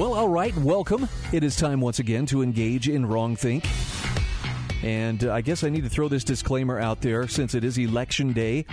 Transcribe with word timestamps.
Well, 0.00 0.14
all 0.14 0.28
right, 0.28 0.56
welcome. 0.56 1.06
It 1.30 1.44
is 1.44 1.56
time 1.56 1.82
once 1.82 1.98
again 1.98 2.24
to 2.24 2.40
engage 2.40 2.88
in 2.88 3.04
wrong 3.04 3.36
think. 3.36 3.68
And 4.82 5.22
uh, 5.22 5.34
I 5.34 5.42
guess 5.42 5.62
I 5.62 5.68
need 5.68 5.84
to 5.84 5.90
throw 5.90 6.08
this 6.08 6.24
disclaimer 6.24 6.80
out 6.80 7.02
there 7.02 7.28
since 7.28 7.54
it 7.54 7.64
is 7.64 7.76
election 7.76 8.32
day. 8.32 8.64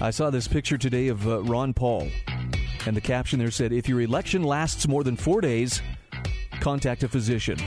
I 0.00 0.10
saw 0.10 0.30
this 0.30 0.46
picture 0.46 0.78
today 0.78 1.08
of 1.08 1.26
uh, 1.26 1.42
Ron 1.42 1.74
Paul 1.74 2.06
and 2.86 2.96
the 2.96 3.00
caption 3.00 3.40
there 3.40 3.50
said, 3.50 3.72
If 3.72 3.88
your 3.88 4.02
election 4.02 4.44
lasts 4.44 4.86
more 4.86 5.02
than 5.02 5.16
four 5.16 5.40
days, 5.40 5.82
contact 6.60 7.02
a 7.02 7.08
physician. 7.08 7.58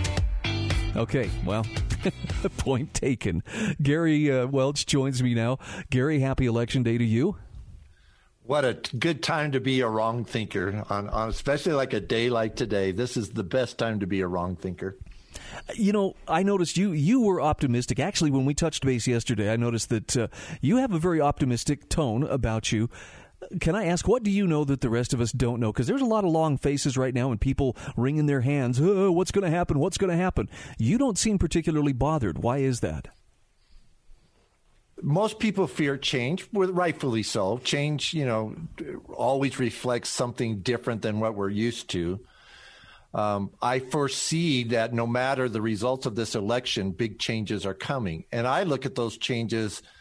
Okay, 0.96 1.30
well, 1.46 1.66
point 2.60 2.94
taken. 2.94 3.44
Gary 3.82 4.32
uh, 4.32 4.48
Welch 4.48 4.86
joins 4.86 5.22
me 5.22 5.34
now. 5.34 5.60
Gary, 5.90 6.22
happy 6.22 6.46
election 6.46 6.84
day 6.84 6.98
to 6.98 7.04
you. 7.04 7.36
What 8.48 8.64
a 8.64 8.76
good 8.98 9.22
time 9.22 9.52
to 9.52 9.60
be 9.60 9.82
a 9.82 9.90
wrong 9.90 10.24
thinker 10.24 10.86
on, 10.90 11.10
on 11.10 11.28
especially 11.28 11.74
like 11.74 11.92
a 11.92 12.00
day 12.00 12.30
like 12.30 12.56
today. 12.56 12.94
This 12.94 13.18
is 13.18 13.32
the 13.32 13.44
best 13.44 13.78
time 13.78 14.00
to 14.00 14.08
be 14.08 14.22
a 14.22 14.28
wrong 14.28 14.56
thinker. 14.56 14.98
You 15.76 15.92
know, 15.92 16.16
I 16.30 16.44
noticed 16.44 16.78
you 16.78 16.94
you 16.94 17.20
were 17.20 17.42
optimistic. 17.42 18.00
Actually, 18.00 18.32
when 18.32 18.46
we 18.46 18.54
touched 18.54 18.86
base 18.86 19.06
yesterday, 19.06 19.52
I 19.52 19.58
noticed 19.58 19.90
that 19.90 20.16
uh, 20.16 20.28
you 20.62 20.78
have 20.78 20.94
a 20.94 20.98
very 20.98 21.20
optimistic 21.20 21.90
tone 21.90 22.24
about 22.24 22.72
you. 22.72 22.90
Can 23.60 23.76
I 23.76 23.86
ask, 23.86 24.08
what 24.08 24.24
do 24.24 24.32
you 24.32 24.48
know 24.48 24.64
that 24.64 24.80
the 24.80 24.90
rest 24.90 25.14
of 25.14 25.20
us 25.20 25.34
don't 25.34 25.60
know? 25.60 25.74
Because 25.74 25.88
there's 25.88 26.02
a 26.02 26.06
lot 26.06 26.24
of 26.24 26.32
long 26.32 26.58
faces 26.58 26.98
right 26.98 27.14
now 27.14 27.32
and 27.32 27.42
people 27.42 27.76
wringing 27.98 28.28
their 28.28 28.42
hands. 28.42 28.80
Oh, 28.82 29.12
what's 29.12 29.32
going 29.32 29.44
to 29.44 29.56
happen? 29.56 29.78
What's 29.78 29.98
going 29.98 30.10
to 30.10 30.24
happen? 30.24 30.50
You 30.78 30.98
don't 30.98 31.18
seem 31.18 31.38
particularly 31.38 31.94
bothered. 31.94 32.40
Why 32.40 32.60
is 32.60 32.80
that? 32.80 33.10
Most 35.02 35.40
people 35.40 35.68
fear 35.68 35.98
change, 35.98 36.48
rightfully 36.52 37.24
so. 37.24 37.60
Change, 37.60 38.14
you 38.14 38.26
know, 38.26 38.56
always 39.14 39.60
reflects 39.60 40.10
something 40.10 40.60
different 40.60 41.02
than 41.02 41.20
what 41.20 41.36
we're 41.36 41.50
used 41.50 41.90
to. 41.92 42.20
Um, 43.14 43.52
I 43.62 43.80
foresee 43.80 44.66
that 44.66 44.94
no 44.94 45.08
matter 45.08 45.50
the 45.50 45.62
results 45.62 46.06
of 46.06 46.16
this 46.16 46.36
election, 46.36 46.92
big 46.92 47.20
changes 47.20 47.66
are 47.66 47.74
coming. 47.74 48.26
And 48.32 48.48
I 48.48 48.64
look 48.64 48.86
at 48.86 48.96
those 48.96 49.18
changes– 49.18 49.82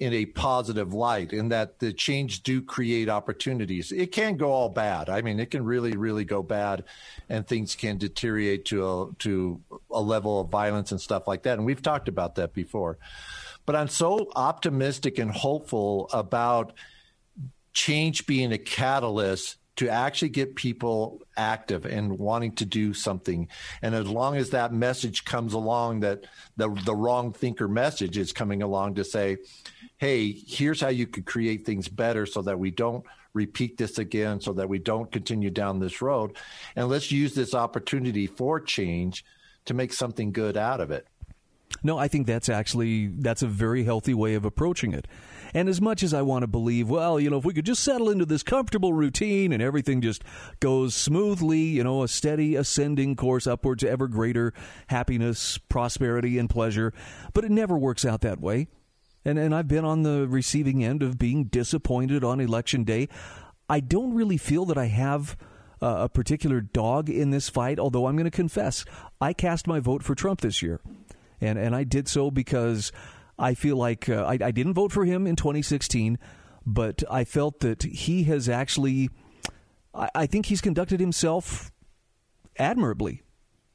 in 0.00 0.12
a 0.12 0.26
positive 0.26 0.92
light 0.92 1.32
in 1.32 1.48
that 1.50 1.78
the 1.78 1.92
change 1.92 2.42
do 2.42 2.60
create 2.60 3.08
opportunities. 3.08 3.92
It 3.92 4.10
can 4.10 4.36
go 4.36 4.50
all 4.50 4.68
bad. 4.68 5.08
I 5.08 5.22
mean, 5.22 5.38
it 5.38 5.50
can 5.50 5.64
really, 5.64 5.96
really 5.96 6.24
go 6.24 6.42
bad 6.42 6.84
and 7.28 7.46
things 7.46 7.76
can 7.76 7.98
deteriorate 7.98 8.64
to 8.66 8.86
a, 8.86 9.14
to 9.20 9.60
a 9.92 10.00
level 10.00 10.40
of 10.40 10.48
violence 10.48 10.90
and 10.90 11.00
stuff 11.00 11.28
like 11.28 11.44
that. 11.44 11.58
And 11.58 11.64
we've 11.64 11.82
talked 11.82 12.08
about 12.08 12.34
that 12.34 12.52
before. 12.52 12.98
But 13.66 13.76
I'm 13.76 13.88
so 13.88 14.30
optimistic 14.34 15.18
and 15.18 15.30
hopeful 15.30 16.08
about 16.12 16.72
change 17.72 18.26
being 18.26 18.52
a 18.52 18.58
catalyst 18.58 19.56
to 19.76 19.88
actually 19.88 20.28
get 20.28 20.54
people 20.54 21.20
active 21.36 21.84
and 21.84 22.18
wanting 22.18 22.52
to 22.52 22.64
do 22.64 22.94
something. 22.94 23.48
And 23.82 23.94
as 23.94 24.06
long 24.06 24.36
as 24.36 24.50
that 24.50 24.72
message 24.72 25.24
comes 25.24 25.52
along, 25.52 26.00
that 26.00 26.26
the 26.56 26.68
the 26.84 26.94
wrong 26.94 27.32
thinker 27.32 27.66
message 27.66 28.16
is 28.16 28.32
coming 28.32 28.62
along 28.62 28.94
to 28.94 29.04
say, 29.04 29.38
hey, 29.96 30.30
here's 30.30 30.80
how 30.80 30.88
you 30.88 31.06
could 31.06 31.26
create 31.26 31.66
things 31.66 31.88
better 31.88 32.26
so 32.26 32.42
that 32.42 32.58
we 32.58 32.70
don't 32.70 33.04
repeat 33.32 33.76
this 33.76 33.98
again, 33.98 34.40
so 34.40 34.52
that 34.52 34.68
we 34.68 34.78
don't 34.78 35.10
continue 35.10 35.50
down 35.50 35.80
this 35.80 36.00
road. 36.00 36.36
And 36.76 36.88
let's 36.88 37.10
use 37.10 37.34
this 37.34 37.52
opportunity 37.52 38.28
for 38.28 38.60
change 38.60 39.24
to 39.64 39.74
make 39.74 39.92
something 39.92 40.30
good 40.30 40.56
out 40.56 40.80
of 40.80 40.92
it. 40.92 41.08
No, 41.82 41.98
I 41.98 42.08
think 42.08 42.26
that's 42.26 42.48
actually 42.48 43.08
that's 43.08 43.42
a 43.42 43.46
very 43.46 43.84
healthy 43.84 44.14
way 44.14 44.34
of 44.34 44.44
approaching 44.44 44.92
it. 44.92 45.06
And 45.52 45.68
as 45.68 45.80
much 45.80 46.02
as 46.02 46.12
I 46.12 46.22
want 46.22 46.42
to 46.42 46.46
believe, 46.48 46.88
well, 46.88 47.20
you 47.20 47.30
know, 47.30 47.38
if 47.38 47.44
we 47.44 47.54
could 47.54 47.66
just 47.66 47.84
settle 47.84 48.10
into 48.10 48.26
this 48.26 48.42
comfortable 48.42 48.92
routine 48.92 49.52
and 49.52 49.62
everything 49.62 50.00
just 50.00 50.24
goes 50.58 50.94
smoothly, 50.94 51.60
you 51.60 51.84
know, 51.84 52.02
a 52.02 52.08
steady 52.08 52.56
ascending 52.56 53.14
course 53.14 53.46
upward 53.46 53.78
to 53.80 53.88
ever 53.88 54.08
greater 54.08 54.52
happiness, 54.88 55.58
prosperity, 55.58 56.38
and 56.38 56.50
pleasure, 56.50 56.92
but 57.34 57.44
it 57.44 57.50
never 57.50 57.78
works 57.78 58.04
out 58.04 58.22
that 58.22 58.40
way 58.40 58.66
and, 59.24 59.38
and 59.38 59.54
I've 59.54 59.68
been 59.68 59.84
on 59.84 60.02
the 60.02 60.26
receiving 60.28 60.84
end 60.84 61.02
of 61.02 61.18
being 61.18 61.44
disappointed 61.44 62.22
on 62.22 62.40
election 62.40 62.84
day. 62.84 63.08
I 63.68 63.80
don't 63.80 64.14
really 64.14 64.36
feel 64.36 64.66
that 64.66 64.78
I 64.78 64.86
have 64.86 65.36
uh, 65.80 65.96
a 66.00 66.08
particular 66.08 66.60
dog 66.60 67.08
in 67.08 67.30
this 67.30 67.48
fight, 67.48 67.78
although 67.78 68.06
I'm 68.06 68.16
going 68.16 68.24
to 68.24 68.30
confess, 68.30 68.84
I 69.20 69.32
cast 69.32 69.66
my 69.66 69.80
vote 69.80 70.02
for 70.02 70.14
Trump 70.14 70.40
this 70.40 70.62
year. 70.62 70.80
And, 71.40 71.58
and 71.58 71.74
I 71.74 71.84
did 71.84 72.08
so 72.08 72.30
because 72.30 72.92
I 73.38 73.54
feel 73.54 73.76
like 73.76 74.08
uh, 74.08 74.24
I, 74.24 74.38
I 74.40 74.50
didn't 74.50 74.74
vote 74.74 74.92
for 74.92 75.04
him 75.04 75.26
in 75.26 75.36
2016, 75.36 76.18
but 76.66 77.02
I 77.10 77.24
felt 77.24 77.60
that 77.60 77.82
he 77.82 78.24
has 78.24 78.48
actually, 78.48 79.10
I, 79.94 80.08
I 80.14 80.26
think 80.26 80.46
he's 80.46 80.60
conducted 80.60 81.00
himself 81.00 81.70
admirably 82.58 83.22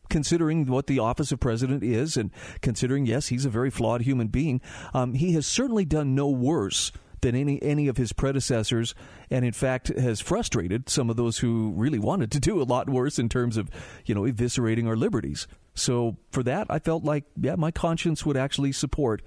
considering 0.09 0.65
what 0.65 0.87
the 0.87 0.99
office 0.99 1.31
of 1.31 1.39
president 1.39 1.83
is, 1.83 2.17
and 2.17 2.31
considering, 2.61 3.05
yes, 3.05 3.27
he's 3.27 3.45
a 3.45 3.49
very 3.49 3.69
flawed 3.69 4.01
human 4.01 4.27
being, 4.27 4.59
um, 4.93 5.13
he 5.13 5.33
has 5.33 5.45
certainly 5.45 5.85
done 5.85 6.15
no 6.15 6.27
worse 6.27 6.91
than 7.21 7.35
any 7.35 7.61
any 7.61 7.87
of 7.87 7.97
his 7.97 8.13
predecessors, 8.13 8.95
and 9.29 9.43
in 9.43 9.51
fact 9.51 9.89
has 9.89 10.21
frustrated 10.21 10.89
some 10.89 11.09
of 11.09 11.17
those 11.17 11.39
who 11.39 11.73
really 11.75 11.99
wanted 11.99 12.31
to 12.31 12.39
do 12.39 12.61
a 12.61 12.63
lot 12.63 12.89
worse 12.89 13.19
in 13.19 13.29
terms 13.29 13.57
of 13.57 13.69
you 14.05 14.15
know 14.15 14.21
eviscerating 14.21 14.87
our 14.87 14.95
liberties. 14.95 15.47
So 15.79 16.17
for 16.31 16.43
that, 16.43 16.67
I 16.69 16.79
felt 16.79 17.03
like 17.03 17.25
yeah, 17.41 17.55
my 17.55 17.71
conscience 17.71 18.25
would 18.25 18.37
actually 18.37 18.71
support 18.71 19.21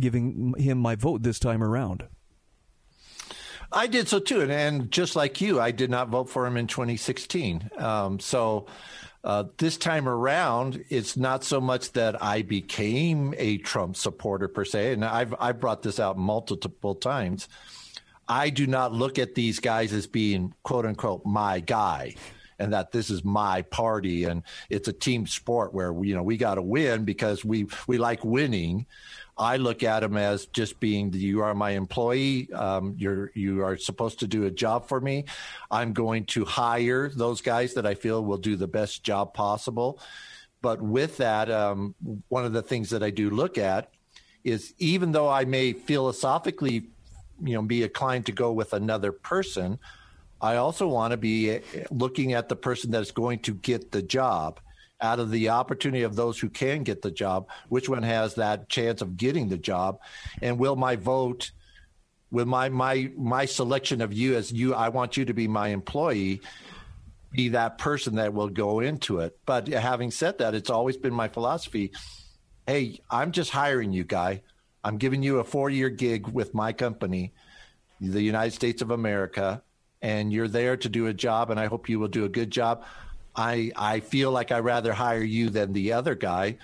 giving 0.00 0.54
him 0.58 0.78
my 0.78 0.94
vote 0.94 1.22
this 1.22 1.38
time 1.38 1.62
around. 1.62 2.06
I 3.72 3.86
did 3.86 4.08
so 4.08 4.20
too, 4.20 4.40
and, 4.40 4.52
and 4.52 4.90
just 4.90 5.16
like 5.16 5.40
you, 5.40 5.60
I 5.60 5.70
did 5.70 5.90
not 5.90 6.08
vote 6.08 6.28
for 6.28 6.46
him 6.46 6.56
in 6.56 6.66
2016. 6.66 7.70
Um, 7.76 8.20
so 8.20 8.66
uh, 9.24 9.44
this 9.56 9.76
time 9.76 10.08
around, 10.08 10.84
it's 10.90 11.16
not 11.16 11.42
so 11.42 11.60
much 11.60 11.92
that 11.92 12.22
I 12.22 12.42
became 12.42 13.34
a 13.36 13.58
Trump 13.58 13.96
supporter 13.96 14.48
per 14.48 14.64
se, 14.64 14.92
and 14.92 15.04
I've 15.04 15.34
I've 15.40 15.60
brought 15.60 15.82
this 15.82 15.98
out 15.98 16.18
multiple 16.18 16.94
times. 16.94 17.48
I 18.28 18.50
do 18.50 18.66
not 18.66 18.92
look 18.92 19.18
at 19.18 19.34
these 19.34 19.60
guys 19.60 19.92
as 19.92 20.06
being 20.06 20.54
quote 20.62 20.86
unquote 20.86 21.24
my 21.24 21.60
guy 21.60 22.14
and 22.58 22.72
that 22.72 22.92
this 22.92 23.10
is 23.10 23.24
my 23.24 23.62
party 23.62 24.24
and 24.24 24.42
it's 24.70 24.88
a 24.88 24.92
team 24.92 25.26
sport 25.26 25.74
where 25.74 25.92
we, 25.92 26.08
you 26.08 26.14
know 26.14 26.22
we 26.22 26.36
got 26.36 26.54
to 26.56 26.62
win 26.62 27.04
because 27.04 27.44
we 27.44 27.66
we 27.86 27.98
like 27.98 28.24
winning 28.24 28.86
I 29.36 29.56
look 29.56 29.82
at 29.82 30.00
them 30.00 30.16
as 30.16 30.46
just 30.46 30.78
being 30.78 31.10
the, 31.10 31.18
you 31.18 31.42
are 31.42 31.54
my 31.54 31.70
employee. 31.70 32.52
Um, 32.52 32.94
you're 32.98 33.32
you 33.34 33.64
are 33.64 33.76
supposed 33.76 34.20
to 34.20 34.26
do 34.26 34.44
a 34.44 34.50
job 34.50 34.86
for 34.86 35.00
me. 35.00 35.24
I'm 35.70 35.92
going 35.92 36.26
to 36.26 36.44
hire 36.44 37.08
those 37.08 37.40
guys 37.40 37.74
that 37.74 37.86
I 37.86 37.94
feel 37.94 38.24
will 38.24 38.38
do 38.38 38.54
the 38.56 38.68
best 38.68 39.02
job 39.02 39.34
possible. 39.34 39.98
But 40.62 40.80
with 40.80 41.16
that, 41.18 41.50
um, 41.50 41.94
one 42.28 42.44
of 42.44 42.52
the 42.52 42.62
things 42.62 42.90
that 42.90 43.02
I 43.02 43.10
do 43.10 43.28
look 43.28 43.58
at 43.58 43.90
is 44.44 44.72
even 44.78 45.12
though 45.12 45.28
I 45.28 45.44
may 45.44 45.72
philosophically, 45.72 46.86
you 47.42 47.54
know, 47.54 47.62
be 47.62 47.82
inclined 47.82 48.26
to 48.26 48.32
go 48.32 48.52
with 48.52 48.72
another 48.72 49.10
person, 49.10 49.78
I 50.44 50.56
also 50.56 50.86
want 50.86 51.12
to 51.12 51.16
be 51.16 51.52
eh, 51.52 51.60
looking 51.90 52.34
at 52.34 52.50
the 52.50 52.56
person 52.56 52.90
that 52.90 53.00
is 53.00 53.12
going 53.12 53.38
to 53.40 53.54
get 53.54 53.90
the 53.90 54.02
job 54.02 54.60
out 55.00 55.18
of 55.18 55.30
the 55.30 55.48
opportunity 55.48 56.02
of 56.02 56.16
those 56.16 56.38
who 56.38 56.50
can 56.50 56.82
get 56.82 57.00
the 57.00 57.10
job, 57.10 57.48
which 57.70 57.88
one 57.88 58.02
has 58.02 58.34
that 58.34 58.68
chance 58.68 59.00
of 59.00 59.16
getting 59.16 59.48
the 59.48 59.56
job? 59.56 60.00
And 60.42 60.58
will 60.58 60.76
my 60.76 60.96
vote, 60.96 61.50
will 62.30 62.44
my 62.44 62.68
my 62.68 63.10
my 63.16 63.46
selection 63.46 64.02
of 64.02 64.12
you 64.12 64.36
as 64.36 64.52
you, 64.52 64.74
I 64.74 64.90
want 64.90 65.16
you 65.16 65.24
to 65.24 65.32
be 65.32 65.48
my 65.48 65.68
employee, 65.68 66.42
be 67.32 67.48
that 67.48 67.78
person 67.78 68.16
that 68.16 68.34
will 68.34 68.50
go 68.50 68.80
into 68.80 69.20
it. 69.20 69.38
But 69.46 69.68
having 69.68 70.10
said 70.10 70.36
that, 70.38 70.54
it's 70.54 70.70
always 70.70 70.98
been 70.98 71.14
my 71.14 71.28
philosophy. 71.28 71.92
Hey, 72.66 73.00
I'm 73.10 73.32
just 73.32 73.50
hiring 73.50 73.94
you, 73.94 74.04
guy. 74.04 74.42
I'm 74.84 74.98
giving 74.98 75.22
you 75.22 75.38
a 75.38 75.44
four 75.44 75.70
year 75.70 75.88
gig 75.88 76.28
with 76.28 76.52
my 76.52 76.74
company, 76.74 77.32
the 77.98 78.20
United 78.22 78.52
States 78.52 78.82
of 78.82 78.90
America, 78.90 79.62
and 80.04 80.30
you're 80.34 80.48
there 80.48 80.76
to 80.76 80.88
do 80.90 81.06
a 81.06 81.14
job, 81.14 81.50
and 81.50 81.58
I 81.58 81.64
hope 81.64 81.88
you 81.88 81.98
will 81.98 82.08
do 82.08 82.26
a 82.26 82.28
good 82.28 82.50
job. 82.50 82.84
I 83.34 83.72
I 83.74 84.00
feel 84.00 84.30
like 84.30 84.52
I 84.52 84.58
rather 84.58 84.92
hire 84.92 85.22
you 85.22 85.48
than 85.48 85.72
the 85.72 85.94
other 85.94 86.14
guy. 86.14 86.58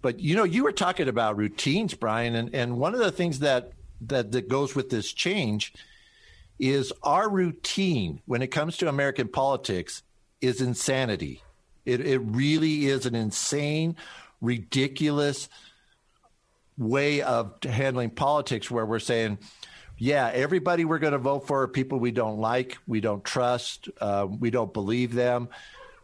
But 0.00 0.18
you 0.18 0.34
know, 0.34 0.44
you 0.44 0.64
were 0.64 0.72
talking 0.72 1.06
about 1.06 1.36
routines, 1.36 1.92
Bryan, 1.92 2.34
and, 2.34 2.54
and 2.54 2.78
one 2.78 2.94
of 2.94 3.00
the 3.00 3.12
things 3.12 3.40
that, 3.40 3.72
that 4.00 4.32
that 4.32 4.48
goes 4.48 4.74
with 4.74 4.88
this 4.88 5.12
change 5.12 5.74
is 6.58 6.90
our 7.02 7.28
routine 7.28 8.22
when 8.24 8.40
it 8.40 8.46
comes 8.46 8.78
to 8.78 8.88
American 8.88 9.28
politics 9.28 10.02
is 10.40 10.62
insanity. 10.62 11.42
It, 11.84 12.00
it 12.00 12.18
really 12.20 12.86
is 12.86 13.04
an 13.04 13.14
insane, 13.14 13.96
ridiculous 14.40 15.50
way 16.78 17.20
of 17.20 17.62
handling 17.62 18.08
politics 18.08 18.70
where 18.70 18.86
we're 18.86 19.00
saying, 19.00 19.38
yeah, 19.98 20.30
everybody 20.32 20.84
we're 20.84 20.98
going 20.98 21.12
to 21.12 21.18
vote 21.18 21.46
for 21.46 21.62
are 21.62 21.68
people 21.68 21.98
we 21.98 22.10
don't 22.10 22.38
like, 22.38 22.78
we 22.86 23.00
don't 23.00 23.24
trust, 23.24 23.88
uh, 24.00 24.26
we 24.28 24.50
don't 24.50 24.72
believe 24.72 25.14
them. 25.14 25.48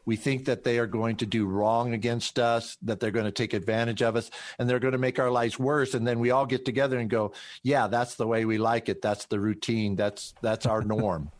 We 0.06 0.16
think 0.16 0.46
that 0.46 0.64
they 0.64 0.78
are 0.78 0.87
going 0.87 1.16
to 1.16 1.26
do 1.26 1.46
wrong 1.46 1.92
against 1.92 2.38
us, 2.38 2.76
that 2.82 3.00
they're 3.00 3.10
going 3.10 3.26
to 3.26 3.31
take 3.31 3.52
advantage 3.52 4.02
of 4.02 4.16
us, 4.16 4.31
and 4.58 4.69
they're 4.69 4.81
going 4.81 4.92
to 4.92 4.98
make 4.98 5.19
our 5.19 5.31
lives 5.31 5.58
worse. 5.58 5.94
And 5.94 6.06
then 6.06 6.20
we 6.20 6.31
all 6.31 6.46
get 6.46 6.64
together 6.64 6.98
and 6.98 7.08
go, 7.08 7.32
"Yeah, 7.62 7.87
that's 7.87 8.14
the 8.14 8.26
way 8.26 8.44
we 8.44 8.58
like 8.58 8.88
it. 8.88 9.02
That's 9.02 9.26
the 9.26 9.38
routine. 9.38 9.96
That's 9.96 10.34
that's 10.40 10.66
our 10.66 10.82
norm." 10.82 11.31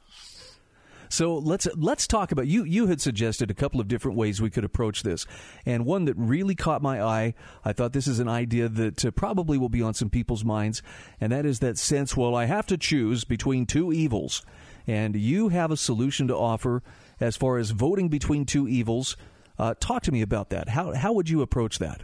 So 1.11 1.35
let's 1.39 1.67
let's 1.77 2.07
talk 2.07 2.31
about 2.31 2.47
you. 2.47 2.63
You 2.63 2.87
had 2.87 3.01
suggested 3.01 3.51
a 3.51 3.55
couple 3.55 3.81
of 3.81 3.89
different 3.89 4.17
ways 4.17 4.41
we 4.41 4.49
could 4.49 4.65
approach 4.65 5.03
this, 5.03 5.27
and 5.67 5.85
one 5.85 6.05
that 6.05 6.15
really 6.17 6.55
caught 6.55 6.83
my 6.83 7.03
eye. 7.03 7.35
I 7.65 7.73
thought 7.73 7.93
this 7.93 8.07
is 8.07 8.21
an 8.21 8.29
idea 8.29 8.69
that 8.69 9.05
uh, 9.05 9.11
probably 9.11 9.59
will 9.59 9.69
be 9.69 9.83
on 9.83 9.93
some 9.93 10.09
people's 10.09 10.45
minds, 10.45 10.83
and 11.21 11.33
that 11.33 11.45
is 11.45 11.59
that 11.59 11.79
sense. 11.79 12.17
Well, 12.17 12.37
I 12.37 12.45
have 12.45 12.67
to 12.69 12.79
choose 12.79 13.25
between 13.25 13.67
two 13.67 13.93
evils, 13.93 14.47
and 14.87 15.17
you 15.17 15.49
have 15.49 15.73
a 15.73 15.77
solution 15.77 16.29
to 16.29 16.37
offer 16.37 16.81
as 17.19 17.37
far 17.37 17.59
as 17.59 17.73
voting 17.73 18.09
between 18.09 18.47
two 18.47 18.69
evils. 18.69 19.17
Uh, 19.59 19.75
talk 19.81 20.05
to 20.05 20.13
me 20.13 20.23
about 20.23 20.51
that. 20.51 20.69
How 20.69 20.95
how 20.95 21.13
would 21.13 21.29
you 21.29 21.43
approach 21.43 21.81
that? 21.81 22.03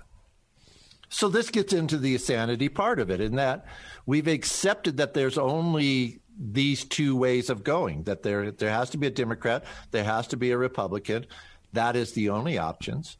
So 1.09 1.29
this 1.29 1.51
gets 1.51 1.73
into 1.73 1.97
the 1.97 2.19
sanity 2.19 2.69
part 2.69 2.99
of 2.99 3.09
it, 3.09 3.21
in 3.21 3.37
that 3.37 3.67
we've 4.05 4.27
accepted 4.27 4.97
that 4.97 5.15
there's 5.15 5.39
only 5.39 6.23
these 6.39 6.85
two 6.85 7.17
ways 7.17 7.49
of 7.51 7.65
going 7.65 8.03
that 8.05 8.23
there 8.23 8.51
there 8.51 8.71
has 8.71 8.91
to 8.91 8.99
be 8.99 9.07
a 9.07 9.11
democrat 9.11 9.65
there 9.91 10.05
has 10.05 10.27
to 10.29 10.37
be 10.37 10.51
a 10.51 10.59
republican. 10.59 11.27
That 11.73 11.97
is 11.97 12.13
the 12.13 12.31
only 12.31 12.59
options. 12.59 13.17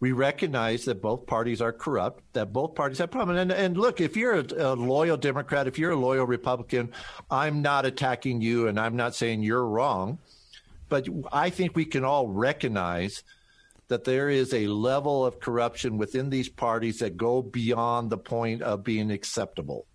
We 0.00 0.10
recognize 0.10 0.86
that 0.86 1.00
both 1.00 1.26
parties 1.26 1.60
are 1.60 1.72
corrupt 1.72 2.24
that 2.32 2.52
both 2.52 2.74
parties 2.74 2.98
have 2.98 3.10
problems. 3.10 3.40
And, 3.40 3.52
and 3.52 3.76
look 3.76 4.00
if 4.00 4.16
you're 4.16 4.40
a, 4.40 4.72
a 4.72 4.74
loyal 4.74 5.16
democrat 5.16 5.66
if 5.66 5.78
you're 5.78 5.92
a 5.92 5.96
loyal 5.96 6.26
republican 6.26 6.92
i'm 7.30 7.62
not 7.62 7.84
attacking 7.84 8.40
you 8.40 8.68
and 8.68 8.78
i'm 8.78 8.96
not 8.96 9.14
saying 9.14 9.42
you're 9.42 9.66
wrong. 9.66 10.18
But 10.88 11.08
i 11.32 11.50
think 11.50 11.74
we 11.74 11.84
can 11.84 12.04
all 12.04 12.28
recognize 12.28 13.24
that 13.88 14.04
there 14.04 14.30
is 14.30 14.54
a 14.54 14.68
level 14.68 15.26
of 15.26 15.40
corruption 15.40 15.98
within 15.98 16.30
these 16.30 16.48
parties 16.48 17.00
that 17.00 17.16
go 17.16 17.42
beyond 17.42 18.08
the 18.08 18.18
point 18.18 18.62
of 18.62 18.84
being 18.84 19.10
acceptable 19.10 19.86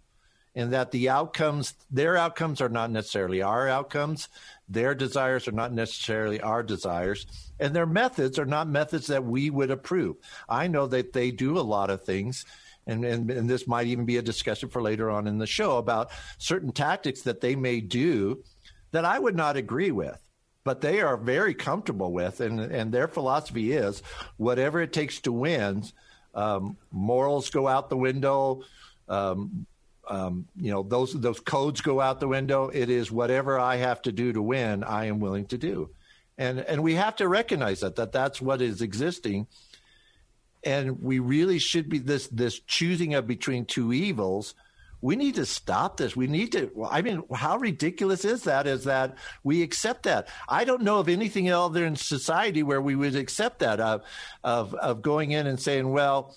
and 0.58 0.74
that 0.74 0.90
the 0.90 1.08
outcomes, 1.08 1.76
their 1.92 2.18
outcomes 2.18 2.62
are 2.62 2.68
not 2.68 2.90
necessarily 2.90 3.44
our 3.44 3.70
outcomes. 3.70 4.28
Their 4.68 4.96
desires 4.96 5.48
are 5.48 5.52
not 5.54 5.72
necessarily 5.72 6.42
our 6.42 6.64
desires. 6.64 7.28
And 7.60 7.76
their 7.76 7.86
methods 7.86 8.40
are 8.40 8.46
not 8.46 8.68
methods 8.68 9.06
that 9.08 9.24
we 9.24 9.52
would 9.52 9.70
approve. 9.70 10.16
I 10.50 10.66
know 10.66 10.88
that 10.88 11.14
they 11.14 11.30
do 11.30 11.60
a 11.60 11.62
lot 11.62 11.92
of 11.92 12.04
things. 12.04 12.44
And, 12.88 13.06
and, 13.06 13.30
and 13.30 13.48
this 13.48 13.68
might 13.68 13.86
even 13.86 14.06
be 14.06 14.18
a 14.18 14.24
discussion 14.24 14.70
for 14.70 14.82
later 14.82 15.12
on 15.12 15.28
in 15.28 15.38
the 15.38 15.46
show 15.46 15.78
about 15.78 16.10
certain 16.40 16.72
tactics 16.72 17.22
that 17.22 17.40
they 17.40 17.56
may 17.56 17.80
do 17.80 18.44
that 18.92 19.06
I 19.06 19.20
would 19.20 19.36
not 19.36 19.58
agree 19.58 19.92
with 19.92 20.20
but 20.64 20.82
they 20.82 21.00
are 21.00 21.16
very 21.16 21.54
comfortable 21.54 22.12
with, 22.12 22.42
and 22.42 22.60
and 22.60 22.92
their 22.92 23.08
philosophy 23.08 23.72
is 23.72 24.04
whatever 24.36 24.82
it 24.82 24.92
takes 24.92 25.22
to 25.22 25.32
win. 25.32 25.82
Um, 26.36 26.76
morals 26.92 27.50
go 27.50 27.70
out 27.70 27.90
the 27.90 27.96
window. 27.96 28.64
Um, 29.08 29.66
um, 30.10 30.48
you 30.56 30.72
know 30.72 30.84
those 30.84 31.14
those 31.14 31.40
codes 31.40 31.82
go 31.82 32.00
out 32.00 32.20
the 32.20 32.28
window. 32.28 32.70
It 32.70 32.90
is 32.90 33.12
whatever 33.12 33.60
I 33.60 33.78
have 33.78 34.02
to 34.04 34.12
do 34.12 34.34
to 34.34 34.42
win, 34.42 34.84
I 34.84 35.06
am 35.06 35.20
willing 35.20 35.46
to 35.48 35.58
do, 35.58 35.90
and 36.38 36.60
and 36.60 36.84
we 36.84 36.96
have 36.96 37.16
to 37.18 37.28
recognize 37.28 37.82
that 37.82 37.96
that 37.98 38.12
that's 38.12 38.42
what 38.42 38.62
is 38.62 38.82
existing, 38.82 39.48
and 40.64 41.02
we 41.02 41.20
really 41.20 41.60
should 41.60 41.90
be 41.90 42.00
this 42.00 42.28
this 42.28 42.60
choosing 42.60 43.14
of 43.14 43.28
between 43.28 43.66
two 43.66 43.94
evils. 43.94 44.56
We 45.00 45.16
need 45.16 45.36
to 45.36 45.46
stop 45.46 45.98
this. 45.98 46.16
We 46.16 46.26
need 46.26 46.54
to. 46.54 46.88
I 46.90 47.04
mean, 47.04 47.22
how 47.32 47.58
ridiculous 47.58 48.26
is 48.26 48.44
that? 48.44 48.66
Is 48.66 48.86
that 48.86 49.16
we 49.44 49.62
accept 49.62 50.04
that? 50.04 50.28
I 50.50 50.64
don't 50.64 50.82
know 50.82 50.98
of 50.98 51.08
anything 51.08 51.52
other 51.52 51.86
in 51.86 51.96
society 51.96 52.64
where 52.64 52.82
we 52.82 52.96
would 52.96 53.16
accept 53.16 53.60
that 53.60 53.80
of 53.80 54.04
of 54.44 54.74
of 54.74 55.02
going 55.04 55.32
in 55.32 55.46
and 55.46 55.60
saying, 55.60 55.92
well, 55.92 56.36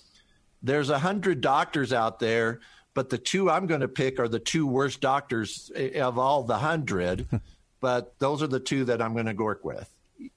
there's 0.61 0.89
a 0.89 0.99
hundred 0.99 1.41
doctors 1.41 1.91
out 1.91 2.19
there 2.19 2.59
but 2.93 3.09
the 3.09 3.17
two 3.17 3.49
I'm 3.49 3.67
going 3.67 3.81
to 3.81 3.87
pick 3.87 4.19
are 4.19 4.27
the 4.27 4.39
two 4.39 4.67
worst 4.67 5.01
doctors 5.01 5.71
eh, 5.75 6.01
of 6.01 6.17
all 6.17 6.43
the 6.43 6.57
hundred. 6.57 7.27
but 7.79 8.17
those 8.19 8.43
are 8.43 8.47
the 8.47 8.59
two 8.59 8.85
that 8.85 9.01
I'm 9.01 9.13
going 9.13 9.25
to 9.25 9.33
work 9.33 9.63
with. 9.63 9.89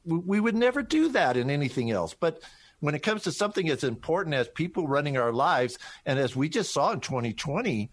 We 0.04 0.40
would 0.40 0.54
never 0.54 0.82
do 0.82 1.10
that 1.10 1.36
in 1.36 1.50
anything 1.50 1.90
else. 1.90 2.14
But 2.18 2.42
when 2.80 2.94
it 2.94 3.02
comes 3.02 3.22
to 3.24 3.32
something 3.32 3.68
as 3.68 3.84
important 3.84 4.34
as 4.34 4.48
people 4.48 4.88
running 4.88 5.18
our 5.18 5.32
lives, 5.32 5.78
and 6.06 6.18
as 6.18 6.34
we 6.34 6.48
just 6.48 6.72
saw 6.72 6.92
in 6.92 7.00
2020, 7.00 7.90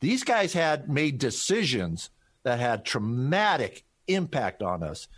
these 0.00 0.22
guys 0.22 0.52
had 0.52 0.88
made 0.88 1.18
decisions 1.18 2.10
that 2.44 2.60
had 2.60 2.84
traumatic 2.84 3.84
impact 4.06 4.62
on 4.62 4.82
us. 4.82 5.08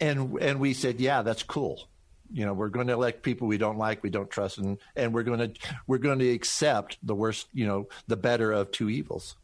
And 0.00 0.40
and 0.40 0.60
we 0.60 0.72
said, 0.72 1.00
yeah, 1.00 1.22
that's 1.22 1.42
cool 1.42 1.88
you 2.32 2.44
know 2.44 2.52
we're 2.52 2.68
going 2.68 2.86
to 2.86 2.92
elect 2.92 3.22
people 3.22 3.46
we 3.46 3.58
don't 3.58 3.78
like 3.78 4.02
we 4.02 4.10
don't 4.10 4.30
trust 4.30 4.58
and 4.58 4.78
and 4.96 5.12
we're 5.12 5.22
going 5.22 5.38
to 5.38 5.52
we're 5.86 5.98
going 5.98 6.18
to 6.18 6.30
accept 6.30 6.98
the 7.02 7.14
worst 7.14 7.48
you 7.52 7.66
know 7.66 7.86
the 8.06 8.16
better 8.16 8.52
of 8.52 8.70
two 8.70 8.88
evils 8.88 9.36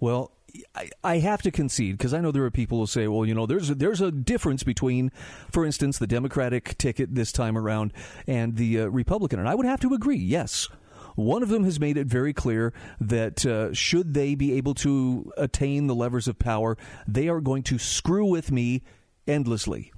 well 0.00 0.32
I, 0.74 0.90
I 1.04 1.18
have 1.18 1.42
to 1.42 1.50
concede 1.50 1.96
because 1.96 2.14
I 2.14 2.20
know 2.20 2.32
there 2.32 2.44
are 2.44 2.50
people 2.50 2.80
who 2.80 2.86
say, 2.86 3.06
well, 3.06 3.24
you 3.24 3.34
know, 3.34 3.46
there's 3.46 3.70
a, 3.70 3.74
there's 3.76 4.00
a 4.00 4.10
difference 4.10 4.64
between, 4.64 5.12
for 5.52 5.64
instance, 5.64 5.98
the 5.98 6.08
Democratic 6.08 6.76
ticket 6.76 7.14
this 7.14 7.30
time 7.30 7.56
around 7.56 7.92
and 8.26 8.56
the 8.56 8.80
uh, 8.80 8.86
Republican, 8.86 9.38
and 9.38 9.48
I 9.48 9.54
would 9.54 9.66
have 9.66 9.80
to 9.80 9.94
agree. 9.94 10.16
Yes, 10.16 10.68
one 11.14 11.42
of 11.42 11.48
them 11.48 11.64
has 11.64 11.78
made 11.78 11.96
it 11.96 12.06
very 12.06 12.32
clear 12.32 12.72
that 13.00 13.44
uh, 13.46 13.72
should 13.72 14.14
they 14.14 14.34
be 14.34 14.54
able 14.54 14.74
to 14.74 15.32
attain 15.36 15.86
the 15.86 15.94
levers 15.94 16.28
of 16.28 16.38
power, 16.38 16.76
they 17.06 17.28
are 17.28 17.40
going 17.40 17.62
to 17.64 17.78
screw 17.78 18.26
with 18.26 18.50
me 18.50 18.82
endlessly 19.26 19.92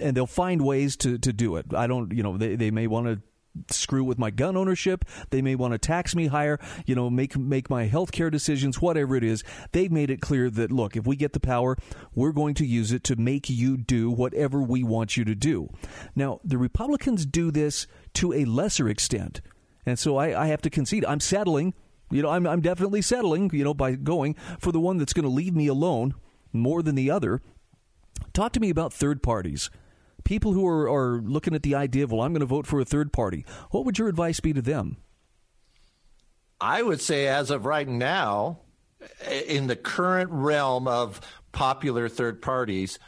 and 0.00 0.16
they'll 0.16 0.26
find 0.26 0.62
ways 0.62 0.96
to, 0.98 1.18
to 1.18 1.32
do 1.32 1.56
it. 1.56 1.66
I 1.74 1.86
don't, 1.86 2.12
you 2.12 2.22
know, 2.22 2.36
they, 2.36 2.56
they 2.56 2.70
may 2.70 2.86
want 2.86 3.06
to 3.06 3.20
screw 3.70 4.04
with 4.04 4.18
my 4.18 4.30
gun 4.30 4.56
ownership. 4.56 5.04
They 5.30 5.42
may 5.42 5.54
want 5.54 5.72
to 5.72 5.78
tax 5.78 6.14
me 6.14 6.26
higher, 6.26 6.58
you 6.84 6.94
know, 6.94 7.10
make 7.10 7.36
make 7.36 7.70
my 7.70 7.84
health 7.86 8.12
care 8.12 8.30
decisions, 8.30 8.80
whatever 8.80 9.16
it 9.16 9.24
is. 9.24 9.42
They've 9.72 9.90
made 9.90 10.10
it 10.10 10.20
clear 10.20 10.50
that 10.50 10.72
look, 10.72 10.96
if 10.96 11.06
we 11.06 11.16
get 11.16 11.32
the 11.32 11.40
power, 11.40 11.76
we're 12.14 12.32
going 12.32 12.54
to 12.54 12.66
use 12.66 12.92
it 12.92 13.04
to 13.04 13.16
make 13.16 13.48
you 13.48 13.76
do 13.76 14.10
whatever 14.10 14.62
we 14.62 14.82
want 14.82 15.16
you 15.16 15.24
to 15.24 15.34
do. 15.34 15.70
Now, 16.14 16.40
the 16.44 16.58
Republicans 16.58 17.26
do 17.26 17.50
this 17.50 17.86
to 18.14 18.32
a 18.32 18.44
lesser 18.44 18.88
extent. 18.88 19.40
And 19.84 19.98
so 19.98 20.16
I, 20.16 20.44
I 20.44 20.46
have 20.48 20.62
to 20.62 20.70
concede 20.70 21.04
I'm 21.04 21.20
settling. 21.20 21.74
You 22.10 22.22
know, 22.22 22.30
I'm 22.30 22.46
I'm 22.46 22.60
definitely 22.60 23.02
settling, 23.02 23.50
you 23.52 23.64
know, 23.64 23.74
by 23.74 23.94
going 23.94 24.34
for 24.58 24.72
the 24.72 24.80
one 24.80 24.98
that's 24.98 25.12
going 25.12 25.24
to 25.24 25.30
leave 25.30 25.54
me 25.54 25.66
alone 25.66 26.14
more 26.52 26.82
than 26.82 26.94
the 26.94 27.10
other. 27.10 27.40
Talk 28.32 28.52
to 28.52 28.60
me 28.60 28.70
about 28.70 28.92
third 28.92 29.22
parties 29.22 29.70
people 30.26 30.52
who 30.52 30.66
are, 30.66 30.90
are 30.90 31.22
looking 31.22 31.54
at 31.54 31.62
the 31.62 31.76
idea 31.76 32.04
of, 32.04 32.12
well, 32.12 32.22
I'm 32.22 32.32
going 32.32 32.40
to 32.40 32.46
vote 32.46 32.66
for 32.66 32.80
a 32.80 32.84
third 32.84 33.12
party, 33.12 33.46
what 33.70 33.86
would 33.86 33.98
your 33.98 34.08
advice 34.08 34.40
be 34.40 34.52
to 34.52 34.60
them? 34.60 34.98
I 36.60 36.82
would 36.82 37.00
say, 37.00 37.28
as 37.28 37.50
of 37.50 37.64
right 37.64 37.88
now, 37.88 38.58
in 39.46 39.68
the 39.68 39.76
current 39.76 40.30
realm 40.32 40.88
of 40.88 41.20
popular 41.52 42.08
third 42.08 42.42
parties, 42.42 42.98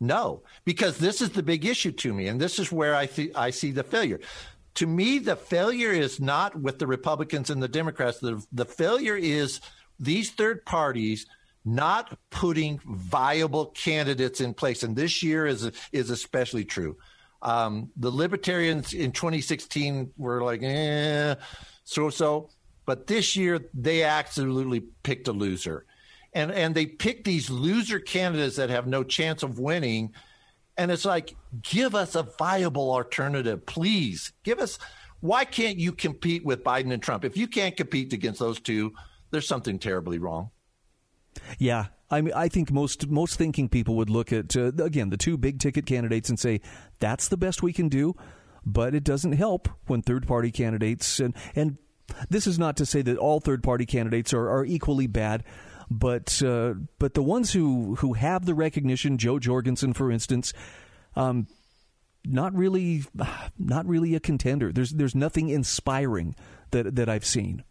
no, 0.00 0.42
because 0.64 0.98
this 0.98 1.20
is 1.20 1.30
the 1.30 1.42
big 1.42 1.64
issue 1.64 1.92
to 1.92 2.12
me, 2.12 2.26
and 2.26 2.40
this 2.40 2.58
is 2.58 2.72
where 2.72 2.94
I 2.96 3.06
th- 3.06 3.32
I 3.36 3.50
see 3.50 3.70
the 3.70 3.84
failure. 3.84 4.20
To 4.76 4.86
me, 4.86 5.18
the 5.18 5.36
failure 5.36 5.92
is 5.92 6.20
not 6.20 6.58
with 6.58 6.78
the 6.78 6.86
Republicans 6.86 7.50
and 7.50 7.62
the 7.62 7.68
Democrats. 7.68 8.18
The 8.18 8.44
the 8.50 8.64
failure 8.64 9.16
is 9.16 9.60
these 10.00 10.30
third 10.30 10.64
parties 10.64 11.26
not 11.64 12.18
putting 12.30 12.80
viable 12.84 13.66
candidates 13.66 14.40
in 14.40 14.54
place. 14.54 14.82
And 14.82 14.96
this 14.96 15.22
year 15.22 15.46
is, 15.46 15.70
is 15.92 16.10
especially 16.10 16.64
true. 16.64 16.96
Um, 17.42 17.90
the 17.96 18.10
libertarians 18.10 18.94
in 18.94 19.12
2016 19.12 20.12
were 20.16 20.42
like, 20.42 20.62
eh, 20.62 21.34
so 21.84 22.10
so. 22.10 22.50
But 22.84 23.06
this 23.06 23.36
year, 23.36 23.60
they 23.74 24.02
absolutely 24.02 24.80
picked 25.02 25.28
a 25.28 25.32
loser. 25.32 25.86
And, 26.32 26.50
and 26.50 26.74
they 26.74 26.86
picked 26.86 27.24
these 27.24 27.50
loser 27.50 28.00
candidates 28.00 28.56
that 28.56 28.70
have 28.70 28.86
no 28.86 29.04
chance 29.04 29.42
of 29.42 29.58
winning. 29.58 30.14
And 30.76 30.90
it's 30.90 31.04
like, 31.04 31.36
give 31.62 31.94
us 31.94 32.14
a 32.14 32.24
viable 32.38 32.90
alternative, 32.90 33.66
please. 33.66 34.32
Give 34.42 34.58
us, 34.58 34.78
why 35.20 35.44
can't 35.44 35.78
you 35.78 35.92
compete 35.92 36.44
with 36.44 36.64
Biden 36.64 36.92
and 36.92 37.02
Trump? 37.02 37.24
If 37.24 37.36
you 37.36 37.46
can't 37.46 37.76
compete 37.76 38.12
against 38.12 38.40
those 38.40 38.58
two, 38.58 38.92
there's 39.30 39.46
something 39.46 39.78
terribly 39.78 40.18
wrong. 40.18 40.50
Yeah, 41.58 41.86
I 42.10 42.20
mean, 42.20 42.34
I 42.34 42.48
think 42.48 42.70
most 42.70 43.08
most 43.08 43.36
thinking 43.36 43.68
people 43.68 43.96
would 43.96 44.10
look 44.10 44.32
at 44.32 44.56
uh, 44.56 44.72
again 44.78 45.10
the 45.10 45.16
two 45.16 45.36
big 45.36 45.58
ticket 45.58 45.86
candidates 45.86 46.28
and 46.28 46.38
say 46.38 46.60
that's 46.98 47.28
the 47.28 47.36
best 47.36 47.62
we 47.62 47.72
can 47.72 47.88
do. 47.88 48.14
But 48.64 48.94
it 48.94 49.02
doesn't 49.02 49.32
help 49.32 49.68
when 49.86 50.02
third 50.02 50.26
party 50.26 50.50
candidates 50.50 51.18
and 51.18 51.34
and 51.56 51.78
this 52.28 52.46
is 52.46 52.58
not 52.58 52.76
to 52.76 52.86
say 52.86 53.02
that 53.02 53.16
all 53.16 53.40
third 53.40 53.62
party 53.62 53.86
candidates 53.86 54.32
are, 54.34 54.48
are 54.48 54.64
equally 54.64 55.06
bad, 55.06 55.44
but 55.90 56.42
uh, 56.42 56.74
but 56.98 57.14
the 57.14 57.22
ones 57.22 57.52
who 57.52 57.96
who 57.96 58.14
have 58.14 58.44
the 58.44 58.54
recognition, 58.54 59.18
Jo 59.18 59.38
Jorgensen, 59.38 59.92
for 59.92 60.10
instance, 60.10 60.52
um, 61.16 61.46
not 62.24 62.54
really, 62.54 63.04
not 63.58 63.86
really 63.86 64.14
a 64.14 64.20
contender. 64.20 64.72
There's 64.72 64.90
there's 64.92 65.14
nothing 65.14 65.48
inspiring 65.48 66.34
that 66.70 66.94
that 66.96 67.08
I've 67.08 67.26
seen. 67.26 67.64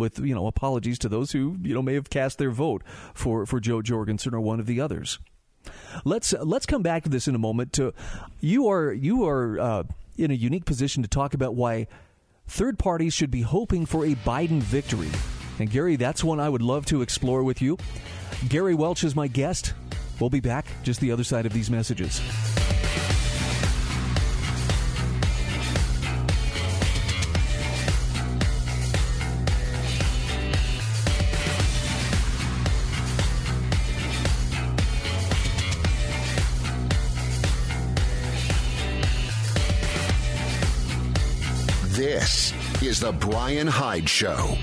With 0.00 0.18
you 0.18 0.34
know, 0.34 0.46
apologies 0.46 0.98
to 1.00 1.08
those 1.08 1.32
who 1.32 1.56
you 1.62 1.74
know 1.74 1.82
may 1.82 1.94
have 1.94 2.10
cast 2.10 2.38
their 2.38 2.50
vote 2.50 2.82
for 3.14 3.46
for 3.46 3.60
Jo 3.60 3.82
Jorgensen 3.82 4.34
or 4.34 4.40
one 4.40 4.58
of 4.58 4.66
the 4.66 4.80
others. 4.80 5.18
Let's 6.04 6.32
let's 6.32 6.66
come 6.66 6.82
back 6.82 7.04
to 7.04 7.10
this 7.10 7.28
in 7.28 7.34
a 7.34 7.38
moment. 7.38 7.72
To 7.74 7.92
you 8.40 8.68
are 8.68 8.92
you 8.92 9.26
are 9.26 9.60
uh, 9.60 9.82
in 10.16 10.30
a 10.30 10.34
unique 10.34 10.64
position 10.64 11.02
to 11.02 11.08
talk 11.08 11.34
about 11.34 11.54
why 11.54 11.86
third 12.46 12.78
parties 12.78 13.14
should 13.14 13.30
be 13.30 13.42
hoping 13.42 13.86
for 13.86 14.04
a 14.04 14.14
Biden 14.16 14.60
victory. 14.62 15.10
And 15.58 15.70
Gary, 15.70 15.96
that's 15.96 16.24
one 16.24 16.40
I 16.40 16.48
would 16.48 16.62
love 16.62 16.86
to 16.86 17.02
explore 17.02 17.42
with 17.42 17.60
you. 17.60 17.76
Gary 18.48 18.74
Welch 18.74 19.04
is 19.04 19.14
my 19.14 19.28
guest. 19.28 19.74
We'll 20.18 20.30
be 20.30 20.40
back 20.40 20.66
just 20.82 21.00
the 21.00 21.12
other 21.12 21.24
side 21.24 21.46
of 21.46 21.52
these 21.52 21.70
messages. 21.70 22.20
Is 42.90 42.98
The 42.98 43.12
Bryan 43.12 43.68
Hyde 43.68 44.08
Show. 44.08 44.58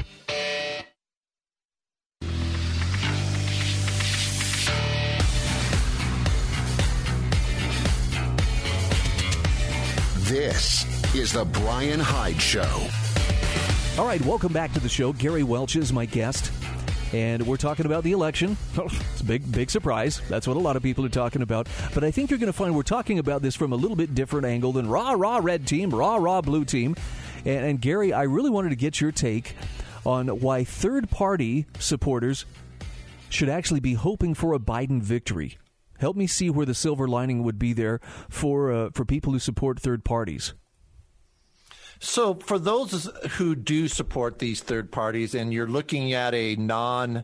This 10.25 11.15
is 11.15 11.31
The 11.31 11.45
Bryan 11.45 12.01
Hyde 12.01 12.41
Show. 12.41 12.87
All 13.97 14.05
right, 14.05 14.19
welcome 14.25 14.51
back 14.51 14.73
to 14.73 14.81
the 14.81 14.89
show. 14.89 15.13
Gary 15.13 15.43
Welch 15.43 15.77
is 15.77 15.93
my 15.93 16.05
guest. 16.05 16.51
And 17.13 17.47
we're 17.47 17.55
talking 17.55 17.85
about 17.85 18.03
the 18.03 18.11
election. 18.11 18.57
it's 18.75 19.21
a 19.21 19.23
big, 19.23 19.49
big 19.49 19.69
surprise. 19.69 20.21
That's 20.27 20.45
what 20.45 20.57
a 20.57 20.59
lot 20.59 20.75
of 20.75 20.83
people 20.83 21.05
are 21.05 21.09
talking 21.09 21.41
about. 21.41 21.69
But 21.93 22.03
I 22.03 22.11
think 22.11 22.29
you're 22.29 22.39
going 22.39 22.51
to 22.51 22.57
find 22.57 22.75
we're 22.75 22.83
talking 22.83 23.19
about 23.19 23.41
this 23.41 23.55
from 23.55 23.71
a 23.71 23.77
little 23.77 23.95
bit 23.95 24.13
different 24.13 24.45
angle 24.45 24.73
than 24.73 24.89
rah, 24.89 25.11
rah, 25.11 25.39
red 25.41 25.65
team, 25.65 25.91
rah, 25.91 26.17
rah, 26.17 26.41
blue 26.41 26.65
team. 26.65 26.97
And, 27.47 27.65
and 27.65 27.81
Gary, 27.81 28.11
I 28.11 28.23
really 28.23 28.49
wanted 28.49 28.69
to 28.69 28.75
get 28.75 28.99
your 28.99 29.13
take 29.13 29.55
on 30.05 30.27
why 30.27 30.65
third 30.65 31.09
party 31.09 31.65
supporters 31.79 32.45
should 33.29 33.47
actually 33.49 33.79
be 33.79 33.93
hoping 33.93 34.33
for 34.33 34.53
a 34.53 34.59
Biden 34.59 35.01
victory. 35.01 35.57
Help 35.97 36.17
me 36.17 36.27
see 36.27 36.49
where 36.49 36.65
the 36.65 36.75
silver 36.75 37.07
lining 37.07 37.43
would 37.43 37.57
be 37.57 37.73
there 37.73 37.99
for 38.29 38.71
uh, 38.71 38.89
for 38.93 39.05
people 39.05 39.31
who 39.31 39.39
support 39.39 39.79
third 39.79 40.03
parties. 40.03 40.53
So, 41.99 42.35
for 42.35 42.59
those 42.59 43.09
who 43.37 43.55
do 43.55 43.87
support 43.87 44.37
these 44.37 44.61
third 44.61 44.91
parties, 44.91 45.33
and 45.33 45.51
you're 45.51 45.67
looking 45.67 46.13
at 46.13 46.35
a 46.35 46.55
non 46.55 47.23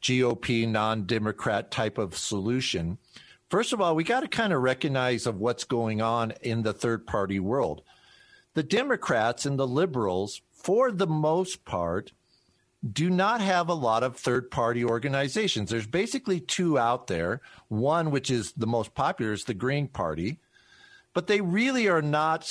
GOP, 0.00 0.66
non 0.66 1.04
Democrat 1.04 1.70
type 1.70 1.98
of 1.98 2.16
solution, 2.16 2.96
first 3.50 3.72
of 3.74 3.80
all, 3.80 3.94
we 3.94 4.04
got 4.04 4.20
to 4.20 4.28
kind 4.28 4.52
of 4.52 4.62
recognize 4.62 5.26
of 5.26 5.40
what's 5.40 5.64
going 5.64 6.00
on 6.00 6.32
in 6.40 6.62
the 6.62 6.72
third 6.72 7.06
party 7.06 7.38
world 7.40 7.82
the 8.54 8.62
Democrats 8.62 9.46
and 9.46 9.58
the 9.58 9.66
liberals, 9.66 10.40
for 10.52 10.90
the 10.90 11.06
most 11.06 11.64
part, 11.64 12.12
do 12.90 13.08
not 13.08 13.40
have 13.40 13.68
a 13.68 13.74
lot 13.74 14.02
of 14.02 14.16
third 14.16 14.50
party 14.50 14.84
organizations. 14.84 15.70
There's 15.70 15.86
basically 15.86 16.40
two 16.40 16.78
out 16.78 17.06
there. 17.06 17.40
One, 17.68 18.10
which 18.10 18.30
is 18.30 18.52
the 18.52 18.66
most 18.66 18.94
popular, 18.94 19.32
is 19.32 19.44
the 19.44 19.54
Green 19.54 19.88
Party, 19.88 20.38
but 21.14 21.26
they 21.26 21.40
really 21.40 21.88
are 21.88 22.02
not 22.02 22.44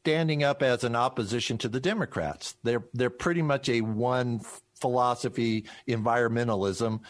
standing 0.00 0.42
up 0.42 0.62
as 0.62 0.84
an 0.84 0.96
opposition 0.96 1.58
to 1.58 1.68
the 1.68 1.80
Democrats. 1.80 2.56
They're 2.62 2.84
they're 2.94 3.10
pretty 3.10 3.42
much 3.42 3.68
a 3.68 3.82
one 3.82 4.40
philosophy 4.74 5.64
environmentalism 5.88 7.00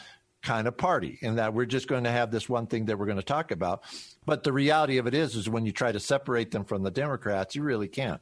kind 0.42 0.68
of 0.68 0.76
party 0.76 1.18
in 1.22 1.36
that 1.36 1.54
we're 1.54 1.64
just 1.64 1.88
going 1.88 2.04
to 2.04 2.10
have 2.10 2.30
this 2.30 2.48
one 2.48 2.66
thing 2.66 2.84
that 2.86 2.98
we're 2.98 3.06
going 3.06 3.18
to 3.18 3.22
talk 3.22 3.50
about. 3.50 3.82
But 4.26 4.42
the 4.42 4.52
reality 4.52 4.98
of 4.98 5.06
it 5.06 5.14
is, 5.14 5.34
is 5.34 5.48
when 5.48 5.66
you 5.66 5.72
try 5.72 5.92
to 5.92 6.00
separate 6.00 6.50
them 6.50 6.64
from 6.64 6.82
the 6.82 6.90
Democrats, 6.90 7.54
you 7.54 7.62
really 7.62 7.88
can't. 7.88 8.20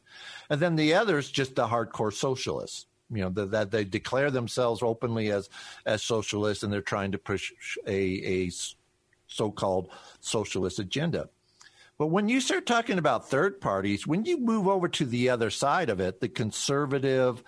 And 0.51 0.61
then 0.61 0.77
the 0.77 0.95
others, 0.95 1.31
just 1.31 1.55
the 1.55 1.67
hardcore 1.67 2.13
socialists. 2.13 2.87
You 3.11 3.29
know 3.29 3.47
that 3.47 3.71
they 3.71 3.85
declare 3.85 4.31
themselves 4.31 4.83
openly 4.83 5.31
as 5.31 5.51
as 5.85 6.03
socialists, 6.03 6.65
and 6.65 6.73
they're 6.73 6.81
trying 6.81 7.13
to 7.13 7.19
push 7.19 7.53
a 7.87 7.93
a 7.93 8.51
so-called 9.27 9.91
socialist 10.21 10.79
agenda. 10.79 11.29
But 11.99 12.07
when 12.07 12.31
you 12.31 12.41
start 12.41 12.65
talking 12.65 12.99
about 12.99 13.29
third 13.29 13.61
parties, 13.61 14.07
when 14.07 14.25
you 14.25 14.39
move 14.39 14.67
over 14.67 14.89
to 14.89 15.05
the 15.05 15.29
other 15.29 15.51
side 15.51 15.91
of 15.91 16.01
it, 16.01 16.21
the 16.21 16.29
conservative, 16.29 17.45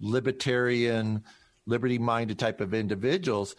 libertarian, 0.00 1.24
liberty-minded 1.66 2.38
type 2.38 2.60
of 2.60 2.72
individuals, 2.72 3.56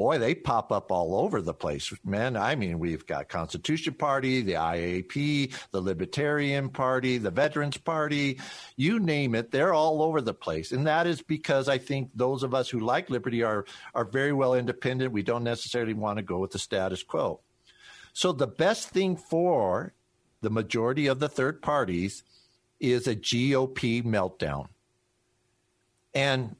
boy, 0.00 0.16
they 0.16 0.34
pop 0.34 0.72
up 0.72 0.90
all 0.90 1.14
over 1.14 1.42
the 1.42 1.52
place, 1.52 1.92
man. 2.06 2.34
I 2.34 2.54
mean, 2.54 2.78
we've 2.78 3.04
got 3.04 3.28
Constitution 3.28 3.92
Party, 3.92 4.40
the 4.40 4.54
IAP, 4.54 5.52
the 5.72 5.80
Libertarian 5.82 6.70
Party, 6.70 7.18
the 7.18 7.30
Veterans 7.30 7.76
Party, 7.76 8.40
you 8.76 8.98
name 8.98 9.34
it, 9.34 9.50
they're 9.50 9.74
all 9.74 10.02
over 10.02 10.22
the 10.22 10.32
place. 10.32 10.72
And 10.72 10.86
that 10.86 11.06
is 11.06 11.20
because 11.20 11.68
I 11.68 11.76
think 11.76 12.12
those 12.14 12.42
of 12.42 12.54
us 12.54 12.70
who 12.70 12.80
like 12.80 13.10
liberty 13.10 13.42
are 13.42 13.66
are 13.94 14.06
very 14.06 14.32
well 14.32 14.54
independent. 14.54 15.12
We 15.12 15.22
don't 15.22 15.44
necessarily 15.44 15.92
want 15.92 16.16
to 16.16 16.22
go 16.22 16.38
with 16.38 16.52
the 16.52 16.58
status 16.58 17.02
quo. 17.02 17.40
So 18.14 18.32
the 18.32 18.46
best 18.46 18.88
thing 18.88 19.18
for 19.18 19.92
the 20.40 20.48
majority 20.48 21.08
of 21.08 21.20
the 21.20 21.28
third 21.28 21.60
parties 21.60 22.24
is 22.80 23.06
a 23.06 23.14
GOP 23.14 24.02
meltdown. 24.02 24.68
And 26.14 26.56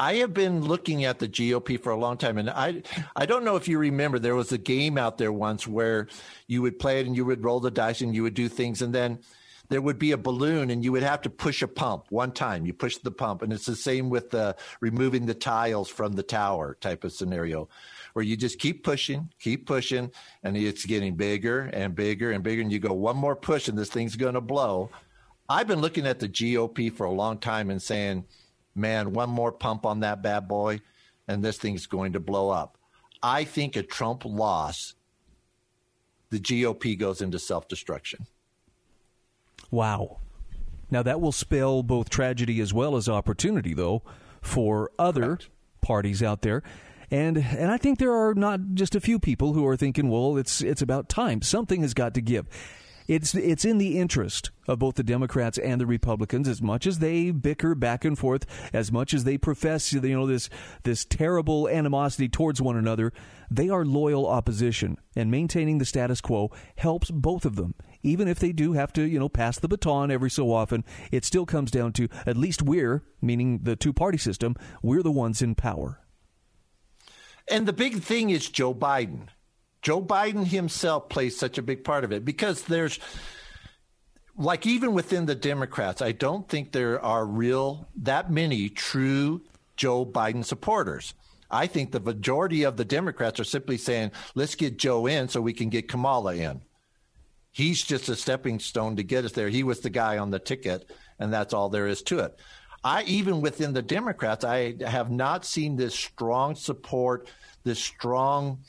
I 0.00 0.14
have 0.14 0.32
been 0.32 0.62
looking 0.62 1.04
at 1.04 1.18
the 1.18 1.28
GOP 1.28 1.78
for 1.78 1.92
a 1.92 1.96
long 1.96 2.16
time, 2.16 2.38
and 2.38 2.48
I 2.48 2.82
I 3.14 3.26
don't 3.26 3.44
know 3.44 3.56
if 3.56 3.68
you 3.68 3.76
remember 3.76 4.18
there 4.18 4.34
was 4.34 4.50
a 4.50 4.56
game 4.56 4.96
out 4.96 5.18
there 5.18 5.30
once 5.30 5.68
where 5.68 6.08
you 6.46 6.62
would 6.62 6.78
play 6.78 7.00
it 7.00 7.06
and 7.06 7.14
you 7.14 7.26
would 7.26 7.44
roll 7.44 7.60
the 7.60 7.70
dice 7.70 8.00
and 8.00 8.14
you 8.14 8.22
would 8.22 8.32
do 8.32 8.48
things, 8.48 8.80
and 8.80 8.94
then 8.94 9.18
there 9.68 9.82
would 9.82 9.98
be 9.98 10.12
a 10.12 10.16
balloon 10.16 10.70
and 10.70 10.82
you 10.82 10.90
would 10.92 11.02
have 11.02 11.20
to 11.20 11.30
push 11.30 11.60
a 11.60 11.68
pump 11.68 12.06
one 12.08 12.32
time. 12.32 12.64
You 12.64 12.72
push 12.72 12.96
the 12.96 13.10
pump, 13.10 13.42
and 13.42 13.52
it's 13.52 13.66
the 13.66 13.76
same 13.76 14.08
with 14.08 14.30
the 14.30 14.56
removing 14.80 15.26
the 15.26 15.34
tiles 15.34 15.90
from 15.90 16.14
the 16.14 16.22
tower 16.22 16.78
type 16.80 17.04
of 17.04 17.12
scenario, 17.12 17.68
where 18.14 18.24
you 18.24 18.38
just 18.38 18.58
keep 18.58 18.82
pushing, 18.82 19.28
keep 19.38 19.66
pushing, 19.66 20.12
and 20.42 20.56
it's 20.56 20.86
getting 20.86 21.14
bigger 21.14 21.68
and 21.74 21.94
bigger 21.94 22.30
and 22.30 22.42
bigger, 22.42 22.62
and 22.62 22.72
you 22.72 22.78
go 22.78 22.94
one 22.94 23.18
more 23.18 23.36
push 23.36 23.68
and 23.68 23.76
this 23.76 23.90
thing's 23.90 24.16
going 24.16 24.32
to 24.32 24.40
blow. 24.40 24.88
I've 25.46 25.66
been 25.66 25.82
looking 25.82 26.06
at 26.06 26.20
the 26.20 26.28
GOP 26.28 26.90
for 26.90 27.04
a 27.04 27.12
long 27.12 27.36
time 27.36 27.68
and 27.68 27.82
saying 27.82 28.24
man, 28.74 29.12
one 29.12 29.30
more 29.30 29.52
pump 29.52 29.86
on 29.86 30.00
that 30.00 30.22
bad 30.22 30.48
boy, 30.48 30.80
and 31.28 31.44
this 31.44 31.58
thing's 31.58 31.86
going 31.86 32.12
to 32.12 32.20
blow 32.20 32.50
up. 32.50 32.76
I 33.22 33.44
think 33.44 33.76
a 33.76 33.82
Trump 33.82 34.24
loss, 34.24 34.94
the 36.30 36.38
GOP 36.38 36.98
goes 36.98 37.20
into 37.20 37.38
self 37.38 37.68
destruction. 37.68 38.26
Wow. 39.70 40.18
Now, 40.90 41.02
that 41.02 41.20
will 41.20 41.32
spell 41.32 41.82
both 41.82 42.10
tragedy 42.10 42.60
as 42.60 42.74
well 42.74 42.96
as 42.96 43.08
opportunity, 43.08 43.74
though, 43.74 44.02
for 44.42 44.90
other 44.98 45.36
Correct. 45.36 45.48
parties 45.80 46.22
out 46.22 46.42
there. 46.42 46.62
And 47.12 47.38
and 47.38 47.72
I 47.72 47.76
think 47.76 47.98
there 47.98 48.12
are 48.12 48.34
not 48.34 48.60
just 48.74 48.94
a 48.94 49.00
few 49.00 49.18
people 49.18 49.52
who 49.52 49.66
are 49.66 49.76
thinking, 49.76 50.10
well, 50.10 50.36
it's 50.36 50.62
it's 50.62 50.82
about 50.82 51.08
time. 51.08 51.42
Something 51.42 51.82
has 51.82 51.92
got 51.92 52.14
to 52.14 52.20
give. 52.20 52.46
It's 53.08 53.34
it's 53.34 53.64
in 53.64 53.78
the 53.78 53.98
interest 53.98 54.50
of 54.68 54.78
both 54.78 54.94
the 54.94 55.02
Democrats 55.02 55.58
and 55.58 55.80
the 55.80 55.86
Republicans, 55.86 56.46
as 56.46 56.62
much 56.62 56.86
as 56.86 56.98
they 56.98 57.30
bicker 57.30 57.74
back 57.74 58.04
and 58.04 58.18
forth, 58.18 58.46
as 58.72 58.92
much 58.92 59.14
as 59.14 59.24
they 59.24 59.38
profess 59.38 59.92
you 59.92 60.00
know 60.00 60.26
this 60.26 60.48
this 60.84 61.04
terrible 61.04 61.68
animosity 61.68 62.28
towards 62.28 62.62
one 62.62 62.76
another. 62.76 63.12
They 63.50 63.68
are 63.68 63.84
loyal 63.84 64.28
opposition, 64.28 64.96
and 65.16 65.30
maintaining 65.30 65.78
the 65.78 65.84
status 65.84 66.20
quo 66.20 66.50
helps 66.76 67.10
both 67.10 67.44
of 67.44 67.56
them. 67.56 67.74
Even 68.02 68.28
if 68.28 68.38
they 68.38 68.52
do 68.52 68.72
have 68.74 68.92
to, 68.94 69.02
you 69.02 69.18
know, 69.18 69.28
pass 69.28 69.58
the 69.58 69.68
baton 69.68 70.10
every 70.10 70.30
so 70.30 70.52
often, 70.52 70.84
it 71.10 71.24
still 71.24 71.44
comes 71.44 71.70
down 71.70 71.92
to 71.94 72.08
at 72.24 72.36
least 72.36 72.62
we're, 72.62 73.02
meaning 73.20 73.60
the 73.62 73.76
two 73.76 73.92
party 73.92 74.18
system, 74.18 74.54
we're 74.82 75.02
the 75.02 75.10
ones 75.10 75.42
in 75.42 75.54
power. 75.54 76.00
And 77.48 77.66
the 77.66 77.72
big 77.72 78.00
thing 78.02 78.30
is 78.30 78.48
Joe 78.48 78.72
Biden. 78.72 79.28
Joe 79.82 80.02
Biden 80.02 80.46
himself 80.46 81.08
plays 81.08 81.38
such 81.38 81.58
a 81.58 81.62
big 81.62 81.84
part 81.84 82.04
of 82.04 82.12
it 82.12 82.24
because 82.24 82.62
there's 82.62 82.98
like 84.36 84.66
even 84.66 84.92
within 84.94 85.26
the 85.26 85.34
Democrats, 85.34 86.00
I 86.00 86.12
don't 86.12 86.48
think 86.48 86.72
there 86.72 87.02
are 87.04 87.24
real 87.24 87.88
that 87.96 88.30
many 88.30 88.68
true 88.68 89.42
Joe 89.76 90.04
Biden 90.06 90.44
supporters. 90.44 91.14
I 91.50 91.66
think 91.66 91.90
the 91.90 92.00
majority 92.00 92.62
of 92.62 92.76
the 92.76 92.84
Democrats 92.84 93.40
are 93.40 93.44
simply 93.44 93.76
saying, 93.76 94.12
let's 94.34 94.54
get 94.54 94.78
Joe 94.78 95.06
in 95.06 95.28
so 95.28 95.40
we 95.40 95.52
can 95.52 95.68
get 95.68 95.88
Kamala 95.88 96.36
in. 96.36 96.60
He's 97.50 97.82
just 97.82 98.08
a 98.08 98.14
stepping 98.14 98.60
stone 98.60 98.96
to 98.96 99.02
get 99.02 99.24
us 99.24 99.32
there. 99.32 99.48
He 99.48 99.64
was 99.64 99.80
the 99.80 99.90
guy 99.90 100.18
on 100.18 100.30
the 100.30 100.38
ticket, 100.38 100.88
and 101.18 101.32
that's 101.32 101.52
all 101.52 101.68
there 101.68 101.88
is 101.88 102.02
to 102.02 102.20
it. 102.20 102.38
I 102.84 103.02
even 103.02 103.40
within 103.40 103.72
the 103.72 103.82
Democrats, 103.82 104.44
I 104.44 104.76
have 104.86 105.10
not 105.10 105.44
seen 105.44 105.76
this 105.76 105.94
strong 105.94 106.54
support, 106.54 107.28
this 107.64 107.80
strong 107.80 108.60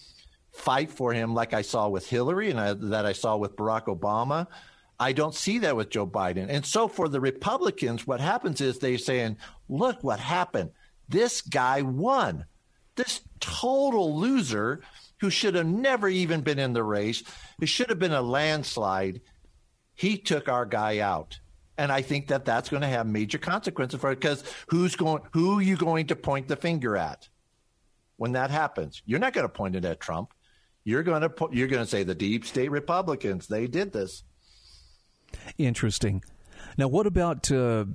fight 0.51 0.91
for 0.91 1.13
him 1.13 1.33
like 1.33 1.53
I 1.53 1.61
saw 1.61 1.87
with 1.87 2.07
Hillary 2.07 2.49
and 2.49 2.59
I, 2.59 2.73
that 2.73 3.05
I 3.05 3.13
saw 3.13 3.37
with 3.37 3.55
Barack 3.55 3.85
Obama. 3.85 4.47
I 4.99 5.13
don't 5.13 5.33
see 5.33 5.59
that 5.59 5.75
with 5.75 5.89
Joe 5.89 6.05
Biden. 6.05 6.47
And 6.49 6.65
so 6.65 6.87
for 6.87 7.07
the 7.09 7.19
Republicans, 7.19 8.05
what 8.05 8.19
happens 8.19 8.61
is 8.61 8.77
they're 8.77 8.97
saying, 8.97 9.37
look 9.67 10.03
what 10.03 10.19
happened. 10.19 10.71
This 11.09 11.41
guy 11.41 11.81
won. 11.81 12.45
This 12.95 13.21
total 13.39 14.19
loser 14.19 14.81
who 15.19 15.29
should 15.29 15.55
have 15.55 15.65
never 15.65 16.07
even 16.07 16.41
been 16.41 16.59
in 16.59 16.73
the 16.73 16.83
race, 16.83 17.23
it 17.59 17.67
should 17.67 17.89
have 17.89 17.99
been 17.99 18.11
a 18.11 18.21
landslide. 18.21 19.21
He 19.93 20.17
took 20.17 20.49
our 20.49 20.65
guy 20.65 20.99
out. 20.99 21.39
And 21.77 21.91
I 21.91 22.01
think 22.01 22.27
that 22.27 22.45
that's 22.45 22.69
going 22.69 22.81
to 22.81 22.87
have 22.87 23.07
major 23.07 23.37
consequences 23.37 23.99
for 23.99 24.11
it 24.11 24.19
because 24.19 24.43
who's 24.67 24.95
going, 24.95 25.23
who 25.31 25.59
are 25.59 25.61
you 25.61 25.77
going 25.77 26.07
to 26.07 26.15
point 26.15 26.47
the 26.47 26.55
finger 26.55 26.95
at 26.95 27.27
when 28.17 28.33
that 28.33 28.51
happens? 28.51 29.01
You're 29.05 29.19
not 29.19 29.33
going 29.33 29.45
to 29.45 29.49
point 29.49 29.75
it 29.75 29.85
at 29.85 29.99
Trump. 29.99 30.33
You're 30.83 31.03
going 31.03 31.21
to 31.21 31.31
you're 31.51 31.67
going 31.67 31.83
to 31.83 31.89
say 31.89 32.03
the 32.03 32.15
deep 32.15 32.45
state 32.45 32.71
Republicans 32.71 33.47
they 33.47 33.67
did 33.67 33.93
this. 33.93 34.23
Interesting. 35.57 36.23
Now, 36.77 36.87
what 36.87 37.07
about 37.07 37.51
uh, 37.51 37.85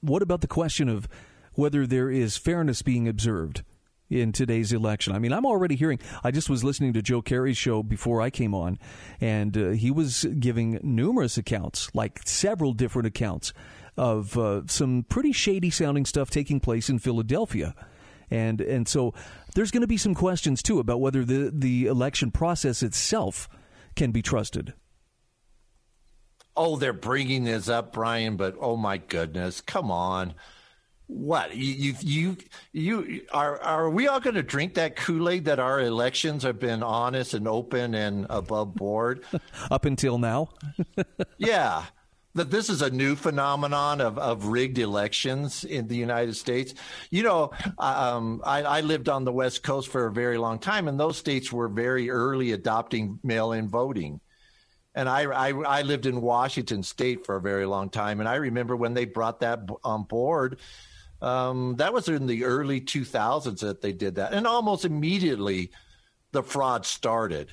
what 0.00 0.22
about 0.22 0.40
the 0.40 0.46
question 0.46 0.88
of 0.88 1.08
whether 1.54 1.86
there 1.86 2.10
is 2.10 2.36
fairness 2.36 2.82
being 2.82 3.08
observed 3.08 3.62
in 4.10 4.32
today's 4.32 4.72
election? 4.72 5.14
I 5.14 5.18
mean, 5.18 5.32
I'm 5.32 5.46
already 5.46 5.76
hearing. 5.76 5.98
I 6.22 6.30
just 6.30 6.50
was 6.50 6.64
listening 6.64 6.92
to 6.94 7.02
Joe 7.02 7.22
Kerry's 7.22 7.56
show 7.56 7.82
before 7.82 8.20
I 8.20 8.30
came 8.30 8.54
on, 8.54 8.78
and 9.20 9.56
uh, 9.56 9.70
he 9.70 9.90
was 9.90 10.24
giving 10.38 10.80
numerous 10.82 11.38
accounts, 11.38 11.90
like 11.94 12.20
several 12.26 12.72
different 12.72 13.06
accounts 13.06 13.52
of 13.96 14.36
uh, 14.36 14.62
some 14.66 15.04
pretty 15.08 15.32
shady 15.32 15.70
sounding 15.70 16.04
stuff 16.04 16.28
taking 16.28 16.60
place 16.60 16.88
in 16.88 16.98
Philadelphia 16.98 17.74
and 18.34 18.60
and 18.60 18.88
so 18.88 19.14
there's 19.54 19.70
going 19.70 19.82
to 19.82 19.86
be 19.86 19.96
some 19.96 20.14
questions 20.14 20.62
too 20.62 20.80
about 20.80 21.00
whether 21.00 21.24
the 21.24 21.50
the 21.54 21.86
election 21.86 22.30
process 22.30 22.82
itself 22.82 23.48
can 23.94 24.10
be 24.10 24.22
trusted. 24.22 24.74
Oh, 26.56 26.76
they're 26.76 26.92
bringing 26.92 27.44
this 27.44 27.68
up, 27.68 27.92
Bryan, 27.92 28.36
but 28.36 28.56
oh 28.60 28.76
my 28.76 28.98
goodness, 28.98 29.60
come 29.60 29.90
on. 29.90 30.34
What 31.06 31.54
you 31.54 31.94
you 32.00 32.36
you, 32.72 33.22
are 33.30 33.60
are 33.60 33.90
we 33.90 34.08
all 34.08 34.20
going 34.20 34.36
to 34.36 34.42
drink 34.42 34.74
that 34.74 34.96
Kool 34.96 35.28
Aid 35.28 35.44
that 35.44 35.60
our 35.60 35.80
elections 35.80 36.42
have 36.42 36.58
been 36.58 36.82
honest 36.82 37.34
and 37.34 37.46
open 37.46 37.94
and 37.94 38.26
above 38.30 38.74
board 38.74 39.22
up 39.70 39.84
until 39.84 40.18
now? 40.18 40.48
yeah, 41.38 41.84
that 42.34 42.50
this 42.50 42.68
is 42.68 42.82
a 42.82 42.90
new 42.90 43.14
phenomenon 43.14 44.00
of, 44.00 44.18
of 44.18 44.46
rigged 44.46 44.78
elections 44.78 45.64
in 45.64 45.86
the 45.86 45.96
United 45.96 46.34
States. 46.34 46.74
You 47.10 47.22
know, 47.22 47.52
um, 47.78 48.42
I, 48.44 48.62
I, 48.62 48.80
lived 48.80 49.08
on 49.08 49.24
the 49.24 49.32
West 49.32 49.62
Coast 49.62 49.88
for 49.88 50.06
a 50.06 50.12
very 50.12 50.36
long 50.36 50.58
time, 50.58 50.88
and 50.88 50.98
those 50.98 51.16
states 51.16 51.52
were 51.52 51.68
very 51.68 52.10
early 52.10 52.52
adopting 52.52 53.20
mail 53.22 53.52
in 53.52 53.68
voting. 53.68 54.20
And 54.96 55.08
I, 55.08 55.22
I, 55.22 55.48
I, 55.50 55.82
lived 55.82 56.06
in 56.06 56.20
Washington 56.20 56.82
State 56.82 57.24
for 57.24 57.36
a 57.36 57.40
very 57.40 57.66
long 57.66 57.88
time, 57.88 58.20
and 58.20 58.28
I 58.28 58.36
remember 58.36 58.74
when 58.76 58.94
they 58.94 59.04
brought 59.04 59.40
that 59.40 59.60
on 59.84 60.02
board. 60.04 60.58
Um, 61.22 61.76
that 61.76 61.94
was 61.94 62.08
in 62.08 62.26
the 62.26 62.44
early 62.44 62.80
2000s 62.80 63.60
that 63.60 63.80
they 63.80 63.92
did 63.92 64.16
that, 64.16 64.32
and 64.32 64.46
almost 64.46 64.84
immediately 64.84 65.70
the 66.32 66.42
fraud 66.42 66.84
started. 66.84 67.50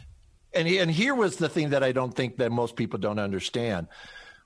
And 0.54 0.68
and 0.68 0.92
here 0.92 1.16
was 1.16 1.38
the 1.38 1.48
thing 1.48 1.70
that 1.70 1.84
I 1.84 1.94
don't 1.94 2.14
think 2.14 2.38
that 2.38 2.52
most 2.52 2.76
people 2.76 3.00
don't 3.00 3.20
understand 3.20 3.88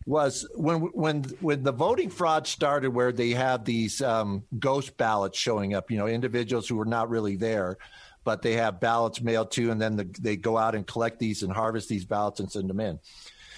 was 0.05 0.47
when 0.53 0.81
when 0.81 1.23
when 1.41 1.63
the 1.63 1.71
voting 1.71 2.09
fraud 2.09 2.47
started, 2.47 2.89
where 2.89 3.11
they 3.11 3.31
have 3.31 3.65
these 3.65 4.01
um, 4.01 4.43
ghost 4.59 4.97
ballots 4.97 5.37
showing 5.37 5.73
up. 5.73 5.89
You 5.89 5.97
know, 5.97 6.07
individuals 6.07 6.67
who 6.67 6.75
were 6.75 6.85
not 6.85 7.09
really 7.09 7.35
there, 7.35 7.77
but 8.23 8.41
they 8.41 8.53
have 8.53 8.79
ballots 8.79 9.21
mailed 9.21 9.51
to, 9.51 9.71
and 9.71 9.81
then 9.81 9.95
the, 9.95 10.03
they 10.19 10.35
go 10.35 10.57
out 10.57 10.75
and 10.75 10.85
collect 10.85 11.19
these 11.19 11.43
and 11.43 11.51
harvest 11.51 11.89
these 11.89 12.05
ballots 12.05 12.39
and 12.39 12.51
send 12.51 12.69
them 12.69 12.79
in. 12.79 12.99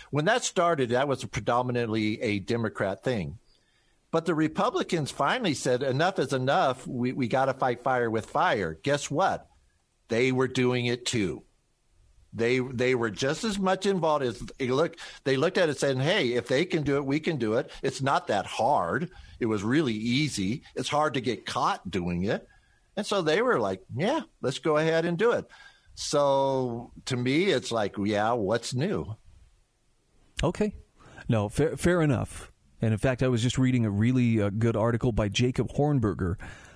When 0.10 0.25
that 0.25 0.43
started, 0.43 0.89
that 0.89 1.07
was 1.07 1.25
predominantly 1.25 2.21
a 2.21 2.39
Democrat 2.39 3.03
thing. 3.03 3.39
But 4.10 4.25
the 4.25 4.36
Republicans 4.36 5.12
finally 5.12 5.53
said, 5.53 5.83
enough 5.83 6.17
is 6.17 6.31
enough. 6.31 6.88
We, 6.88 7.12
we 7.12 7.27
got 7.27 7.45
to 7.45 7.53
fight 7.53 7.83
fire 7.83 8.10
with 8.10 8.27
fire. 8.27 8.79
Guess 8.81 9.12
what? 9.12 9.47
They 10.07 10.31
were 10.31 10.47
doing 10.47 10.86
it 10.86 11.05
too. 11.05 11.43
They 12.33 12.59
they 12.59 12.95
were 12.95 13.09
just 13.09 13.43
as 13.43 13.57
much 13.57 13.85
involved 13.85 14.23
as 14.23 14.41
look. 14.59 14.97
They 15.23 15.37
looked 15.37 15.57
at 15.57 15.69
it 15.69 15.79
saying, 15.79 15.99
"Hey, 15.99 16.33
if 16.33 16.47
they 16.47 16.65
can 16.65 16.83
do 16.83 16.97
it, 16.97 17.05
we 17.05 17.19
can 17.19 17.37
do 17.37 17.53
it. 17.53 17.71
It's 17.81 18.01
not 18.01 18.27
that 18.27 18.45
hard. 18.45 19.09
It 19.39 19.45
was 19.45 19.63
really 19.63 19.93
easy. 19.93 20.63
It's 20.75 20.89
hard 20.89 21.13
to 21.15 21.21
get 21.21 21.45
caught 21.45 21.89
doing 21.89 22.23
it." 22.23 22.47
And 22.95 23.05
so 23.05 23.21
they 23.21 23.41
were 23.41 23.59
like, 23.59 23.81
"Yeah, 23.95 24.21
let's 24.41 24.59
go 24.59 24.77
ahead 24.77 25.05
and 25.05 25.17
do 25.17 25.31
it." 25.31 25.45
So 25.95 26.91
to 27.05 27.15
me, 27.15 27.45
it's 27.45 27.71
like, 27.71 27.95
"Yeah, 27.97 28.33
what's 28.33 28.73
new?" 28.73 29.15
Okay, 30.43 30.75
no, 31.27 31.49
fair, 31.49 31.77
fair 31.77 32.01
enough. 32.01 32.51
And 32.81 32.91
in 32.91 32.99
fact, 32.99 33.23
I 33.23 33.27
was 33.27 33.41
just 33.41 33.57
reading 33.57 33.85
a 33.85 33.89
really 33.89 34.41
uh, 34.41 34.49
good 34.49 34.75
article 34.75 35.11
by 35.11 35.29
Jacob 35.29 35.69
Hornberger. 35.69 36.35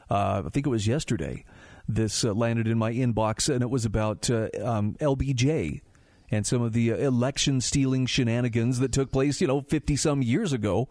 Uh, 0.09 0.43
I 0.45 0.49
think 0.49 0.65
it 0.65 0.69
was 0.69 0.87
yesterday 0.87 1.45
this 1.87 2.23
uh, 2.23 2.33
landed 2.33 2.67
in 2.67 2.77
my 2.77 2.91
inbox, 2.93 3.53
and 3.53 3.61
it 3.61 3.69
was 3.69 3.85
about 3.85 4.29
uh, 4.29 4.49
um, 4.63 4.95
LBJ 4.99 5.81
and 6.29 6.47
some 6.47 6.61
of 6.61 6.73
the 6.73 6.93
uh, 6.93 6.95
election 6.95 7.61
stealing 7.61 8.05
shenanigans 8.05 8.79
that 8.79 8.91
took 8.91 9.11
place, 9.11 9.41
you 9.41 9.47
know, 9.47 9.61
50 9.61 9.95
some 9.95 10.21
years 10.21 10.53
ago 10.53 10.87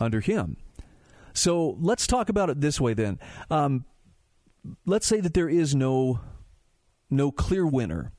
under 0.00 0.20
him. 0.20 0.56
So 1.32 1.76
let's 1.80 2.06
talk 2.06 2.28
about 2.28 2.48
it 2.48 2.60
this 2.60 2.80
way 2.80 2.94
then. 2.94 3.18
Um, 3.50 3.84
let's 4.86 5.06
say 5.06 5.20
that 5.20 5.34
there 5.34 5.48
is 5.48 5.74
no 5.74 6.20
no 7.10 7.30
clear 7.30 7.66
winner. 7.66 8.12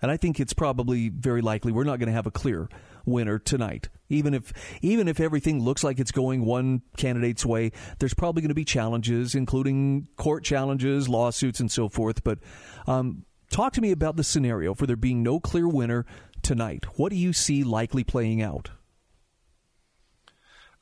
And 0.00 0.10
I 0.10 0.16
think 0.16 0.40
it's 0.40 0.52
probably 0.52 1.08
very 1.08 1.40
likely 1.40 1.72
we're 1.72 1.84
not 1.84 1.98
going 1.98 2.08
to 2.08 2.14
have 2.14 2.26
a 2.26 2.30
clear 2.30 2.68
winner 3.04 3.38
tonight. 3.38 3.88
Even 4.12 4.34
if 4.34 4.52
even 4.82 5.08
if 5.08 5.20
everything 5.20 5.62
looks 5.62 5.82
like 5.82 5.98
it's 5.98 6.12
going 6.12 6.44
one 6.44 6.82
candidate's 6.96 7.44
way, 7.44 7.72
there's 7.98 8.14
probably 8.14 8.42
going 8.42 8.50
to 8.50 8.54
be 8.54 8.64
challenges, 8.64 9.34
including 9.34 10.08
court 10.16 10.44
challenges, 10.44 11.08
lawsuits, 11.08 11.60
and 11.60 11.70
so 11.70 11.88
forth. 11.88 12.22
But 12.22 12.38
um, 12.86 13.24
talk 13.50 13.72
to 13.74 13.80
me 13.80 13.90
about 13.90 14.16
the 14.16 14.24
scenario 14.24 14.74
for 14.74 14.86
there 14.86 14.96
being 14.96 15.22
no 15.22 15.40
clear 15.40 15.66
winner 15.66 16.06
tonight. 16.42 16.84
What 16.98 17.10
do 17.10 17.16
you 17.16 17.32
see 17.32 17.64
likely 17.64 18.04
playing 18.04 18.42
out? 18.42 18.70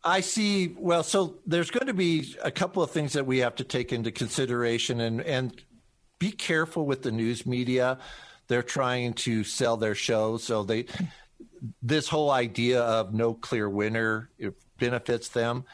I 0.02 0.20
see. 0.20 0.74
Well, 0.78 1.02
so 1.02 1.36
there's 1.46 1.70
going 1.70 1.86
to 1.86 1.94
be 1.94 2.34
a 2.42 2.50
couple 2.50 2.82
of 2.82 2.90
things 2.90 3.12
that 3.12 3.26
we 3.26 3.38
have 3.38 3.56
to 3.56 3.64
take 3.64 3.92
into 3.92 4.10
consideration, 4.10 5.00
and 5.00 5.20
and 5.20 5.62
be 6.18 6.32
careful 6.32 6.86
with 6.86 7.02
the 7.02 7.12
news 7.12 7.44
media. 7.46 7.98
They're 8.48 8.62
trying 8.62 9.12
to 9.14 9.44
sell 9.44 9.76
their 9.76 9.94
show, 9.94 10.36
so 10.36 10.64
they 10.64 10.86
this 11.83 12.09
whole 12.09 12.31
idea 12.31 12.81
of 12.83 13.12
no 13.14 13.35
clear 13.35 13.68
winner 13.68 14.31
benefits 14.79 15.29
them. 15.29 15.64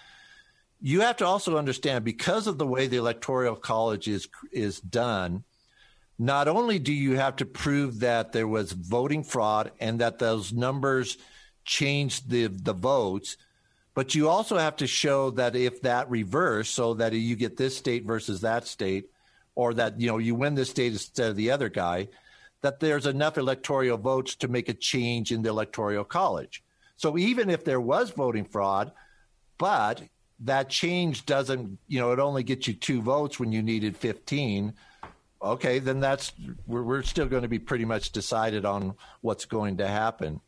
You 0.80 1.00
have 1.00 1.16
to 1.18 1.26
also 1.26 1.56
understand 1.56 2.04
because 2.04 2.46
of 2.46 2.58
the 2.58 2.66
way 2.66 2.86
the 2.86 2.98
electoral 2.98 3.56
college 3.56 4.08
is 4.08 4.28
is 4.52 4.80
done. 4.80 5.44
Not 6.18 6.48
only 6.48 6.78
do 6.78 6.92
you 6.92 7.16
have 7.16 7.36
to 7.36 7.46
prove 7.46 8.00
that 8.00 8.32
there 8.32 8.48
was 8.48 8.72
voting 8.72 9.22
fraud 9.22 9.72
and 9.80 10.00
that 10.00 10.18
those 10.18 10.52
numbers 10.52 11.18
changed 11.64 12.30
the 12.30 12.46
the 12.48 12.72
votes, 12.72 13.36
but 13.94 14.14
you 14.14 14.28
also 14.28 14.58
have 14.58 14.76
to 14.76 14.86
show 14.86 15.30
that 15.32 15.56
if 15.56 15.82
that 15.82 16.10
reversed, 16.10 16.74
so 16.74 16.94
that 16.94 17.12
you 17.12 17.36
get 17.36 17.56
this 17.56 17.76
state 17.76 18.04
versus 18.04 18.42
that 18.42 18.66
state, 18.66 19.10
or 19.54 19.72
that 19.74 19.98
you 20.00 20.06
know 20.08 20.18
you 20.18 20.34
win 20.34 20.54
this 20.54 20.70
state 20.70 20.92
instead 20.92 21.30
of 21.30 21.36
the 21.36 21.50
other 21.50 21.70
guy, 21.70 22.08
that 22.62 22.80
there's 22.80 23.06
enough 23.06 23.38
electoral 23.38 23.98
votes 23.98 24.34
to 24.36 24.48
make 24.48 24.68
a 24.68 24.74
change 24.74 25.32
in 25.32 25.42
the 25.42 25.48
electoral 25.48 26.04
college. 26.04 26.62
So 26.96 27.18
even 27.18 27.50
if 27.50 27.64
there 27.64 27.80
was 27.80 28.10
voting 28.10 28.44
fraud, 28.44 28.92
but 29.58 30.02
that 30.40 30.68
change 30.68 31.26
doesn't, 31.26 31.78
you 31.86 32.00
know, 32.00 32.12
it 32.12 32.18
only 32.18 32.42
gets 32.42 32.66
you 32.66 32.74
two 32.74 33.00
votes 33.00 33.38
when 33.38 33.52
you 33.52 33.62
needed 33.62 33.96
15. 33.96 34.74
Okay, 35.42 35.78
then 35.78 36.00
that's 36.00 36.32
we're, 36.66 36.82
we're 36.82 37.02
still 37.02 37.26
going 37.26 37.42
to 37.42 37.48
be 37.48 37.58
pretty 37.58 37.84
much 37.84 38.10
decided 38.12 38.64
on 38.64 38.94
what's 39.20 39.44
going 39.44 39.76
to 39.78 39.86
happen. 39.86 40.40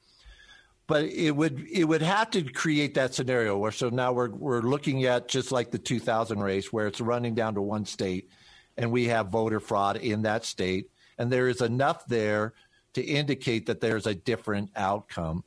But 0.86 1.04
it 1.04 1.32
would 1.32 1.66
it 1.70 1.84
would 1.84 2.00
have 2.00 2.30
to 2.30 2.42
create 2.42 2.94
that 2.94 3.14
scenario 3.14 3.58
where 3.58 3.72
so 3.72 3.90
now 3.90 4.12
we're 4.12 4.30
we're 4.30 4.62
looking 4.62 5.04
at 5.04 5.28
just 5.28 5.52
like 5.52 5.70
the 5.70 5.78
2000 5.78 6.40
race 6.40 6.72
where 6.72 6.86
it's 6.86 7.02
running 7.02 7.34
down 7.34 7.54
to 7.54 7.60
one 7.60 7.84
state, 7.84 8.30
and 8.78 8.90
we 8.90 9.04
have 9.08 9.28
voter 9.28 9.60
fraud 9.60 9.98
in 9.98 10.22
that 10.22 10.46
state 10.46 10.90
and 11.18 11.30
there 11.30 11.48
is 11.48 11.60
enough 11.60 12.06
there 12.06 12.54
to 12.94 13.02
indicate 13.02 13.66
that 13.66 13.80
there's 13.80 14.06
a 14.06 14.14
different 14.14 14.70
outcome 14.76 15.44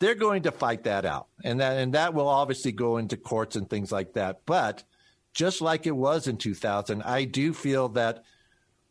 they're 0.00 0.14
going 0.14 0.42
to 0.42 0.52
fight 0.52 0.84
that 0.84 1.04
out 1.04 1.26
and 1.44 1.60
that 1.60 1.76
and 1.78 1.94
that 1.94 2.14
will 2.14 2.28
obviously 2.28 2.72
go 2.72 2.96
into 2.96 3.16
courts 3.16 3.56
and 3.56 3.68
things 3.68 3.92
like 3.92 4.12
that 4.14 4.40
but 4.46 4.84
just 5.32 5.60
like 5.60 5.86
it 5.86 5.96
was 5.96 6.26
in 6.26 6.36
2000 6.36 7.02
i 7.02 7.24
do 7.24 7.52
feel 7.52 7.88
that 7.88 8.24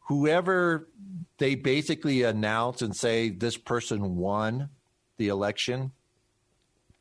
whoever 0.08 0.88
they 1.38 1.56
basically 1.56 2.24
announce 2.24 2.82
and 2.82 2.96
say 2.96 3.30
this 3.30 3.58
person 3.58 4.16
won 4.16 4.70
the 5.18 5.28
election 5.28 5.92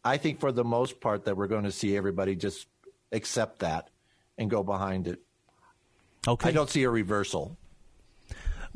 i 0.04 0.16
think 0.16 0.40
for 0.40 0.52
the 0.52 0.64
most 0.64 1.00
part 1.00 1.24
that 1.24 1.36
we're 1.36 1.46
going 1.46 1.64
to 1.64 1.72
see 1.72 1.96
everybody 1.96 2.34
just 2.34 2.66
accept 3.12 3.60
that 3.60 3.90
and 4.38 4.50
go 4.50 4.62
behind 4.62 5.08
it. 5.08 5.20
Okay. 6.26 6.48
I 6.48 6.52
don't 6.52 6.70
see 6.70 6.82
a 6.82 6.90
reversal. 6.90 7.56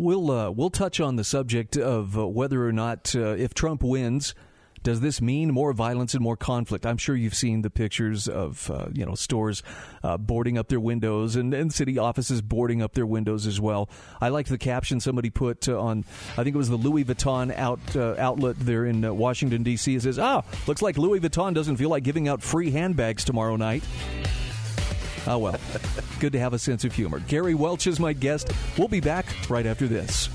We'll 0.01 0.31
uh, 0.31 0.51
we'll 0.51 0.71
touch 0.71 0.99
on 0.99 1.17
the 1.17 1.25
subject 1.25 1.77
of 1.77 2.17
uh, 2.17 2.27
whether 2.27 2.67
or 2.67 2.73
not 2.73 3.15
uh, 3.15 3.35
if 3.37 3.53
Trump 3.53 3.83
wins, 3.83 4.35
does 4.83 5.03
this 5.03 5.21
mean 5.21 5.53
more 5.53 5.75
violence 5.75 6.15
and 6.15 6.23
more 6.23 6.39
conflict? 6.39 6.87
I'm 6.87 6.97
sure 6.97 7.15
you've 7.15 7.35
seen 7.35 7.61
the 7.61 7.69
pictures 7.69 8.27
of 8.27 8.71
uh, 8.71 8.87
you 8.95 9.05
know 9.05 9.15
stores 9.15 9.63
uh, 10.03 10.17
boarding 10.17 10.57
up 10.57 10.69
their 10.69 10.81
windows 10.81 11.37
and, 11.37 11.53
and 11.53 11.71
city 11.71 11.99
offices 11.99 12.41
boarding 12.41 12.81
up 12.81 12.95
their 12.95 13.05
windows 13.05 13.47
as 13.47 13.61
well. 13.61 13.91
I 14.23 14.31
liked 14.31 14.49
the 14.49 14.57
caption 14.57 15.01
somebody 15.01 15.29
put 15.29 15.69
uh, 15.69 15.79
on. 15.79 16.07
I 16.33 16.45
think 16.45 16.55
it 16.55 16.59
was 16.59 16.71
the 16.71 16.77
Louis 16.77 17.05
Vuitton 17.05 17.55
out 17.55 17.81
uh, 17.95 18.15
outlet 18.17 18.57
there 18.59 18.87
in 18.87 19.05
uh, 19.05 19.13
Washington 19.13 19.63
D.C. 19.63 19.97
It 19.97 20.03
says, 20.05 20.19
"Ah, 20.19 20.45
looks 20.67 20.81
like 20.81 20.97
Louis 20.97 21.21
Vuitton 21.21 21.53
doesn't 21.53 21.77
feel 21.77 21.91
like 21.91 22.05
giving 22.05 22.27
out 22.27 22.41
free 22.41 22.71
handbags 22.71 23.23
tomorrow 23.23 23.57
night." 23.57 23.85
Oh 25.27 25.39
well, 25.39 25.57
good 26.19 26.33
to 26.33 26.39
have 26.39 26.55
a 26.55 26.59
sense 26.59 26.85
of 26.85 26.95
humor. 26.95 27.21
Gary 27.21 27.55
Welch 27.55 27.87
is 27.87 28.01
my 28.01 28.13
guest. 28.13 28.53
We'll 28.79 28.89
be 28.89 29.01
back 29.01 29.27
right 29.49 29.67
after 29.67 29.87
this. 29.87 30.29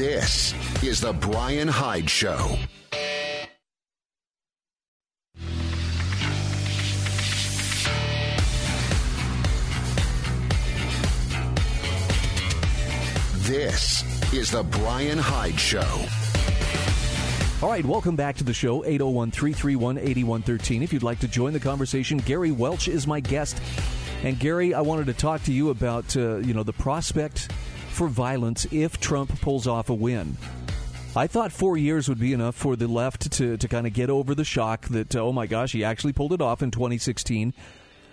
This 0.00 0.54
is 0.82 1.00
The 1.00 1.12
Bryan 1.12 1.68
Hyde 1.68 2.08
Show. 2.08 2.56
This 13.60 14.32
is 14.32 14.50
The 14.50 14.62
Bryan 14.62 15.18
Hyde 15.18 15.60
Show. 15.60 16.06
All 17.62 17.68
right, 17.68 17.84
welcome 17.84 18.16
back 18.16 18.36
to 18.36 18.44
the 18.44 18.54
show, 18.54 18.86
801 18.86 19.32
331 19.32 19.98
8113. 19.98 20.82
If 20.82 20.94
you'd 20.94 21.02
like 21.02 21.18
to 21.18 21.28
join 21.28 21.52
the 21.52 21.60
conversation, 21.60 22.16
Gary 22.16 22.52
Welch 22.52 22.88
is 22.88 23.06
my 23.06 23.20
guest. 23.20 23.60
And 24.22 24.38
Gary, 24.38 24.72
I 24.72 24.80
wanted 24.80 25.08
to 25.08 25.12
talk 25.12 25.42
to 25.42 25.52
you 25.52 25.68
about 25.68 26.16
uh, 26.16 26.38
you 26.38 26.54
know 26.54 26.62
the 26.62 26.72
prospect 26.72 27.52
for 27.90 28.08
violence 28.08 28.66
if 28.72 28.98
Trump 28.98 29.38
pulls 29.42 29.66
off 29.66 29.90
a 29.90 29.94
win. 29.94 30.38
I 31.14 31.26
thought 31.26 31.52
four 31.52 31.76
years 31.76 32.08
would 32.08 32.18
be 32.18 32.32
enough 32.32 32.54
for 32.54 32.76
the 32.76 32.88
left 32.88 33.30
to, 33.32 33.58
to 33.58 33.68
kind 33.68 33.86
of 33.86 33.92
get 33.92 34.08
over 34.08 34.34
the 34.34 34.42
shock 34.42 34.88
that, 34.88 35.14
oh 35.16 35.32
my 35.32 35.46
gosh, 35.46 35.72
he 35.72 35.84
actually 35.84 36.14
pulled 36.14 36.32
it 36.32 36.40
off 36.40 36.62
in 36.62 36.70
2016. 36.70 37.52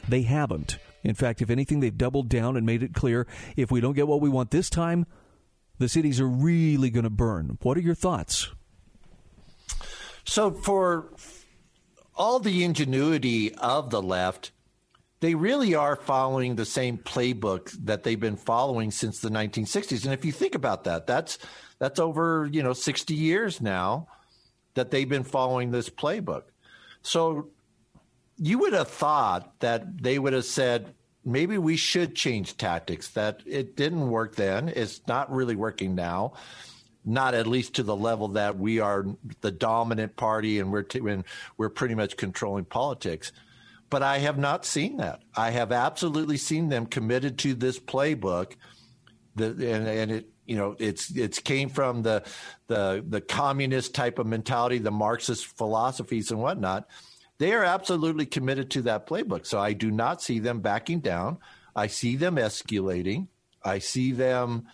They 0.10 0.24
haven't. 0.24 0.78
In 1.06 1.16
fact, 1.16 1.42
if 1.42 1.50
anything, 1.50 1.80
they've 1.80 1.98
doubled 1.98 2.28
down 2.28 2.58
and 2.58 2.66
made 2.66 2.84
it 2.84 2.94
clear 2.94 3.28
if 3.56 3.72
we 3.72 3.80
don't 3.80 3.94
get 3.94 4.10
what 4.10 4.20
we 4.20 4.28
want 4.28 4.52
this 4.52 4.70
time, 4.70 5.06
the 5.80 5.90
cities 5.90 6.20
are 6.20 6.28
really 6.28 6.90
going 6.90 7.04
to 7.04 7.10
burn. 7.10 7.58
What 7.62 7.78
are 7.78 7.82
your 7.82 7.96
thoughts? 7.96 8.50
So, 10.26 10.52
for 10.52 11.14
all 12.16 12.40
the 12.40 12.64
ingenuity 12.64 13.54
of 13.56 13.90
the 13.90 14.02
left, 14.02 14.52
they 15.20 15.36
really 15.36 15.74
are 15.74 15.96
following 15.96 16.56
the 16.56 16.66
same 16.66 16.98
playbook 16.98 17.72
that 17.86 18.04
they've 18.04 18.20
been 18.20 18.36
following 18.36 18.92
since 18.92 19.20
the 19.20 19.30
1960s. 19.30 20.04
And 20.04 20.14
if 20.14 20.26
you 20.26 20.32
think 20.32 20.54
about 20.56 20.84
that, 20.84 21.08
that's 21.08 21.38
that's 21.80 22.00
over 22.00 22.50
you 22.52 22.62
know 22.62 22.74
60 22.74 23.14
years 23.14 23.62
now 23.62 24.08
that 24.74 24.92
they've 24.92 25.10
been 25.10 25.24
following 25.24 25.72
this 25.72 25.90
playbook. 25.90 26.44
So 27.02 27.50
you 28.38 28.60
would 28.60 28.74
have 28.74 28.90
thought 28.90 29.60
that 29.60 30.04
they 30.04 30.20
would 30.20 30.34
have 30.34 30.46
said 30.46 30.94
maybe 31.28 31.58
we 31.58 31.76
should 31.76 32.16
change 32.16 32.58
tactics. 32.58 33.10
That 33.10 33.42
it 33.46 33.76
didn't 33.76 34.10
work 34.10 34.36
then. 34.36 34.70
It's 34.70 35.02
not 35.08 35.32
really 35.32 35.56
working 35.56 35.94
now. 35.94 36.34
Not 37.06 37.34
at 37.34 37.48
least 37.48 37.76
to 37.76 37.84
the 37.84 37.96
level 37.96 38.30
that 38.30 38.58
we 38.58 38.80
are 38.80 39.06
the 39.42 39.52
dominant 39.52 40.16
party 40.16 40.60
and 40.60 40.72
we're 40.72 40.84
t- 40.84 41.00
and 41.00 41.24
we're 41.58 41.70
pretty 41.70 41.96
much 41.96 42.18
controlling 42.18 42.66
politics 42.66 43.32
but 43.90 44.04
I 44.04 44.20
have 44.20 44.38
not 44.38 44.66
seen 44.66 44.98
that. 44.98 45.22
I 45.36 45.52
have 45.52 45.72
absolutely 45.72 46.38
seen 46.38 46.70
them 46.70 46.86
committed 46.86 47.38
to 47.40 47.54
this 47.54 47.80
playbook, 47.80 48.54
and, 49.38 49.62
and 49.62 50.12
it 50.12 50.30
you 50.46 50.56
know 50.56 50.76
it's 50.80 51.16
it's 51.16 51.40
came 51.40 51.70
from 51.70 52.02
the 52.02 52.24
the 52.68 53.04
the 53.08 53.22
communist 53.22 53.96
type 53.96 54.20
of 54.20 54.28
mentality, 54.28 54.78
the 54.80 54.92
Marxist 54.92 55.46
philosophies 55.46 56.32
and 56.32 56.42
whatnot. 56.42 56.88
They 57.40 57.54
are 57.54 57.64
absolutely 57.64 58.26
committed 58.26 58.72
to 58.72 58.82
that 58.84 59.08
playbook. 59.08 59.46
So 59.46 59.60
I 59.60 59.74
do 59.74 59.92
not 59.92 60.22
see 60.22 60.40
them 60.40 60.60
backing 60.62 61.02
down. 61.02 61.38
I 61.76 61.88
see 61.88 62.16
them 62.16 62.38
escalating. 62.38 63.28
I 63.64 63.80
see 63.80 64.12
them 64.12 64.68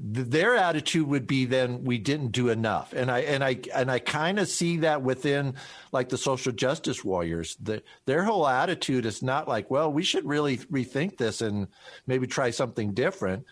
their 0.00 0.54
attitude 0.54 1.08
would 1.08 1.26
be 1.26 1.44
then 1.44 1.82
we 1.82 1.98
didn't 1.98 2.30
do 2.30 2.50
enough 2.50 2.92
and 2.92 3.10
i 3.10 3.18
and 3.20 3.42
i 3.42 3.58
and 3.74 3.90
i 3.90 3.98
kind 3.98 4.38
of 4.38 4.46
see 4.46 4.76
that 4.76 5.02
within 5.02 5.54
like 5.90 6.08
the 6.08 6.16
social 6.16 6.52
justice 6.52 7.04
warriors 7.04 7.56
the, 7.60 7.82
their 8.06 8.22
whole 8.22 8.46
attitude 8.46 9.04
is 9.04 9.24
not 9.24 9.48
like 9.48 9.68
well 9.72 9.92
we 9.92 10.04
should 10.04 10.24
really 10.24 10.58
rethink 10.58 11.16
this 11.16 11.40
and 11.40 11.66
maybe 12.06 12.28
try 12.28 12.48
something 12.50 12.94
different 12.94 13.44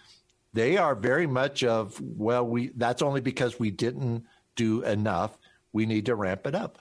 they 0.53 0.77
are 0.77 0.95
very 0.95 1.27
much 1.27 1.65
of 1.65 2.01
well 2.01 2.47
we 2.47 2.71
that's 2.77 3.03
only 3.03 3.21
because 3.21 3.59
we 3.59 3.73
didn't 3.73 4.25
do 4.55 4.85
enough 4.85 5.37
we 5.73 5.85
need 5.85 6.07
to 6.07 6.15
ramp 6.15 6.47
it 6.47 6.55
up 6.55 6.79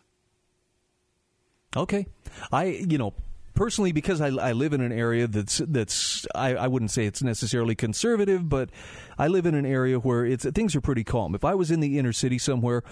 okay 1.76 2.06
i 2.52 2.66
you 2.66 2.98
know 2.98 3.14
personally, 3.56 3.92
because 3.92 4.22
I, 4.22 4.28
I, 4.28 4.52
live 4.52 4.74
in 4.74 4.82
an 4.82 4.92
area 4.92 5.28
that's 5.28 5.58
that's 5.66 6.28
I, 6.36 6.56
I, 6.56 6.68
wouldn't 6.68 6.92
say 6.92 7.06
it's 7.06 7.24
necessarily 7.24 7.74
conservative, 7.74 8.48
but 8.48 8.70
I 9.18 9.28
live 9.28 9.46
in 9.46 9.56
an 9.56 9.66
area 9.66 9.98
where 9.98 10.26
it's 10.26 10.46
things 10.46 10.76
are 10.76 10.82
pretty 10.82 11.04
calm. 11.04 11.34
If 11.34 11.44
I 11.44 11.56
was 11.56 11.72
in 11.72 11.80
the 11.80 11.98
inner 11.98 12.14
city 12.14 12.38
somewhere, 12.38 12.84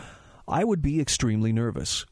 I 0.48 0.64
would 0.64 0.82
be 0.82 1.00
extremely 1.00 1.54
nervous, 1.54 2.06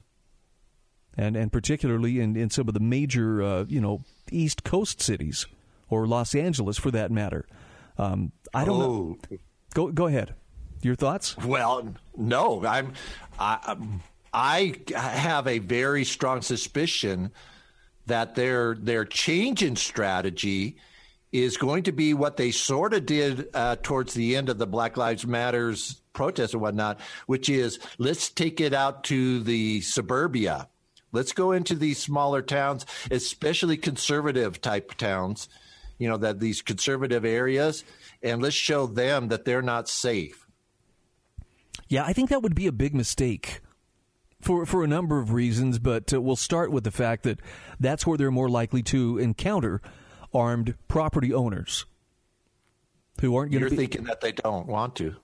and 1.18 1.36
and 1.36 1.52
particularly 1.52 2.20
in, 2.20 2.36
in 2.36 2.50
some 2.50 2.68
of 2.68 2.74
the 2.74 2.80
major 2.80 3.42
uh, 3.42 3.66
you 3.68 3.82
know 3.82 4.04
East 4.32 4.64
Coast 4.64 5.02
cities 5.02 5.48
or 5.90 6.06
Los 6.06 6.36
Angeles 6.36 6.78
for 6.78 6.92
that 6.92 7.10
matter. 7.10 7.48
Um, 7.98 8.32
I 8.54 8.66
don't 8.66 8.82
oh. 8.82 9.18
know. 9.30 9.38
Go 9.74 9.92
go 9.92 10.08
ahead. 10.08 10.36
Your 10.84 10.96
thoughts? 10.96 11.38
Well, 11.38 11.94
no, 12.18 12.66
I'm 12.66 12.94
I, 13.40 13.78
I 14.34 14.76
have 14.96 15.48
a 15.48 15.60
very 15.60 16.06
strong 16.06 16.42
suspicion 16.42 17.32
that 18.06 18.36
their 18.36 18.76
their 18.76 19.06
change 19.06 19.64
in 19.64 19.76
strategy 19.76 20.78
is 21.32 21.58
going 21.58 21.84
to 21.84 21.92
be 21.92 22.14
what 22.14 22.38
they 22.38 22.52
sort 22.52 22.94
of 22.94 23.06
did 23.06 23.50
uh, 23.54 23.78
towards 23.82 24.14
the 24.14 24.36
end 24.36 24.50
of 24.50 24.58
the 24.58 24.68
Black 24.68 24.98
Lives 24.98 25.26
Matters 25.26 26.02
protests 26.14 26.54
and 26.54 26.62
whatnot, 26.62 27.00
which 27.26 27.50
is 27.50 27.80
let's 27.98 28.30
take 28.30 28.60
it 28.60 28.74
out 28.74 29.04
to 29.06 29.42
the 29.42 29.82
suburbia. 29.82 30.68
Let's 31.14 31.32
go 31.34 31.52
into 31.52 31.76
these 31.76 32.00
smaller 32.00 32.42
towns, 32.42 32.86
especially 33.10 33.78
conservative 33.78 34.62
type 34.62 34.96
towns, 34.96 35.50
you 35.98 36.08
know, 36.08 36.18
that 36.18 36.40
these 36.40 36.62
conservative 36.62 37.26
areas, 37.26 37.84
and 38.24 38.42
let's 38.42 38.56
show 38.56 38.88
them 38.88 39.28
that 39.28 39.44
they're 39.44 39.62
not 39.62 39.90
safe. 39.90 40.48
Yeah, 41.90 42.06
I 42.06 42.14
think 42.14 42.30
that 42.30 42.42
would 42.42 42.56
be 42.56 42.68
a 42.68 42.72
big 42.72 42.96
mistake 42.96 43.60
for 44.42 44.66
for 44.66 44.84
a 44.84 44.88
number 44.88 45.20
of 45.20 45.32
reasons, 45.34 45.80
but 45.80 46.14
uh, 46.14 46.22
we'll 46.22 46.36
start 46.36 46.72
with 46.72 46.84
the 46.84 46.92
fact 46.92 47.24
that 47.24 47.40
that's 47.80 48.06
where 48.06 48.18
they're 48.18 48.32
more 48.32 48.50
likely 48.50 48.84
to 48.84 49.18
encounter 49.18 49.82
armed 50.34 50.76
property 50.88 51.34
owners 51.34 51.86
who 53.22 53.36
aren't 53.36 53.52
going 53.52 53.64
to 53.64 53.70
be 53.70 53.76
thinking 53.76 54.06
that 54.06 54.22
they 54.22 54.32
don't 54.32 54.68
want 54.68 54.96
to. 54.96 55.16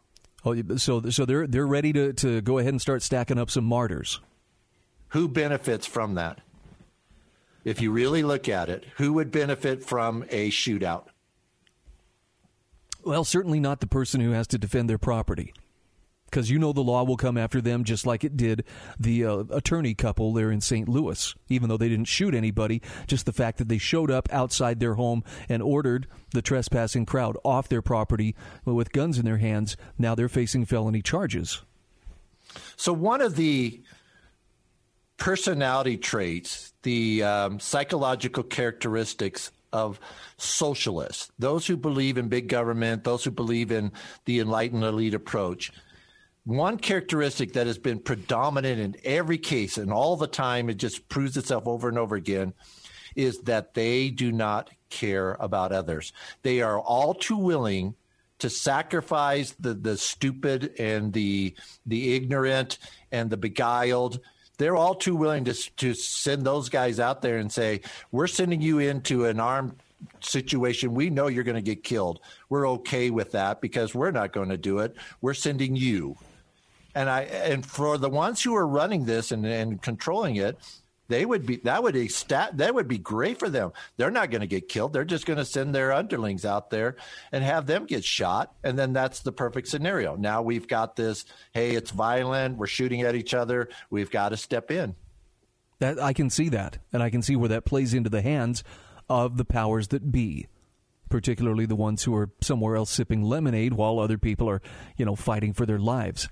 Oh, 0.45 0.56
so 0.77 1.01
so 1.10 1.25
they're 1.25 1.47
they're 1.47 1.67
ready 1.67 1.91
to 1.93 2.13
to 2.13 2.41
go 2.41 2.58
ahead 2.58 2.73
and 2.73 2.82
start 2.82 3.01
stacking 3.01 3.38
up 3.38 3.49
some 3.49 3.65
martyrs. 3.65 4.21
Who 5.10 5.27
benefits 5.27 5.86
from 5.86 6.15
that? 6.15 6.41
If 7.63 7.82
you 7.82 7.91
really 7.91 8.23
look 8.23 8.47
at 8.47 8.69
it, 8.69 8.86
who 8.97 9.13
would 9.13 9.32
benefit 9.32 9.84
from 9.84 10.23
a 10.30 10.49
shootout? 10.49 11.08
Well, 13.03 13.23
certainly 13.23 13.60
not 13.60 13.80
the 13.80 13.88
person 13.88 14.21
who 14.21 14.32
has 14.32 14.47
to 14.47 14.58
defend 14.58 14.89
their 14.89 14.97
property 14.97 15.53
because 16.29 16.49
you 16.49 16.59
know 16.59 16.73
the 16.73 16.81
law 16.81 17.03
will 17.03 17.17
come 17.17 17.37
after 17.37 17.61
them 17.61 17.83
just 17.83 18.05
like 18.05 18.23
it 18.23 18.37
did 18.37 18.63
the 18.99 19.25
uh, 19.25 19.43
attorney 19.49 19.93
couple 19.93 20.33
there 20.33 20.51
in 20.51 20.61
St. 20.61 20.87
Louis. 20.87 21.33
Even 21.49 21.69
though 21.69 21.77
they 21.77 21.89
didn't 21.89 22.07
shoot 22.07 22.35
anybody, 22.35 22.81
just 23.07 23.25
the 23.25 23.33
fact 23.33 23.57
that 23.57 23.69
they 23.69 23.77
showed 23.77 24.11
up 24.11 24.27
outside 24.31 24.79
their 24.79 24.95
home 24.95 25.23
and 25.49 25.61
ordered 25.61 26.07
the 26.33 26.41
trespassing 26.41 27.05
crowd 27.05 27.37
off 27.43 27.69
their 27.69 27.81
property 27.81 28.35
with 28.65 28.91
guns 28.91 29.17
in 29.17 29.25
their 29.25 29.37
hands, 29.37 29.77
now 29.97 30.15
they're 30.15 30.29
facing 30.29 30.65
felony 30.65 31.01
charges. 31.01 31.61
So, 32.75 32.93
one 32.93 33.21
of 33.21 33.35
the 33.35 33.81
personality 35.17 35.97
traits, 35.97 36.73
the 36.83 37.23
um, 37.23 37.59
psychological 37.59 38.43
characteristics 38.43 39.51
of 39.73 39.99
socialists, 40.37 41.31
those 41.37 41.67
who 41.67 41.75
believe 41.75 42.17
in 42.17 42.29
big 42.29 42.47
government, 42.47 43.03
those 43.03 43.23
who 43.23 43.31
believe 43.31 43.71
in 43.71 43.91
the 44.25 44.39
enlightened 44.39 44.83
elite 44.83 45.13
approach, 45.13 45.71
one 46.47 46.77
characteristic 46.77 47.53
that 47.53 47.67
has 47.67 47.77
been 47.77 47.99
predominant 47.99 48.79
in 48.79 48.95
every 49.03 49.38
case 49.38 49.77
and 49.77 49.91
all 49.91 50.15
the 50.15 50.27
time, 50.27 50.69
it 50.69 50.77
just 50.77 51.10
proves 51.10 51.36
itself 51.36 51.67
over 51.67 51.89
and 51.89 51.97
over 51.97 52.15
again, 52.15 52.53
is 53.17 53.39
that 53.39 53.73
they 53.73 54.10
do 54.10 54.31
not 54.31 54.69
care 54.89 55.36
about 55.41 55.73
others. 55.73 56.13
They 56.43 56.62
are 56.62 56.79
all 56.79 57.13
too 57.13 57.36
willing 57.36 57.95
to 58.39 58.49
sacrifice 58.49 59.55
the, 59.60 59.73
the 59.73 59.97
stupid 59.97 60.73
and 60.79 61.12
the 61.12 61.53
the 61.86 62.15
ignorant 62.15 62.77
and 63.12 63.29
the 63.29 63.36
beguiled. 63.36 64.21
They're 64.57 64.75
all 64.77 64.95
too 64.95 65.17
willing 65.17 65.43
to 65.45 65.53
to 65.53 65.93
send 65.95 66.45
those 66.45 66.69
guys 66.69 66.97
out 66.97 67.21
there 67.21 67.39
and 67.39 67.51
say, 67.51 67.81
"We're 68.13 68.27
sending 68.27 68.62
you 68.62 68.79
into 68.79 69.25
an 69.25 69.41
armed 69.41 69.75
situation. 70.21 70.93
We 70.93 71.10
know 71.10 71.27
you're 71.27 71.43
going 71.43 71.55
to 71.55 71.62
get 71.62 71.83
killed. 71.83 72.21
We're 72.47 72.69
okay 72.69 73.10
with 73.10 73.33
that 73.33 73.60
because 73.60 73.93
we're 73.93 74.12
not 74.12 74.31
going 74.31 74.49
to 74.49 74.57
do 74.57 74.79
it. 74.79 74.95
We're 75.19 75.33
sending 75.33 75.75
you." 75.75 76.15
And 76.97 77.12
I 77.12 77.21
and 77.21 77.63
for 77.63 77.99
the 77.99 78.10
ones 78.10 78.41
who 78.41 78.55
are 78.55 78.65
running 78.65 79.05
this 79.05 79.31
and, 79.31 79.45
and 79.45 79.79
controlling 79.79 80.38
it, 80.38 80.57
they 81.10 81.27
would 81.27 81.45
be 81.45 81.57
that 81.57 81.83
would 81.83 81.93
be 81.93 82.07
stat 82.07 82.57
that 82.57 82.73
would 82.73 82.88
be 82.88 82.97
great 82.97 83.38
for 83.38 83.51
them. 83.51 83.71
They're 83.97 84.10
not 84.10 84.31
going 84.31 84.41
to 84.41 84.47
get 84.47 84.67
killed. 84.67 84.93
They're 84.93 85.05
just 85.05 85.27
going 85.27 85.38
to 85.38 85.45
send 85.45 85.75
their 85.75 85.93
underlings 85.93 86.43
out 86.43 86.71
there 86.71 86.95
and 87.31 87.43
have 87.43 87.67
them 87.67 87.86
get 87.86 88.03
shot, 88.03 88.51
and 88.63 88.79
then 88.79 88.93
that's 88.93 89.19
the 89.19 89.31
perfect 89.31 89.67
scenario. 89.67 90.15
Now 90.15 90.41
we've 90.41 90.67
got 90.67 90.95
this. 90.95 91.25
Hey, 91.51 91.75
it's 91.75 91.91
violent. 91.91 92.57
We're 92.57 92.65
shooting 92.65 93.03
at 93.03 93.13
each 93.13 93.36
other. 93.36 93.69
We've 93.91 94.10
got 94.10 94.29
to 94.29 94.38
step 94.38 94.71
in. 94.71 94.95
That 95.77 96.01
I 96.01 96.13
can 96.13 96.31
see 96.31 96.49
that, 96.49 96.79
and 96.91 97.03
I 97.03 97.12
can 97.12 97.21
see 97.21 97.36
where 97.36 97.49
that 97.49 97.63
plays 97.63 97.93
into 97.93 98.10
the 98.10 98.23
hands 98.23 98.63
of 99.07 99.38
the 99.38 99.45
powers 99.45 99.89
that 99.89 100.12
be, 100.12 100.47
particularly 101.10 101.67
the 101.67 101.75
ones 101.75 102.05
who 102.05 102.15
are 102.15 102.31
somewhere 102.41 102.75
else 102.75 102.89
sipping 102.89 103.21
lemonade 103.21 103.73
while 103.73 103.99
other 103.99 104.17
people 104.17 104.49
are, 104.49 104.63
you 104.97 105.05
know, 105.05 105.15
fighting 105.15 105.53
for 105.53 105.67
their 105.67 105.77
lives. 105.77 106.27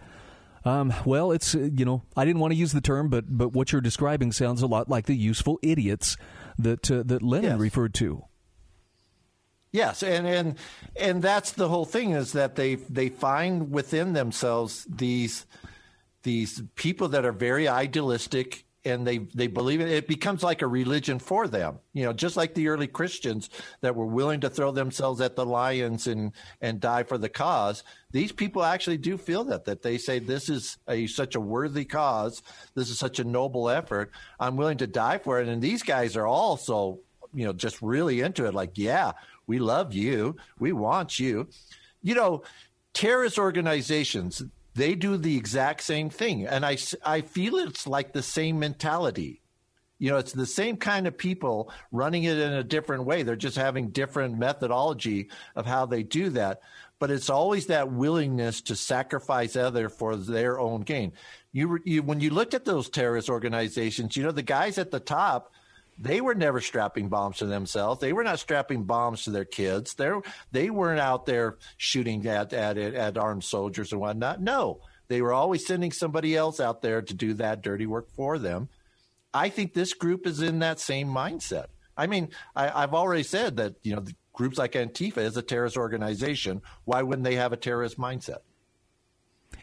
Um, 0.66 0.92
well, 1.06 1.32
it's 1.32 1.54
uh, 1.54 1.70
you 1.72 1.86
know 1.86 2.02
I 2.18 2.26
didn't 2.26 2.42
want 2.42 2.52
to 2.52 2.58
use 2.58 2.74
the 2.74 2.82
term, 2.82 3.10
but 3.10 3.26
but 3.28 3.54
what 3.54 3.72
you're 3.72 3.82
describing 3.82 4.32
sounds 4.32 4.64
a 4.64 4.68
lot 4.68 4.90
like 4.90 5.06
the 5.06 5.16
useful 5.16 5.60
idiots 5.62 6.18
that 6.58 6.90
uh, 6.90 7.04
that 7.06 7.22
Lenin 7.22 7.52
yes. 7.52 7.60
referred 7.60 7.94
to. 7.96 8.26
Yes, 9.72 10.02
and 10.02 10.26
and 10.26 10.58
and 10.96 11.22
that's 11.22 11.52
the 11.52 11.70
whole 11.70 11.86
thing 11.86 12.12
is 12.12 12.32
that 12.32 12.56
they 12.56 12.76
they 12.76 13.10
find 13.10 13.72
within 13.72 14.14
themselves 14.14 14.88
these 14.90 15.46
these 16.24 16.64
people 16.74 17.10
that 17.10 17.26
are 17.26 17.32
very 17.32 17.68
idealistic 17.68 18.65
and 18.86 19.06
they 19.06 19.18
they 19.34 19.48
believe 19.48 19.82
it. 19.82 19.90
It 19.90 20.08
becomes 20.08 20.44
like 20.44 20.62
a 20.62 20.68
religion 20.68 21.20
for 21.20 21.48
them. 21.48 21.80
You 21.94 22.06
know, 22.06 22.14
just 22.14 22.38
like 22.38 22.54
the 22.54 22.68
early 22.68 22.88
Christians 22.88 23.50
that 23.82 23.96
were 23.96 24.06
willing 24.06 24.42
to 24.42 24.50
throw 24.50 24.72
themselves 24.72 25.22
at 25.22 25.36
the 25.36 25.46
lions 25.46 26.08
and 26.08 26.32
and 26.62 26.80
die 26.80 27.04
for 27.04 27.18
the 27.18 27.30
cause. 27.30 27.84
These 28.12 28.32
people 28.32 28.64
actually 28.64 28.98
do 28.98 29.18
feel 29.18 29.44
that 29.46 29.66
that 29.66 29.82
they 29.82 29.98
say 29.98 30.20
this 30.20 30.50
is 30.50 30.78
a 30.88 31.08
such 31.08 31.36
a 31.36 31.40
worthy 31.40 31.86
cause. 31.86 32.42
This 32.76 32.90
is 32.90 33.00
such 33.00 33.20
a 33.20 33.24
noble 33.24 33.70
effort. 33.70 34.12
I'm 34.40 34.56
willing 34.56 34.78
to 34.78 34.88
die 34.88 35.18
for 35.18 35.42
it. 35.42 35.48
And 35.48 35.62
these 35.62 35.84
guys 35.84 36.16
are 36.16 36.28
also 36.28 37.00
you 37.34 37.46
know 37.46 37.54
just 37.54 37.82
really 37.82 38.22
into 38.22 38.46
it. 38.46 38.54
Like, 38.54 38.72
yeah, 38.76 39.14
we 39.48 39.60
love 39.60 39.94
you. 39.94 40.38
We 40.60 40.72
want 40.72 41.20
you. 41.20 41.48
You 42.04 42.16
know, 42.16 42.44
terrorist 42.94 43.40
organizations 43.40 44.44
they 44.76 44.94
do 44.94 45.18
the 45.18 45.38
exact 45.38 45.82
same 45.82 46.10
thing. 46.10 46.46
And 46.46 46.66
I, 46.66 46.78
I 47.04 47.22
feel 47.22 47.56
it's 47.56 47.88
like 47.88 48.14
the 48.14 48.22
same 48.22 48.60
mentality. 48.60 49.42
You 49.98 50.12
know, 50.12 50.18
it's 50.18 50.34
the 50.34 50.46
same 50.46 50.76
kind 50.76 51.08
of 51.08 51.18
people 51.18 51.72
running 51.92 52.26
it 52.26 52.38
in 52.38 52.54
a 52.54 52.64
different 52.64 53.06
way. 53.06 53.24
They're 53.24 53.38
just 53.38 53.58
having 53.58 53.90
different 53.90 54.38
methodology 54.38 55.30
of 55.56 55.66
how 55.66 55.86
they 55.86 56.04
do 56.04 56.30
that. 56.32 56.60
But 57.00 57.12
it's 57.12 57.30
always 57.30 57.68
that 57.68 57.92
willingness 57.92 58.62
to 58.62 58.76
sacrifice 58.76 59.56
other 59.56 59.90
for 59.90 60.16
their 60.16 60.60
own 60.60 60.82
gain. 60.82 61.14
You, 61.54 61.80
you 61.86 62.04
when 62.04 62.20
you 62.20 62.30
looked 62.30 62.54
at 62.54 62.66
those 62.66 62.90
terrorist 62.90 63.30
organizations, 63.30 64.18
you 64.18 64.24
know, 64.24 64.32
the 64.32 64.44
guys 64.44 64.78
at 64.78 64.92
the 64.92 65.00
top– 65.00 65.54
they 65.98 66.22
were 66.22 66.36
never 66.36 66.60
strapping 66.60 67.10
bombs 67.10 67.38
to 67.38 67.46
themselves. 67.46 68.02
They 68.02 68.14
were 68.14 68.24
not 68.24 68.40
strapping 68.40 68.84
bombs 68.84 69.24
to 69.24 69.32
their 69.32 69.46
kids. 69.46 69.94
They 69.94 70.12
they 70.52 70.70
weren't 70.70 71.00
out 71.00 71.26
there 71.26 71.58
shooting 71.78 72.26
at 72.28 72.54
at 72.54 72.78
at 72.78 73.18
armed 73.18 73.44
soldiers 73.44 73.92
and 73.92 74.02
whatnot. 74.02 74.42
No, 74.42 74.82
they 75.08 75.22
were 75.22 75.34
always 75.34 75.66
sending 75.66 75.92
somebody 75.92 76.36
else 76.36 76.60
out 76.60 76.82
there 76.82 77.02
to 77.02 77.14
do 77.14 77.34
that 77.36 77.62
dirty 77.62 77.86
work 77.86 78.10
for 78.16 78.38
them. 78.38 78.70
I 79.34 79.50
think 79.50 79.74
this 79.74 79.94
group 79.94 80.28
is 80.28 80.42
in 80.42 80.60
that 80.60 80.80
same 80.80 81.08
mindset. 81.08 81.68
I 81.98 82.08
mean, 82.08 82.30
I, 82.56 82.82
have 82.82 82.94
already 82.94 83.24
said 83.24 83.58
that 83.58 83.76
you 83.84 83.96
know 83.96 84.04
groups 84.34 84.58
like 84.58 84.74
Antifa 84.74 85.20
is 85.20 85.38
a 85.38 85.42
terrorist 85.42 85.78
organization. 85.78 86.62
Why 86.84 87.04
wouldn't 87.04 87.24
they 87.24 87.36
have 87.36 87.54
a 87.54 87.58
terrorist 87.58 87.98
mindset? 87.98 88.40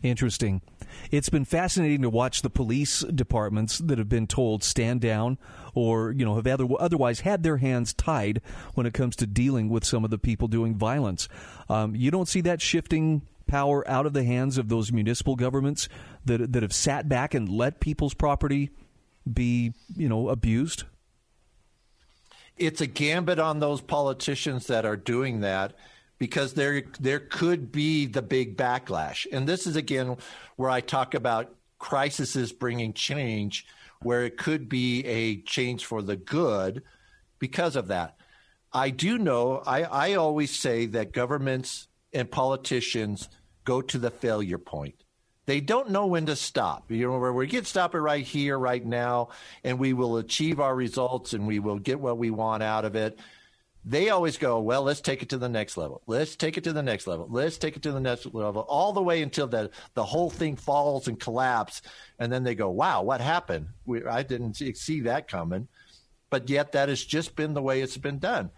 Interesting. 0.02 0.62
It's 1.10 1.28
been 1.28 1.44
fascinating 1.44 2.02
to 2.02 2.10
watch 2.10 2.42
the 2.42 2.50
police 2.50 3.00
departments 3.00 3.78
that 3.78 3.98
have 3.98 4.08
been 4.08 4.26
told 4.26 4.64
stand 4.64 5.00
down 5.00 5.38
or, 5.74 6.12
you 6.12 6.24
know, 6.24 6.36
have 6.36 6.46
other, 6.46 6.66
otherwise 6.78 7.20
had 7.20 7.42
their 7.42 7.58
hands 7.58 7.94
tied 7.94 8.40
when 8.74 8.86
it 8.86 8.94
comes 8.94 9.16
to 9.16 9.26
dealing 9.26 9.68
with 9.68 9.84
some 9.84 10.04
of 10.04 10.10
the 10.10 10.18
people 10.18 10.48
doing 10.48 10.74
violence. 10.74 11.28
Um, 11.68 11.94
you 11.94 12.10
don't 12.10 12.28
see 12.28 12.40
that 12.42 12.60
shifting 12.60 13.22
power 13.46 13.86
out 13.88 14.06
of 14.06 14.12
the 14.12 14.24
hands 14.24 14.58
of 14.58 14.68
those 14.68 14.92
municipal 14.92 15.36
governments 15.36 15.88
that, 16.24 16.52
that 16.52 16.62
have 16.62 16.72
sat 16.72 17.08
back 17.08 17.34
and 17.34 17.48
let 17.48 17.80
people's 17.80 18.14
property 18.14 18.70
be, 19.30 19.72
you 19.96 20.08
know, 20.08 20.28
abused? 20.28 20.84
It's 22.56 22.80
a 22.80 22.86
gambit 22.86 23.38
on 23.38 23.60
those 23.60 23.80
politicians 23.80 24.66
that 24.66 24.84
are 24.84 24.96
doing 24.96 25.40
that 25.40 25.74
because 26.18 26.54
there 26.54 26.84
there 27.00 27.18
could 27.18 27.72
be 27.72 28.06
the 28.06 28.22
big 28.22 28.56
backlash. 28.56 29.26
And 29.32 29.48
this 29.48 29.66
is 29.66 29.74
again 29.74 30.16
where 30.56 30.70
I 30.70 30.80
talk 30.80 31.14
about 31.14 31.54
crises 31.78 32.52
bringing 32.52 32.92
change, 32.92 33.66
where 34.04 34.24
it 34.24 34.36
could 34.36 34.68
be 34.68 35.04
a 35.04 35.42
change 35.42 35.84
for 35.84 36.02
the 36.02 36.16
good 36.16 36.82
because 37.38 37.76
of 37.76 37.88
that. 37.88 38.16
I 38.72 38.90
do 38.90 39.18
know 39.18 39.62
I, 39.66 39.82
I 39.82 40.14
always 40.14 40.58
say 40.58 40.86
that 40.86 41.12
governments 41.12 41.88
and 42.12 42.30
politicians 42.30 43.28
go 43.64 43.82
to 43.82 43.98
the 43.98 44.10
failure 44.10 44.58
point. 44.58 44.94
They 45.46 45.60
don't 45.60 45.90
know 45.90 46.06
when 46.06 46.26
to 46.26 46.36
stop. 46.36 46.90
You 46.90 47.08
know, 47.08 47.18
where 47.18 47.32
we 47.32 47.46
get 47.46 47.66
stop 47.66 47.94
it 47.94 47.98
right 47.98 48.24
here, 48.24 48.58
right 48.58 48.84
now, 48.84 49.30
and 49.64 49.78
we 49.78 49.92
will 49.92 50.18
achieve 50.18 50.60
our 50.60 50.74
results 50.74 51.32
and 51.32 51.46
we 51.46 51.58
will 51.58 51.78
get 51.78 52.00
what 52.00 52.16
we 52.16 52.30
want 52.30 52.62
out 52.62 52.84
of 52.84 52.94
it 52.94 53.18
they 53.84 54.10
always 54.10 54.38
go, 54.38 54.60
well, 54.60 54.82
let's 54.82 55.00
take 55.00 55.22
it 55.22 55.30
to 55.30 55.38
the 55.38 55.48
next 55.48 55.76
level. 55.76 56.02
Let's 56.06 56.36
take 56.36 56.56
it 56.56 56.64
to 56.64 56.72
the 56.72 56.82
next 56.82 57.06
level. 57.06 57.26
Let's 57.28 57.58
take 57.58 57.76
it 57.76 57.82
to 57.82 57.92
the 57.92 58.00
next 58.00 58.32
level, 58.32 58.62
all 58.62 58.92
the 58.92 59.02
way 59.02 59.22
until 59.22 59.48
the 59.48 59.70
the 59.94 60.04
whole 60.04 60.30
thing 60.30 60.56
falls 60.56 61.08
and 61.08 61.18
collapses, 61.18 61.82
and 62.18 62.32
then 62.32 62.44
they 62.44 62.54
go, 62.54 62.70
wow, 62.70 63.02
what 63.02 63.20
happened? 63.20 63.68
We, 63.84 64.04
I 64.04 64.22
didn't 64.22 64.54
see 64.54 65.00
that 65.00 65.26
coming, 65.26 65.66
but 66.30 66.48
yet 66.48 66.72
that 66.72 66.88
has 66.88 67.04
just 67.04 67.34
been 67.34 67.54
the 67.54 67.62
way 67.62 67.80
it's 67.80 67.96
been 67.96 68.20
done, 68.20 68.50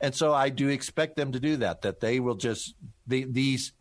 and 0.00 0.14
so 0.14 0.34
I 0.34 0.50
do 0.50 0.68
expect 0.68 1.16
them 1.16 1.32
to 1.32 1.40
do 1.40 1.56
that. 1.58 1.82
That 1.82 2.00
they 2.00 2.20
will 2.20 2.36
just 2.36 2.74
the, 3.06 3.24
these 3.24 3.72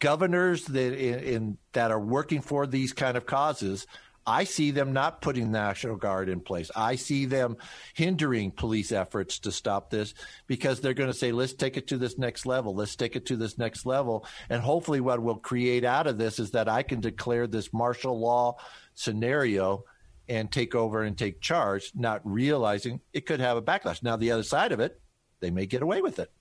governors 0.00 0.64
that 0.64 0.94
in, 0.94 1.18
in 1.20 1.58
that 1.74 1.92
are 1.92 2.00
working 2.00 2.40
for 2.40 2.66
these 2.66 2.92
kind 2.92 3.16
of 3.16 3.24
causes 3.24 3.86
I 4.26 4.44
see 4.44 4.70
them 4.70 4.92
not 4.92 5.20
putting 5.20 5.50
National 5.50 5.96
Guard 5.96 6.28
in 6.28 6.40
place. 6.40 6.70
I 6.74 6.96
see 6.96 7.26
them 7.26 7.56
hindering 7.92 8.50
police 8.50 8.90
efforts 8.90 9.38
to 9.40 9.52
stop 9.52 9.90
this 9.90 10.14
because 10.46 10.80
they're 10.80 10.94
going 10.94 11.10
to 11.10 11.16
say, 11.16 11.30
let's 11.32 11.52
take 11.52 11.76
it 11.76 11.88
to 11.88 11.98
this 11.98 12.16
next 12.16 12.46
level. 12.46 12.74
Let's 12.74 12.96
take 12.96 13.16
it 13.16 13.26
to 13.26 13.36
this 13.36 13.58
next 13.58 13.84
level. 13.84 14.26
And 14.48 14.62
hopefully, 14.62 15.00
what 15.00 15.20
we'll 15.20 15.36
create 15.36 15.84
out 15.84 16.06
of 16.06 16.18
this 16.18 16.38
is 16.38 16.52
that 16.52 16.68
I 16.68 16.82
can 16.82 17.00
declare 17.00 17.46
this 17.46 17.72
martial 17.72 18.18
law 18.18 18.56
scenario 18.94 19.84
and 20.28 20.50
take 20.50 20.74
over 20.74 21.02
and 21.02 21.18
take 21.18 21.40
charge, 21.40 21.92
not 21.94 22.20
realizing 22.24 23.00
it 23.12 23.26
could 23.26 23.40
have 23.40 23.56
a 23.56 23.62
backlash. 23.62 24.02
Now, 24.02 24.16
the 24.16 24.30
other 24.30 24.42
side 24.42 24.72
of 24.72 24.80
it, 24.80 25.00
they 25.40 25.50
may 25.50 25.66
get 25.66 25.82
away 25.82 26.00
with 26.00 26.18
it. 26.18 26.32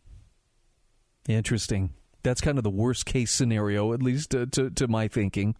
Interesting. 1.27 1.91
That's 2.23 2.39
kind 2.39 2.57
of 2.57 2.63
the 2.63 2.69
worst 2.69 3.05
case 3.05 3.31
scenario, 3.31 3.91
at 3.91 4.01
least 4.01 4.29
to, 4.31 4.45
to, 4.47 4.69
to 4.71 4.87
my 4.87 5.09
thinking. 5.09 5.55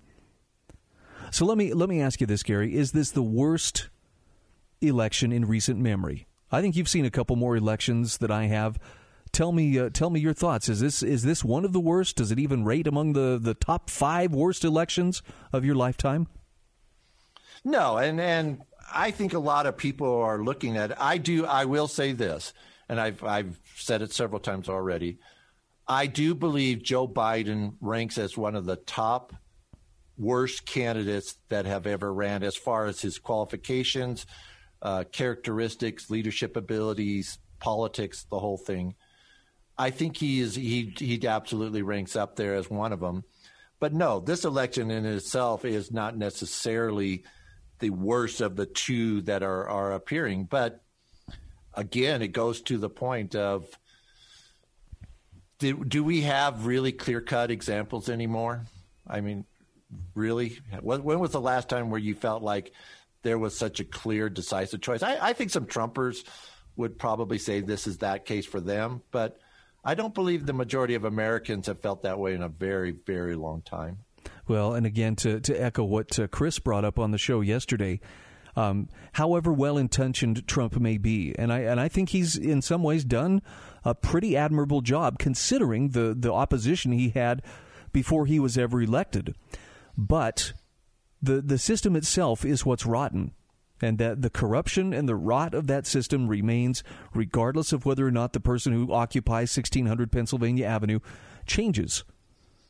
So 1.33 1.45
let 1.45 1.57
me 1.57 1.73
let 1.73 1.89
me 1.89 1.99
ask 1.99 2.21
you 2.21 2.27
this, 2.27 2.43
Gary: 2.43 2.75
Is 2.75 2.91
this 2.91 3.09
the 3.09 3.23
worst 3.23 3.89
election 4.81 5.31
in 5.31 5.45
recent 5.45 5.79
memory? 5.79 6.27
I 6.51 6.61
think 6.61 6.75
you've 6.75 6.87
seen 6.87 7.05
a 7.05 7.09
couple 7.09 7.35
more 7.35 7.55
elections 7.55 8.19
that 8.19 8.29
I 8.29 8.43
have. 8.43 8.77
Tell 9.31 9.51
me, 9.51 9.79
uh, 9.79 9.89
tell 9.91 10.11
me 10.11 10.19
your 10.19 10.35
thoughts. 10.35 10.69
Is 10.69 10.79
this 10.79 11.01
is 11.01 11.23
this 11.23 11.43
one 11.43 11.65
of 11.65 11.73
the 11.73 11.79
worst? 11.79 12.17
Does 12.17 12.31
it 12.31 12.37
even 12.37 12.65
rate 12.65 12.85
among 12.85 13.13
the 13.13 13.39
the 13.41 13.55
top 13.55 13.89
five 13.89 14.31
worst 14.31 14.63
elections 14.63 15.23
of 15.51 15.65
your 15.65 15.73
lifetime? 15.73 16.27
No, 17.63 17.97
and 17.97 18.21
and 18.21 18.61
I 18.93 19.09
think 19.09 19.33
a 19.33 19.39
lot 19.39 19.65
of 19.65 19.75
people 19.75 20.21
are 20.21 20.37
looking 20.37 20.77
at. 20.77 20.91
It. 20.91 20.97
I 20.99 21.17
do. 21.17 21.47
I 21.47 21.65
will 21.65 21.87
say 21.87 22.11
this, 22.11 22.53
and 22.87 23.01
I've 23.01 23.23
I've 23.23 23.59
said 23.75 24.03
it 24.03 24.13
several 24.13 24.39
times 24.39 24.69
already. 24.69 25.17
I 25.87 26.05
do 26.05 26.35
believe 26.35 26.83
Joe 26.83 27.07
Biden 27.07 27.73
ranks 27.81 28.19
as 28.19 28.37
one 28.37 28.55
of 28.55 28.65
the 28.65 28.75
top 28.75 29.33
worst 30.17 30.65
candidates 30.65 31.37
that 31.49 31.65
have 31.65 31.87
ever 31.87 32.13
ran 32.13 32.43
as 32.43 32.55
far 32.55 32.85
as 32.85 33.01
his 33.01 33.17
qualifications, 33.17 34.25
uh, 34.81 35.03
characteristics, 35.11 36.09
leadership 36.09 36.55
abilities, 36.55 37.39
politics, 37.59 38.25
the 38.29 38.39
whole 38.39 38.57
thing. 38.57 38.95
I 39.77 39.89
think 39.89 40.17
he 40.17 40.39
is 40.39 40.55
he 40.55 40.93
he 40.97 41.25
absolutely 41.27 41.81
ranks 41.81 42.15
up 42.15 42.35
there 42.35 42.55
as 42.55 42.69
one 42.69 42.93
of 42.93 42.99
them. 42.99 43.23
But 43.79 43.93
no, 43.93 44.19
this 44.19 44.45
election 44.45 44.91
in 44.91 45.05
itself 45.05 45.65
is 45.65 45.91
not 45.91 46.15
necessarily 46.15 47.23
the 47.79 47.89
worst 47.89 48.39
of 48.39 48.55
the 48.55 48.67
two 48.67 49.21
that 49.23 49.41
are 49.41 49.67
are 49.67 49.93
appearing. 49.93 50.45
But 50.45 50.83
again, 51.73 52.21
it 52.21 52.29
goes 52.29 52.61
to 52.63 52.77
the 52.77 52.89
point 52.89 53.35
of 53.35 53.67
do, 55.59 55.83
do 55.83 56.03
we 56.03 56.21
have 56.21 56.65
really 56.65 56.91
clear 56.91 57.21
cut 57.21 57.49
examples 57.49 58.09
anymore? 58.09 58.65
I 59.07 59.21
mean, 59.21 59.45
really? 60.15 60.59
When, 60.81 61.03
when 61.03 61.19
was 61.19 61.31
the 61.31 61.41
last 61.41 61.69
time 61.69 61.89
where 61.89 61.99
you 61.99 62.15
felt 62.15 62.43
like 62.43 62.73
there 63.23 63.37
was 63.37 63.57
such 63.57 63.79
a 63.79 63.85
clear, 63.85 64.29
decisive 64.29 64.81
choice? 64.81 65.03
I, 65.03 65.17
I 65.29 65.33
think 65.33 65.51
some 65.51 65.65
Trumpers 65.65 66.23
would 66.75 66.97
probably 66.97 67.37
say 67.37 67.61
this 67.61 67.87
is 67.87 67.99
that 67.99 68.25
case 68.25 68.45
for 68.45 68.59
them, 68.59 69.01
but 69.11 69.37
I 69.83 69.95
don't 69.95 70.13
believe 70.13 70.45
the 70.45 70.53
majority 70.53 70.95
of 70.95 71.03
Americans 71.03 71.67
have 71.67 71.81
felt 71.81 72.03
that 72.03 72.17
way 72.17 72.33
in 72.33 72.41
a 72.41 72.49
very, 72.49 72.91
very 72.91 73.35
long 73.35 73.61
time. 73.61 73.99
Well, 74.47 74.73
and 74.73 74.85
again, 74.85 75.15
to, 75.17 75.39
to 75.41 75.55
echo 75.55 75.83
what 75.83 76.17
uh, 76.19 76.27
Chris 76.27 76.59
brought 76.59 76.85
up 76.85 76.99
on 76.99 77.11
the 77.11 77.17
show 77.17 77.41
yesterday, 77.41 77.99
um, 78.55 78.89
however 79.13 79.51
well 79.51 79.77
intentioned 79.77 80.47
Trump 80.47 80.79
may 80.79 80.97
be, 80.97 81.33
and 81.37 81.51
I 81.51 81.59
and 81.59 81.79
I 81.79 81.87
think 81.87 82.09
he's 82.09 82.35
in 82.35 82.61
some 82.61 82.83
ways 82.83 83.03
done 83.03 83.41
a 83.83 83.95
pretty 83.95 84.37
admirable 84.37 84.81
job 84.81 85.17
considering 85.17 85.89
the 85.89 86.15
the 86.17 86.31
opposition 86.31 86.91
he 86.91 87.09
had 87.09 87.41
before 87.91 88.25
he 88.25 88.39
was 88.39 88.57
ever 88.57 88.81
elected. 88.81 89.33
But 89.97 90.53
the 91.21 91.41
the 91.41 91.57
system 91.57 91.95
itself 91.95 92.43
is 92.45 92.65
what's 92.65 92.85
rotten 92.85 93.31
and 93.81 93.97
that 93.97 94.21
the 94.21 94.29
corruption 94.29 94.93
and 94.93 95.09
the 95.09 95.15
rot 95.15 95.53
of 95.53 95.67
that 95.67 95.85
system 95.85 96.27
remains 96.27 96.83
regardless 97.13 97.73
of 97.73 97.85
whether 97.85 98.07
or 98.07 98.11
not 98.11 98.33
the 98.33 98.39
person 98.39 98.71
who 98.71 98.93
occupies 98.93 99.55
1600 99.55 100.11
Pennsylvania 100.11 100.65
Avenue 100.65 100.99
changes. 101.45 102.03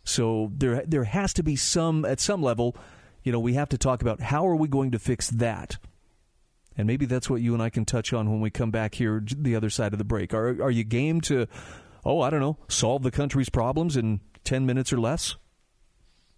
So 0.04 0.52
there 0.56 0.84
there 0.86 1.06
has 1.06 1.34
to 1.34 1.44
be 1.44 1.56
some 1.56 2.04
at 2.06 2.20
some 2.20 2.42
level, 2.42 2.76
you 3.24 3.32
know, 3.32 3.40
we 3.40 3.54
have 3.54 3.70
to 3.70 3.78
talk 3.78 4.02
about 4.02 4.22
how 4.22 4.48
are 4.48 4.56
we 4.56 4.68
going 4.68 4.92
to 4.92 5.00
fix 5.00 5.30
that. 5.30 5.78
And 6.76 6.88
maybe 6.88 7.06
that's 7.06 7.30
what 7.30 7.42
you 7.42 7.54
and 7.54 7.62
I 7.62 7.70
can 7.70 7.86
touch 7.86 8.14
on 8.14 8.32
when 8.32 8.42
we 8.42 8.50
come 8.50 8.72
back 8.72 8.96
here 8.96 9.24
the 9.38 9.56
other 9.56 9.70
side 9.70 9.94
of 9.94 10.00
the 10.00 10.04
break. 10.04 10.34
Are 10.34 10.62
are 10.62 10.72
you 10.72 10.84
game 10.84 11.22
to 11.22 11.48
oh, 12.06 12.22
I 12.22 12.30
don't 12.30 12.42
know, 12.42 12.58
solve 12.68 13.04
the 13.04 13.12
country's 13.12 13.50
problems 13.50 13.96
in 13.96 14.20
10 14.44 14.66
minutes 14.66 14.92
or 14.92 15.00
less? 15.00 15.36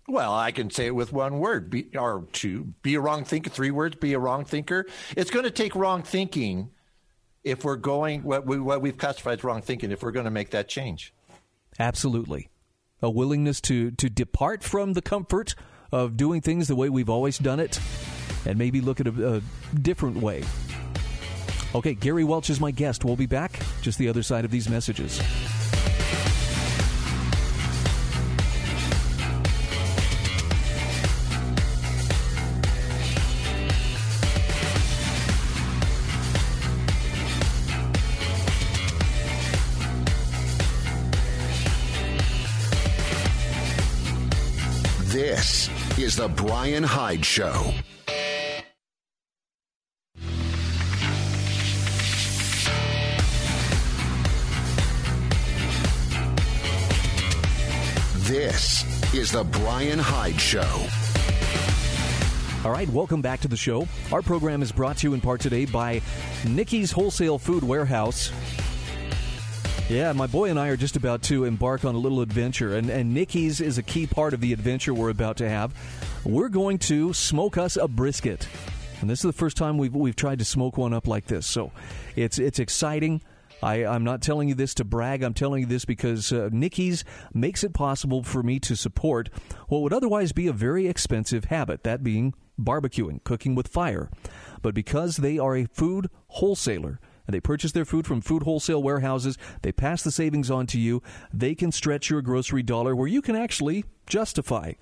Well, 0.08 0.34
I 0.34 0.52
can 0.52 0.70
say 0.70 0.86
it 0.86 0.96
with 0.96 1.12
one 1.12 1.40
word, 1.40 1.70
be, 1.70 1.90
or 1.96 2.28
two. 2.32 2.74
Be 2.84 2.96
a 2.96 3.00
wrong 3.00 3.24
thinker. 3.24 3.50
Three 3.50 3.72
words. 3.72 3.96
Be 3.96 4.14
a 4.14 4.20
wrong 4.20 4.46
thinker. 4.46 4.86
It's 5.18 5.32
going 5.32 5.46
to 5.46 5.52
take 5.52 5.76
wrong 5.76 6.04
thinking 6.04 6.70
if 7.44 7.64
we're 7.64 7.76
going 7.76 8.24
what 8.24 8.46
we 8.46 8.60
what 8.60 8.82
we've 8.82 8.98
classified 8.98 9.40
as 9.40 9.44
wrong 9.44 9.62
thinking. 9.62 9.92
If 9.92 10.04
we're 10.04 10.12
going 10.12 10.26
to 10.26 10.32
make 10.32 10.52
that 10.52 10.68
change. 10.68 11.12
Absolutely, 11.80 12.50
a 13.02 13.10
willingness 13.10 13.60
to 13.62 13.92
to 13.92 14.10
depart 14.10 14.64
from 14.64 14.94
the 14.94 15.02
comfort 15.02 15.56
of 15.92 16.18
doing 16.18 16.42
things 16.42 16.68
the 16.68 16.76
way 16.76 16.90
we've 16.90 17.10
always 17.10 17.40
done 17.40 17.60
it, 17.60 17.80
and 18.46 18.60
maybe 18.60 18.82
look 18.82 19.00
at 19.00 19.08
a, 19.08 19.38
a 19.38 19.42
different 19.76 20.18
way. 20.18 20.44
Okay, 21.74 21.94
Gary 21.96 22.24
Welch 22.24 22.50
is 22.50 22.60
my 22.60 22.72
guest. 22.72 23.04
We'll 23.04 23.16
be 23.16 23.26
back 23.26 23.60
just 23.82 23.98
the 23.98 24.08
other 24.08 24.24
side 24.24 24.46
of 24.46 24.52
these 24.52 24.70
messages. 24.70 25.20
This 45.46 45.70
is 46.00 46.16
The 46.16 46.28
Bryan 46.28 46.82
Hyde 46.82 47.24
Show. 47.24 47.72
This 58.24 59.14
is 59.14 59.32
The 59.32 59.44
Bryan 59.44 60.00
Hyde 60.00 60.42
Show. 60.42 60.88
All 62.66 62.72
right, 62.72 62.90
welcome 62.90 63.22
back 63.22 63.40
to 63.42 63.48
the 63.48 63.56
show. 63.56 63.88
Our 64.12 64.24
program 64.24 64.64
is 64.64 64.72
brought 64.72 64.98
to 64.98 65.08
you 65.10 65.14
in 65.14 65.22
part 65.22 65.42
today 65.42 65.66
by 65.66 66.02
Nickey's 66.48 66.92
Wholesale 66.92 67.38
Food 67.38 67.64
Warehouse. 67.64 68.32
Yeah, 69.88 70.14
my 70.14 70.26
boy 70.26 70.50
and 70.50 70.60
I 70.60 70.70
are 70.70 70.78
just 70.78 70.96
about 70.96 71.22
to 71.24 71.44
embark 71.44 71.86
on 71.86 71.94
a 71.94 72.00
little 72.00 72.22
adventure, 72.22 72.76
and, 72.76 72.90
and 72.90 73.14
Nickey's 73.14 73.62
is 73.62 73.78
a 73.78 73.84
key 73.84 74.08
part 74.08 74.34
of 74.34 74.42
the 74.42 74.52
adventure 74.52 74.96
we're 74.96 75.12
about 75.12 75.38
to 75.38 75.48
have. 75.48 75.76
We're 76.26 76.50
going 76.50 76.80
to 76.80 77.14
smoke 77.14 77.56
us 77.60 77.78
a 77.78 77.88
brisket. 77.88 78.48
And 79.00 79.08
this 79.08 79.20
is 79.20 79.30
the 79.30 79.34
first 79.34 79.58
time 79.58 79.78
we've, 79.78 79.94
we've 79.94 80.16
tried 80.16 80.40
to 80.40 80.46
smoke 80.46 80.80
one 80.80 80.92
up 80.92 81.06
like 81.06 81.28
this. 81.28 81.46
So 81.46 81.72
it's, 82.16 82.40
it's 82.40 82.58
exciting. 82.58 83.22
I, 83.62 83.84
am 83.84 84.04
not 84.04 84.24
telling 84.24 84.50
you 84.50 84.56
this 84.56 84.74
to 84.76 84.84
brag. 84.84 85.22
I'm 85.22 85.36
telling 85.36 85.62
you 85.62 85.68
this 85.68 85.86
because 85.86 86.34
uh, 86.34 86.50
Nickey's 86.52 87.06
makes 87.32 87.64
it 87.64 87.76
possible 87.76 88.24
for 88.24 88.42
me 88.42 88.60
to 88.62 88.76
support 88.76 89.30
what 89.68 89.84
would 89.84 89.94
otherwise 89.94 90.32
be 90.32 90.48
a 90.48 90.54
very 90.54 90.88
expensive 90.88 91.46
habit, 91.46 91.84
that 91.84 92.04
being 92.04 92.34
barbecuing, 92.60 93.24
cooking 93.24 93.54
with 93.54 93.68
fire. 93.68 94.10
But 94.64 94.74
because 94.74 95.18
they 95.18 95.38
are 95.38 95.56
a 95.56 95.66
food 95.66 96.10
wholesaler, 96.30 97.00
they 97.34 97.40
purchase 97.40 97.72
their 97.72 97.86
food 97.86 98.06
from 98.06 98.22
food 98.22 98.44
wholesale 98.44 98.84
warehouses. 98.84 99.38
They 99.62 99.72
pass 99.72 100.04
the 100.04 100.12
savings 100.12 100.52
on 100.52 100.68
to 100.68 100.80
you. 100.80 101.02
They 101.34 101.56
can 101.56 101.72
stretch 101.72 102.10
your 102.10 102.22
grocery 102.22 102.64
dollar 102.64 102.96
where 102.96 103.08
you 103.08 103.22
can 103.22 103.36
actually 103.36 103.86
justify 104.08 104.74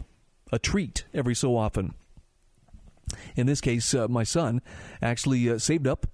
a 0.52 0.60
treat 0.60 1.06
every 1.14 1.36
so 1.36 1.56
often. 1.56 1.94
In 3.36 3.46
this 3.46 3.62
case, 3.62 3.94
uh, 3.94 4.08
my 4.08 4.24
son 4.24 4.62
actually 5.02 5.50
uh, 5.50 5.58
saved 5.60 5.88
up 5.88 6.08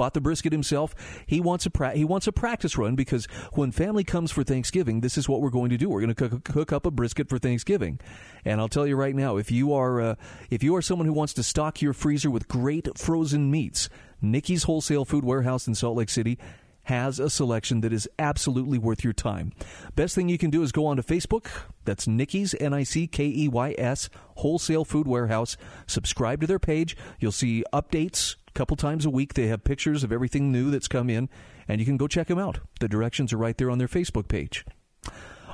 bought 0.00 0.14
the 0.14 0.20
brisket 0.20 0.50
himself. 0.50 0.94
He 1.26 1.42
wants 1.42 1.66
a 1.66 1.70
pra- 1.70 1.92
he 1.92 2.06
wants 2.06 2.26
a 2.26 2.32
practice 2.32 2.78
run 2.78 2.94
because 2.94 3.26
when 3.52 3.70
family 3.70 4.02
comes 4.02 4.30
for 4.30 4.42
Thanksgiving, 4.42 5.02
this 5.02 5.18
is 5.18 5.28
what 5.28 5.42
we're 5.42 5.50
going 5.50 5.68
to 5.68 5.76
do. 5.76 5.90
We're 5.90 6.00
going 6.00 6.14
to 6.14 6.28
cook, 6.28 6.44
cook 6.44 6.72
up 6.72 6.86
a 6.86 6.90
brisket 6.90 7.28
for 7.28 7.38
Thanksgiving. 7.38 8.00
And 8.42 8.62
I'll 8.62 8.68
tell 8.68 8.86
you 8.86 8.96
right 8.96 9.14
now, 9.14 9.36
if 9.36 9.50
you 9.50 9.74
are 9.74 10.00
uh, 10.00 10.14
if 10.48 10.62
you 10.62 10.74
are 10.74 10.80
someone 10.80 11.06
who 11.06 11.12
wants 11.12 11.34
to 11.34 11.42
stock 11.42 11.82
your 11.82 11.92
freezer 11.92 12.30
with 12.30 12.48
great 12.48 12.88
frozen 12.96 13.50
meats, 13.50 13.90
Nickey's 14.22 14.64
Wholesale 14.64 15.04
Food 15.04 15.24
Warehouse 15.24 15.66
in 15.66 15.74
Salt 15.74 15.96
Lake 15.96 16.10
City 16.10 16.38
has 16.84 17.20
a 17.20 17.30
selection 17.30 17.82
that 17.82 17.92
is 17.92 18.08
absolutely 18.18 18.78
worth 18.78 19.04
your 19.04 19.12
time. 19.12 19.52
Best 19.94 20.14
thing 20.14 20.28
you 20.28 20.38
can 20.38 20.50
do 20.50 20.62
is 20.62 20.72
go 20.72 20.86
onto 20.86 21.02
Facebook. 21.02 21.46
That's 21.84 22.08
Nickey's 22.08 22.54
N 22.58 22.74
I 22.74 22.82
C 22.82 23.06
K 23.06 23.26
E 23.26 23.48
Y 23.48 23.74
S 23.78 24.08
Wholesale 24.36 24.84
Food 24.84 25.06
Warehouse. 25.06 25.56
Subscribe 25.86 26.40
to 26.40 26.46
their 26.46 26.58
page. 26.58 26.96
You'll 27.18 27.32
see 27.32 27.64
updates 27.72 28.36
a 28.48 28.52
couple 28.52 28.76
times 28.76 29.04
a 29.04 29.10
week. 29.10 29.34
They 29.34 29.46
have 29.48 29.62
pictures 29.64 30.02
of 30.02 30.12
everything 30.12 30.50
new 30.50 30.70
that's 30.70 30.88
come 30.88 31.10
in, 31.10 31.28
and 31.68 31.80
you 31.80 31.86
can 31.86 31.96
go 31.96 32.08
check 32.08 32.28
them 32.28 32.38
out. 32.38 32.60
The 32.80 32.88
directions 32.88 33.32
are 33.32 33.38
right 33.38 33.56
there 33.56 33.70
on 33.70 33.78
their 33.78 33.88
Facebook 33.88 34.28
page. 34.28 34.64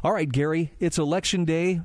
All 0.02 0.12
right, 0.12 0.30
Gary, 0.30 0.72
it's 0.78 0.98
election 0.98 1.44
day. 1.44 1.80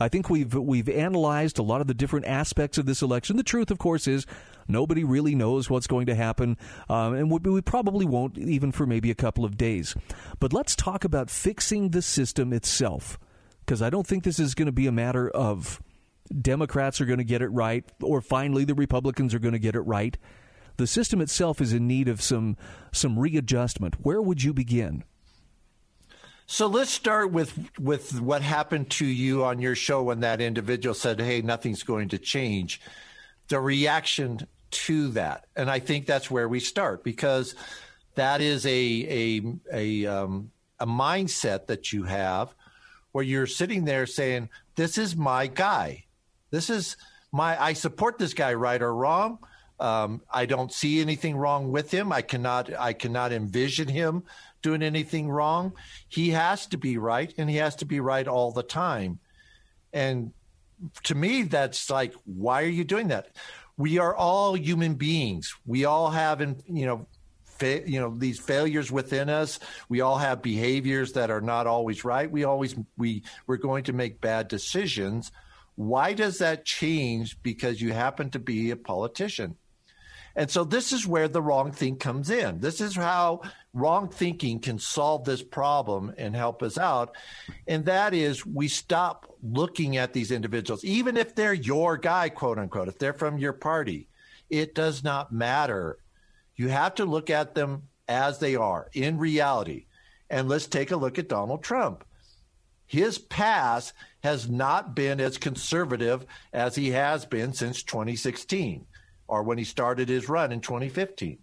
I 0.00 0.08
think 0.08 0.30
we've 0.30 0.54
we've 0.54 0.88
analyzed 0.88 1.58
a 1.58 1.62
lot 1.62 1.80
of 1.80 1.86
the 1.86 1.94
different 1.94 2.26
aspects 2.26 2.78
of 2.78 2.86
this 2.86 3.02
election. 3.02 3.36
The 3.36 3.42
truth, 3.42 3.70
of 3.70 3.78
course, 3.78 4.06
is 4.06 4.26
nobody 4.68 5.04
really 5.04 5.34
knows 5.34 5.68
what's 5.68 5.86
going 5.86 6.06
to 6.06 6.14
happen, 6.14 6.56
um, 6.88 7.14
and 7.14 7.30
we, 7.30 7.38
we 7.50 7.60
probably 7.60 8.06
won't 8.06 8.38
even 8.38 8.70
for 8.72 8.86
maybe 8.86 9.10
a 9.10 9.14
couple 9.14 9.44
of 9.44 9.56
days. 9.56 9.96
But 10.38 10.52
let's 10.52 10.76
talk 10.76 11.04
about 11.04 11.30
fixing 11.30 11.90
the 11.90 12.02
system 12.02 12.52
itself, 12.52 13.18
because 13.60 13.82
I 13.82 13.90
don't 13.90 14.06
think 14.06 14.24
this 14.24 14.38
is 14.38 14.54
going 14.54 14.66
to 14.66 14.72
be 14.72 14.86
a 14.86 14.92
matter 14.92 15.28
of 15.28 15.82
Democrats 16.42 17.00
are 17.00 17.06
going 17.06 17.18
to 17.18 17.24
get 17.24 17.42
it 17.42 17.48
right, 17.48 17.84
or 18.02 18.20
finally 18.20 18.64
the 18.64 18.74
Republicans 18.74 19.34
are 19.34 19.38
going 19.38 19.52
to 19.52 19.58
get 19.58 19.74
it 19.74 19.80
right. 19.80 20.16
The 20.76 20.86
system 20.86 21.20
itself 21.20 21.60
is 21.60 21.72
in 21.72 21.88
need 21.88 22.08
of 22.08 22.22
some 22.22 22.56
some 22.92 23.18
readjustment. 23.18 23.96
Where 24.04 24.22
would 24.22 24.42
you 24.42 24.52
begin? 24.52 25.04
So 26.46 26.66
let's 26.66 26.90
start 26.90 27.32
with 27.32 27.70
with 27.78 28.20
what 28.20 28.42
happened 28.42 28.88
to 28.90 29.06
you 29.06 29.44
on 29.44 29.60
your 29.60 29.74
show 29.74 30.02
when 30.02 30.20
that 30.20 30.40
individual 30.40 30.94
said, 30.94 31.20
"Hey, 31.20 31.42
nothing's 31.42 31.82
going 31.82 32.08
to 32.10 32.18
change." 32.18 32.80
The 33.48 33.60
reaction 33.60 34.46
to 34.70 35.08
that, 35.10 35.46
and 35.56 35.70
I 35.70 35.78
think 35.78 36.06
that's 36.06 36.30
where 36.30 36.48
we 36.48 36.60
start 36.60 37.04
because 37.04 37.54
that 38.14 38.40
is 38.40 38.66
a 38.66 38.70
a 38.72 39.42
a 39.72 40.06
um, 40.06 40.50
a 40.78 40.86
mindset 40.86 41.66
that 41.66 41.92
you 41.92 42.04
have 42.04 42.54
where 43.12 43.24
you're 43.24 43.46
sitting 43.46 43.84
there 43.84 44.06
saying, 44.06 44.48
"This 44.76 44.98
is 44.98 45.16
my 45.16 45.46
guy. 45.46 46.04
This 46.50 46.70
is 46.70 46.96
my. 47.32 47.60
I 47.60 47.72
support 47.72 48.18
this 48.18 48.34
guy, 48.34 48.54
right 48.54 48.80
or 48.80 48.94
wrong." 48.94 49.38
Um, 49.80 50.22
I 50.30 50.46
don't 50.46 50.72
see 50.72 51.00
anything 51.00 51.36
wrong 51.36 51.70
with 51.70 51.90
him. 51.90 52.12
I 52.12 52.22
cannot 52.22 52.72
I 52.78 52.92
cannot 52.92 53.32
envision 53.32 53.88
him 53.88 54.24
doing 54.62 54.82
anything 54.82 55.28
wrong. 55.28 55.72
He 56.08 56.30
has 56.30 56.66
to 56.68 56.76
be 56.76 56.98
right, 56.98 57.32
and 57.38 57.48
he 57.48 57.56
has 57.56 57.76
to 57.76 57.84
be 57.84 58.00
right 58.00 58.26
all 58.26 58.52
the 58.52 58.62
time. 58.62 59.20
And 59.92 60.32
to 61.04 61.14
me, 61.14 61.42
that's 61.42 61.90
like, 61.90 62.12
why 62.24 62.62
are 62.62 62.68
you 62.68 62.84
doing 62.84 63.08
that? 63.08 63.28
We 63.78 63.98
are 63.98 64.14
all 64.14 64.54
human 64.54 64.94
beings. 64.94 65.54
We 65.64 65.86
all 65.86 66.10
have, 66.10 66.40
you 66.40 66.84
know, 66.84 67.06
fa- 67.44 67.88
you 67.88 68.00
know 68.00 68.14
these 68.16 68.38
failures 68.38 68.92
within 68.92 69.28
us. 69.28 69.58
We 69.88 70.00
all 70.00 70.18
have 70.18 70.42
behaviors 70.42 71.12
that 71.12 71.30
are 71.30 71.40
not 71.40 71.66
always 71.66 72.04
right. 72.04 72.30
We 72.30 72.44
always 72.44 72.76
we 72.96 73.22
we're 73.46 73.56
going 73.56 73.84
to 73.84 73.92
make 73.92 74.20
bad 74.20 74.48
decisions. 74.48 75.32
Why 75.76 76.12
does 76.12 76.38
that 76.38 76.64
change 76.64 77.40
because 77.42 77.80
you 77.80 77.92
happen 77.92 78.30
to 78.30 78.38
be 78.38 78.70
a 78.70 78.76
politician? 78.76 79.56
And 80.38 80.48
so 80.48 80.62
this 80.62 80.92
is 80.92 81.04
where 81.04 81.26
the 81.26 81.42
wrong 81.42 81.72
thing 81.72 81.96
comes 81.96 82.30
in. 82.30 82.60
This 82.60 82.80
is 82.80 82.94
how 82.94 83.42
wrong 83.74 84.08
thinking 84.08 84.60
can 84.60 84.78
solve 84.78 85.24
this 85.24 85.42
problem 85.42 86.14
and 86.16 86.36
help 86.36 86.62
us 86.62 86.78
out. 86.78 87.16
And 87.66 87.84
that 87.86 88.14
is 88.14 88.46
we 88.46 88.68
stop 88.68 89.34
looking 89.42 89.96
at 89.96 90.12
these 90.12 90.30
individuals, 90.30 90.84
even 90.84 91.16
if 91.16 91.34
they're 91.34 91.52
your 91.52 91.96
guy, 91.96 92.28
quote 92.28 92.56
unquote, 92.56 92.86
if 92.86 93.00
they're 93.00 93.14
from 93.14 93.38
your 93.38 93.52
party, 93.52 94.06
it 94.48 94.76
does 94.76 95.02
not 95.02 95.32
matter. 95.32 95.98
You 96.54 96.68
have 96.68 96.94
to 96.94 97.04
look 97.04 97.30
at 97.30 97.56
them 97.56 97.88
as 98.06 98.38
they 98.38 98.54
are 98.54 98.88
in 98.92 99.18
reality. 99.18 99.86
And 100.30 100.48
let's 100.48 100.68
take 100.68 100.92
a 100.92 100.96
look 100.96 101.18
at 101.18 101.28
Donald 101.28 101.64
Trump. 101.64 102.04
His 102.86 103.18
past 103.18 103.92
has 104.22 104.48
not 104.48 104.94
been 104.94 105.20
as 105.20 105.36
conservative 105.36 106.24
as 106.52 106.76
he 106.76 106.90
has 106.90 107.26
been 107.26 107.52
since 107.54 107.82
2016 107.82 108.86
or 109.28 109.42
when 109.42 109.58
he 109.58 109.64
started 109.64 110.08
his 110.08 110.28
run 110.28 110.50
in 110.50 110.60
2015. 110.60 111.38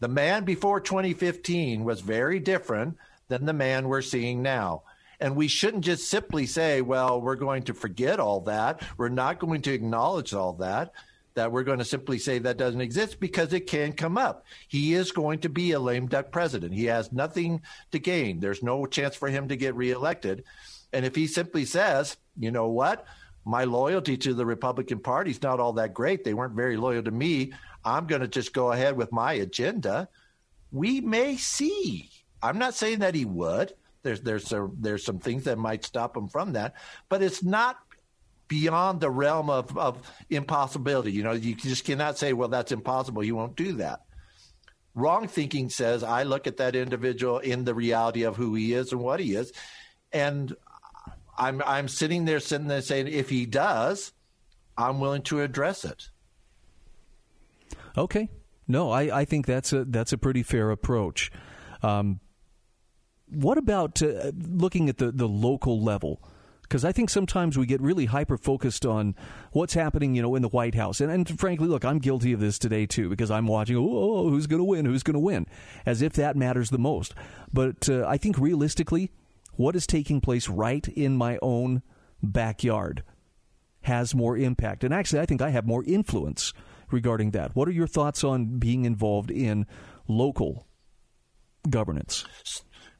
The 0.00 0.08
man 0.08 0.44
before 0.44 0.80
2015 0.80 1.84
was 1.84 2.00
very 2.00 2.38
different 2.38 2.96
than 3.28 3.44
the 3.44 3.52
man 3.52 3.88
we're 3.88 4.02
seeing 4.02 4.42
now. 4.42 4.82
And 5.18 5.34
we 5.34 5.48
shouldn't 5.48 5.84
just 5.84 6.08
simply 6.08 6.46
say, 6.46 6.82
well, 6.82 7.20
we're 7.20 7.36
going 7.36 7.64
to 7.64 7.74
forget 7.74 8.20
all 8.20 8.40
that. 8.42 8.82
We're 8.98 9.08
not 9.08 9.38
going 9.38 9.62
to 9.62 9.72
acknowledge 9.72 10.34
all 10.34 10.52
that, 10.54 10.92
that 11.34 11.50
we're 11.50 11.64
going 11.64 11.78
to 11.78 11.84
simply 11.84 12.18
say 12.18 12.38
that 12.38 12.58
doesn't 12.58 12.82
exist 12.82 13.18
because 13.18 13.52
it 13.54 13.66
can 13.66 13.94
come 13.94 14.18
up. 14.18 14.44
He 14.68 14.92
is 14.92 15.12
going 15.12 15.38
to 15.40 15.48
be 15.48 15.72
a 15.72 15.80
lame 15.80 16.06
duck 16.06 16.30
president. 16.30 16.74
He 16.74 16.84
has 16.86 17.12
nothing 17.12 17.62
to 17.92 17.98
gain. 17.98 18.40
There's 18.40 18.62
no 18.62 18.84
chance 18.84 19.16
for 19.16 19.28
him 19.28 19.48
to 19.48 19.56
get 19.56 19.74
reelected. 19.74 20.44
And 20.92 21.06
if 21.06 21.14
he 21.14 21.26
simply 21.26 21.64
says, 21.64 22.18
you 22.38 22.50
know 22.50 22.68
what? 22.68 23.06
My 23.46 23.62
loyalty 23.62 24.16
to 24.16 24.34
the 24.34 24.44
Republican 24.44 24.98
Party 24.98 25.30
is 25.30 25.40
not 25.40 25.60
all 25.60 25.74
that 25.74 25.94
great. 25.94 26.24
They 26.24 26.34
weren't 26.34 26.56
very 26.56 26.76
loyal 26.76 27.04
to 27.04 27.12
me. 27.12 27.52
I'm 27.84 28.08
going 28.08 28.20
to 28.20 28.28
just 28.28 28.52
go 28.52 28.72
ahead 28.72 28.96
with 28.96 29.12
my 29.12 29.34
agenda. 29.34 30.08
We 30.72 31.00
may 31.00 31.36
see. 31.36 32.10
I'm 32.42 32.58
not 32.58 32.74
saying 32.74 32.98
that 32.98 33.14
he 33.14 33.24
would. 33.24 33.72
There's 34.02 34.20
there's 34.20 34.48
some, 34.48 34.76
there's 34.80 35.04
some 35.04 35.20
things 35.20 35.44
that 35.44 35.58
might 35.58 35.84
stop 35.84 36.16
him 36.16 36.28
from 36.28 36.54
that, 36.54 36.74
but 37.08 37.22
it's 37.22 37.44
not 37.44 37.78
beyond 38.48 39.00
the 39.00 39.10
realm 39.10 39.48
of, 39.48 39.76
of 39.78 40.10
impossibility. 40.28 41.12
You 41.12 41.22
know, 41.22 41.32
you 41.32 41.54
just 41.54 41.84
cannot 41.84 42.18
say, 42.18 42.32
well, 42.32 42.48
that's 42.48 42.72
impossible. 42.72 43.22
You 43.24 43.36
won't 43.36 43.56
do 43.56 43.74
that. 43.74 44.00
Wrong 44.94 45.28
thinking 45.28 45.70
says, 45.70 46.02
I 46.02 46.22
look 46.24 46.46
at 46.46 46.56
that 46.56 46.74
individual 46.74 47.38
in 47.38 47.64
the 47.64 47.74
reality 47.74 48.22
of 48.24 48.36
who 48.36 48.54
he 48.54 48.72
is 48.72 48.92
and 48.92 49.00
what 49.00 49.20
he 49.20 49.34
is. 49.34 49.52
And 50.12 50.54
I'm, 51.38 51.62
I'm 51.66 51.88
sitting 51.88 52.24
there, 52.24 52.40
sitting 52.40 52.68
there 52.68 52.80
saying, 52.80 53.08
if 53.08 53.28
he 53.28 53.46
does, 53.46 54.12
I'm 54.76 55.00
willing 55.00 55.22
to 55.22 55.40
address 55.40 55.84
it. 55.84 56.10
Okay. 57.96 58.28
No, 58.68 58.90
I, 58.90 59.20
I 59.20 59.24
think 59.24 59.46
that's 59.46 59.72
a 59.72 59.84
that's 59.84 60.12
a 60.12 60.18
pretty 60.18 60.42
fair 60.42 60.70
approach. 60.70 61.30
Um, 61.82 62.20
what 63.28 63.58
about 63.58 64.02
uh, 64.02 64.32
looking 64.48 64.88
at 64.88 64.98
the, 64.98 65.12
the 65.12 65.28
local 65.28 65.82
level? 65.82 66.20
Because 66.62 66.84
I 66.84 66.90
think 66.90 67.10
sometimes 67.10 67.56
we 67.56 67.64
get 67.64 67.80
really 67.80 68.06
hyper 68.06 68.36
focused 68.36 68.84
on 68.84 69.14
what's 69.52 69.74
happening, 69.74 70.16
you 70.16 70.22
know, 70.22 70.34
in 70.34 70.42
the 70.42 70.48
White 70.48 70.74
House. 70.74 71.00
And, 71.00 71.12
and 71.12 71.38
frankly, 71.38 71.68
look, 71.68 71.84
I'm 71.84 71.98
guilty 71.98 72.32
of 72.32 72.40
this 72.40 72.58
today 72.58 72.86
too, 72.86 73.08
because 73.08 73.30
I'm 73.30 73.46
watching, 73.46 73.76
oh, 73.76 73.88
oh 73.88 74.30
who's 74.30 74.48
going 74.48 74.58
to 74.58 74.64
win? 74.64 74.84
Who's 74.84 75.04
going 75.04 75.14
to 75.14 75.20
win? 75.20 75.46
As 75.84 76.02
if 76.02 76.14
that 76.14 76.34
matters 76.34 76.70
the 76.70 76.78
most. 76.78 77.14
But 77.52 77.88
uh, 77.88 78.04
I 78.08 78.16
think 78.16 78.36
realistically, 78.36 79.12
what 79.56 79.76
is 79.76 79.86
taking 79.86 80.20
place 80.20 80.48
right 80.48 80.86
in 80.88 81.16
my 81.16 81.38
own 81.42 81.82
backyard 82.22 83.02
has 83.82 84.14
more 84.14 84.36
impact. 84.36 84.84
And 84.84 84.92
actually, 84.92 85.20
I 85.20 85.26
think 85.26 85.40
I 85.40 85.50
have 85.50 85.66
more 85.66 85.84
influence 85.84 86.52
regarding 86.90 87.30
that. 87.32 87.54
What 87.54 87.68
are 87.68 87.72
your 87.72 87.86
thoughts 87.86 88.24
on 88.24 88.58
being 88.58 88.84
involved 88.84 89.30
in 89.30 89.66
local 90.08 90.66
governance? 91.68 92.24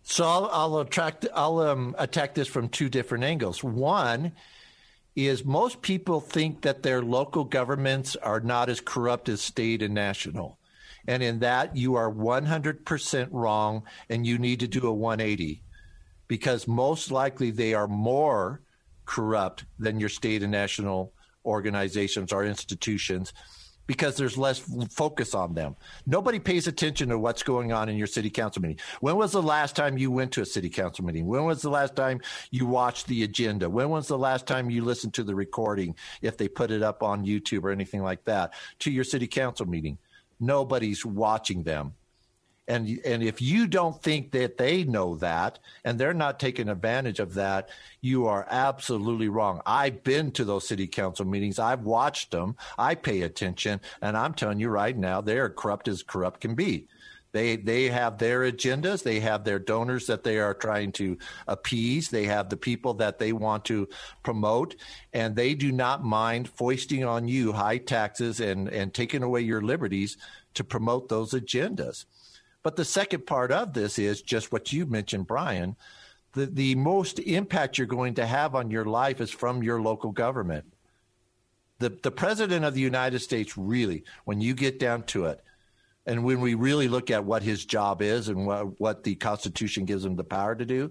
So 0.03 0.25
I'll, 0.25 0.49
I'll 0.53 0.79
attract 0.79 1.27
I'll 1.35 1.59
um, 1.59 1.95
attack 1.99 2.35
this 2.35 2.47
from 2.49 2.69
two 2.69 2.89
different 2.89 3.25
angles. 3.25 3.65
One 3.65 4.33
is 5.17 5.45
most 5.45 5.83
people 5.83 6.21
think 6.21 6.63
that 6.63 6.83
their 6.83 7.03
local 7.03 7.45
governments 7.45 8.15
are 8.17 8.41
not 8.41 8.69
as 8.69 8.81
corrupt 8.81 9.29
as 9.29 9.41
state 9.41 9.83
and 9.83 9.95
national. 9.95 10.59
And 11.09 11.23
in 11.23 11.39
that, 11.41 11.77
you 11.77 11.95
are 11.95 12.13
100% 12.13 13.29
wrong, 13.31 13.85
and 14.11 14.27
you 14.27 14.39
need 14.39 14.61
to 14.61 14.69
do 14.69 14.87
a 14.87 14.93
180 14.93 15.63
because 16.29 16.67
most 16.67 17.11
likely 17.11 17.51
they 17.51 17.75
are 17.75 17.89
more 17.89 18.61
corrupt 19.05 19.65
than 19.79 20.01
your 20.01 20.09
state 20.09 20.43
and 20.43 20.53
national 20.53 21.13
organizations 21.45 22.33
or 22.33 22.45
institutions 22.45 23.33
because 23.87 24.17
there's 24.17 24.37
less 24.37 24.59
focus 24.91 25.35
on 25.35 25.55
them. 25.55 25.77
Nobody 26.07 26.39
pays 26.39 26.67
attention 26.67 27.09
to 27.11 27.19
what's 27.19 27.43
going 27.43 27.73
on 27.73 27.89
in 27.89 27.97
your 27.97 28.07
city 28.07 28.31
council 28.31 28.63
meeting. 28.63 28.79
When 29.01 29.17
was 29.17 29.33
the 29.33 29.43
last 29.43 29.77
time 29.77 29.97
you 29.97 30.11
went 30.11 30.33
to 30.33 30.43
a 30.43 30.47
city 30.47 30.69
council 30.69 31.05
meeting? 31.05 31.27
When 31.27 31.45
was 31.45 31.63
the 31.63 31.71
last 31.71 31.95
time 31.95 32.21
you 32.51 32.67
watched 32.67 33.07
the 33.07 33.23
agenda? 33.23 33.71
When 33.71 33.91
was 33.91 34.09
the 34.09 34.19
last 34.19 34.47
time 34.47 34.71
you 34.71 34.85
listened 34.85 35.15
to 35.15 35.23
the 35.23 35.35
recording 35.35 35.95
if 36.21 36.37
they 36.37 36.49
put 36.49 36.71
it 36.71 36.83
up 36.83 37.03
on 37.03 37.25
YouTube 37.25 37.63
or 37.63 37.71
anything 37.71 38.03
like 38.03 38.25
that 38.25 38.55
to 38.81 38.91
your 38.91 39.05
city 39.05 39.27
council 39.27 39.67
meeting? 39.67 39.99
Nobody's 40.41 41.07
watching 41.07 41.63
them 41.63 41.95
and 42.69 43.01
and 43.05 43.23
if 43.23 43.41
you 43.41 43.67
don't 43.67 44.03
think 44.03 44.33
that 44.33 44.59
they 44.59 44.85
know 44.85 45.17
that 45.17 45.59
and 45.85 45.99
they're 45.99 46.15
not 46.15 46.41
taking 46.41 46.69
advantage 46.69 47.21
of 47.21 47.35
that 47.35 47.69
you 48.01 48.27
are 48.27 48.47
absolutely 48.49 49.29
wrong. 49.29 49.61
I've 49.67 50.05
been 50.05 50.31
to 50.33 50.45
those 50.45 50.69
city 50.69 50.87
council 50.87 51.25
meetings. 51.25 51.59
I've 51.59 51.83
watched 51.83 52.31
them. 52.31 52.57
I 52.79 52.95
pay 52.95 53.23
attention. 53.23 53.81
And 54.01 54.17
i'm 54.17 54.35
telling 54.35 54.61
you 54.61 54.69
right 54.69 54.97
now 54.97 55.21
they're 55.21 55.51
corrupt 55.51 55.89
as 55.89 56.03
corrupt 56.03 56.41
can 56.41 56.55
be. 56.55 56.87
They 57.33 57.57
they 57.57 57.91
have 57.91 58.17
their 58.17 58.51
agendas. 58.51 59.03
They 59.03 59.21
have 59.21 59.45
their 59.45 59.59
donors 59.59 60.07
that 60.07 60.25
they 60.25 60.39
are 60.39 60.55
trying 60.55 60.93
to 60.93 61.19
appease. 61.47 62.09
They 62.09 62.25
have 62.25 62.49
the 62.49 62.57
people 62.57 62.95
that 62.95 63.19
they 63.19 63.33
want 63.33 63.67
to 63.67 63.89
promote. 64.23 64.77
And 65.13 65.37
they 65.37 65.55
do 65.55 65.71
not 65.71 66.03
mind 66.03 66.49
foisting 66.49 67.05
on 67.05 67.29
you 67.29 67.53
high 67.53 67.79
taxes 67.79 68.41
and 68.41 68.69
and 68.69 68.95
taking 68.95 69.23
away 69.23 69.43
your 69.43 69.61
liberties 69.61 70.17
to 70.55 70.65
promote 70.65 71.11
those 71.11 71.33
agendas 71.33 72.07
but 72.67 72.75
the 72.75 72.85
second 72.85 73.27
part 73.27 73.53
of 73.53 73.75
this 73.75 73.97
is 73.97 74.23
just 74.23 74.51
what 74.51 74.73
you 74.73 74.87
mentioned, 74.87 75.29
Bryan. 75.29 75.77
The, 76.33 76.47
the 76.47 76.75
most 76.75 77.21
impact 77.21 77.79
you're 77.79 77.87
going 77.87 78.15
to 78.15 78.27
have 78.27 78.57
on 78.57 78.73
your 78.73 78.85
life 78.85 79.21
is 79.21 79.31
from 79.31 79.63
your 79.63 79.81
local 79.81 80.11
government. 80.11 80.65
The, 81.79 81.91
the 81.91 82.11
president 82.11 82.65
of 82.65 82.75
the 82.75 82.81
United 82.81 83.21
States, 83.21 83.57
really, 83.57 84.03
when 84.25 84.41
you 84.41 84.53
get 84.53 84.81
down 84.81 85.05
to 85.05 85.27
it, 85.27 85.45
and 86.07 86.25
when 86.25 86.41
we 86.41 86.55
really 86.55 86.89
look 86.89 87.09
at 87.09 87.25
what 87.25 87.45
his 87.45 87.65
job 87.65 88.03
is 88.03 88.29
and 88.29 88.45
what, 88.49 88.81
what 88.81 89.05
the 89.05 89.15
Constitution 89.15 89.85
gives 89.85 90.05
him 90.05 90.17
the 90.17 90.25
power 90.25 90.57
to 90.57 90.65
do, 90.65 90.91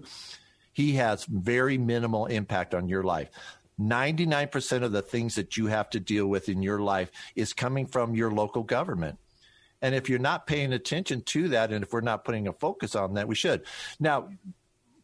he 0.72 0.92
has 0.92 1.26
very 1.26 1.76
minimal 1.76 2.24
impact 2.24 2.72
on 2.72 2.88
your 2.88 3.02
life. 3.02 3.28
99% 3.78 4.82
of 4.82 4.92
the 4.92 5.02
things 5.02 5.34
that 5.34 5.58
you 5.58 5.66
have 5.66 5.90
to 5.90 6.00
deal 6.00 6.26
with 6.26 6.48
in 6.48 6.62
your 6.62 6.78
life 6.78 7.10
is 7.34 7.52
coming 7.52 7.84
from 7.84 8.14
your 8.14 8.30
local 8.30 8.62
government. 8.62 9.18
And 9.82 9.94
if 9.94 10.08
you're 10.08 10.18
not 10.18 10.46
paying 10.46 10.72
attention 10.72 11.22
to 11.22 11.48
that, 11.48 11.72
and 11.72 11.84
if 11.84 11.92
we're 11.92 12.00
not 12.00 12.24
putting 12.24 12.48
a 12.48 12.52
focus 12.52 12.94
on 12.94 13.14
that, 13.14 13.28
we 13.28 13.34
should. 13.34 13.62
Now, 14.00 14.28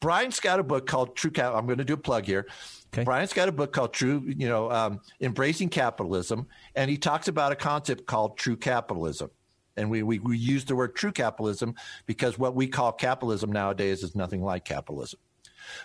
Bryan's 0.01 0.41
got 0.41 0.59
a 0.59 0.63
book 0.63 0.87
called 0.87 1.15
True 1.15 1.31
Cap. 1.31 1.55
I'm 1.55 1.67
going 1.67 1.79
to 1.79 1.85
do 1.85 1.95
a 1.95 1.99
plug 1.99 2.27
here. 2.27 2.47
Okay. 2.93 3.05
Bryan's 3.05 3.33
got 3.33 3.49
a 3.49 3.53
book 3.53 3.73
called 3.73 3.93
True, 3.93 4.23
you 4.27 4.49
know, 4.49 4.71
um, 4.71 5.01
Embracing 5.21 5.69
Capitalism, 5.69 6.47
and 6.75 6.91
he 6.91 6.99
talks 6.99 7.29
about 7.29 7.53
a 7.53 7.57
concept 7.57 8.07
called 8.07 8.37
True 8.37 8.57
Capitalism. 8.57 9.31
And 9.77 9.91
we, 9.91 10.03
we, 10.03 10.19
we 10.19 10.37
use 10.37 10.65
the 10.65 10.77
word 10.77 10.95
true 10.95 11.13
capitalism 11.13 11.75
because 12.05 12.39
what 12.39 12.55
we 12.55 12.67
call 12.67 12.93
capitalism 12.93 13.51
nowadays 13.51 14.03
is 14.03 14.15
nothing 14.15 14.43
like 14.43 14.65
capitalism. 14.65 15.19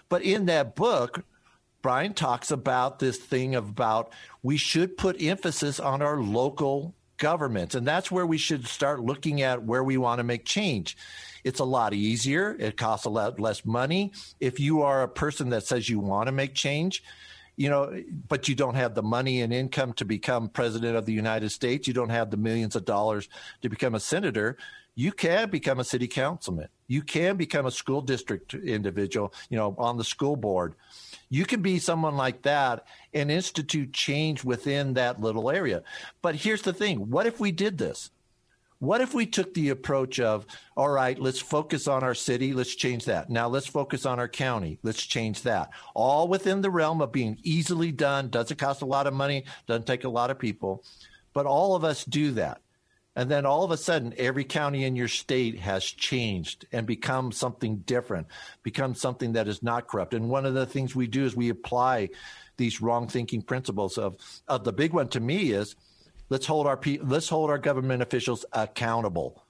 But 0.09 0.23
in 0.23 0.47
that 0.47 0.75
book, 0.75 1.23
Bryan 1.81 2.13
talks 2.13 2.51
about 2.51 2.99
this 2.99 3.17
thing 3.17 3.55
about 3.55 4.11
we 4.43 4.57
should 4.57 4.97
put 4.97 5.21
emphasis 5.21 5.79
on 5.79 6.01
our 6.01 6.19
local 6.19 6.95
governments. 7.17 7.75
And 7.75 7.85
that's 7.85 8.11
where 8.11 8.25
we 8.25 8.37
should 8.37 8.67
start 8.67 9.01
looking 9.01 9.41
at 9.41 9.63
where 9.63 9.83
we 9.83 9.97
want 9.97 10.19
to 10.19 10.23
make 10.23 10.45
change. 10.45 10.97
It's 11.43 11.59
a 11.59 11.65
lot 11.65 11.93
easier. 11.93 12.55
It 12.59 12.77
costs 12.77 13.05
a 13.05 13.09
lot 13.09 13.39
less 13.39 13.65
money. 13.65 14.11
If 14.39 14.59
you 14.59 14.81
are 14.81 15.03
a 15.03 15.07
person 15.07 15.49
that 15.49 15.65
says 15.65 15.89
you 15.89 15.99
want 15.99 16.27
to 16.27 16.31
make 16.31 16.53
change, 16.53 17.03
you 17.55 17.69
know, 17.69 18.03
but 18.27 18.47
you 18.47 18.55
don't 18.55 18.75
have 18.75 18.93
the 18.93 19.01
money 19.01 19.41
and 19.41 19.51
income 19.51 19.93
to 19.93 20.05
become 20.05 20.47
president 20.47 20.95
of 20.95 21.05
the 21.05 21.13
United 21.13 21.49
States, 21.49 21.87
you 21.87 21.93
don't 21.93 22.09
have 22.09 22.29
the 22.29 22.37
millions 22.37 22.75
of 22.75 22.85
dollars 22.85 23.27
to 23.61 23.69
become 23.69 23.95
a 23.95 23.99
senator, 23.99 24.57
you 24.93 25.11
can 25.11 25.49
become 25.49 25.79
a 25.79 25.83
city 25.83 26.07
councilman. 26.07 26.69
You 26.87 27.01
can 27.01 27.35
become 27.37 27.65
a 27.65 27.71
school 27.71 28.01
district 28.01 28.53
individual, 28.53 29.33
you 29.49 29.57
know, 29.57 29.75
on 29.77 29.97
the 29.97 30.03
school 30.03 30.35
board. 30.35 30.73
You 31.29 31.45
can 31.45 31.61
be 31.61 31.79
someone 31.79 32.15
like 32.15 32.43
that 32.43 32.85
and 33.13 33.29
institute 33.29 33.93
change 33.93 34.43
within 34.43 34.93
that 34.93 35.19
little 35.19 35.49
area. 35.51 35.83
But 36.21 36.35
here's 36.35 36.61
the 36.61 36.73
thing 36.73 37.09
what 37.09 37.27
if 37.27 37.39
we 37.39 37.51
did 37.51 37.77
this? 37.77 38.11
What 38.79 39.01
if 39.01 39.15
we 39.15 39.25
took 39.25 39.55
the 39.55 39.69
approach 39.69 40.19
of, 40.19 40.45
all 40.75 40.89
right, 40.89 41.17
let's 41.17 41.39
focus 41.39 41.87
on 41.87 42.03
our 42.03 42.13
city, 42.13 42.53
let's 42.53 42.75
change 42.75 43.05
that. 43.05 43.27
Now 43.27 43.47
let's 43.47 43.65
focus 43.65 44.05
on 44.05 44.19
our 44.19 44.27
county, 44.27 44.77
let's 44.83 45.03
change 45.03 45.41
that. 45.43 45.71
All 45.95 46.27
within 46.27 46.61
the 46.61 46.69
realm 46.69 47.01
of 47.01 47.11
being 47.11 47.39
easily 47.41 47.91
done, 47.91 48.29
doesn't 48.29 48.57
cost 48.57 48.83
a 48.83 48.85
lot 48.85 49.07
of 49.07 49.15
money, 49.15 49.45
doesn't 49.65 49.87
take 49.87 50.03
a 50.03 50.09
lot 50.09 50.29
of 50.29 50.37
people, 50.37 50.83
but 51.33 51.47
all 51.47 51.75
of 51.75 51.83
us 51.83 52.05
do 52.05 52.31
that. 52.33 52.61
And 53.17 53.31
then 53.31 53.47
all 53.47 53.63
of 53.63 53.71
a 53.71 53.77
sudden, 53.77 54.13
every 54.15 54.43
county 54.43 54.83
in 54.83 54.95
your 54.95 55.07
state 55.07 55.57
has 55.57 55.83
changed 55.83 56.67
and 56.71 56.85
become 56.85 57.31
something 57.31 57.77
different, 57.77 58.27
become 58.61 58.93
something 58.93 59.33
that 59.33 59.47
is 59.47 59.63
not 59.63 59.87
corrupt. 59.87 60.13
And 60.13 60.29
one 60.29 60.45
of 60.45 60.53
the 60.53 60.67
things 60.67 60.95
we 60.95 61.07
do 61.07 61.25
is 61.25 61.35
we 61.35 61.49
apply 61.49 62.09
these 62.57 62.79
wrong 62.79 63.07
thinking 63.07 63.41
principles 63.41 63.97
of, 63.97 64.17
of 64.47 64.63
the 64.63 64.71
big 64.71 64.93
one 64.93 65.07
to 65.09 65.19
me 65.19 65.49
is 65.49 65.75
let's 66.29 66.45
hold 66.45 66.67
our 66.67 66.79
let's 67.01 67.27
hold 67.27 67.49
our 67.49 67.57
government 67.57 68.03
officials 68.03 68.45
accountable. 68.53 69.43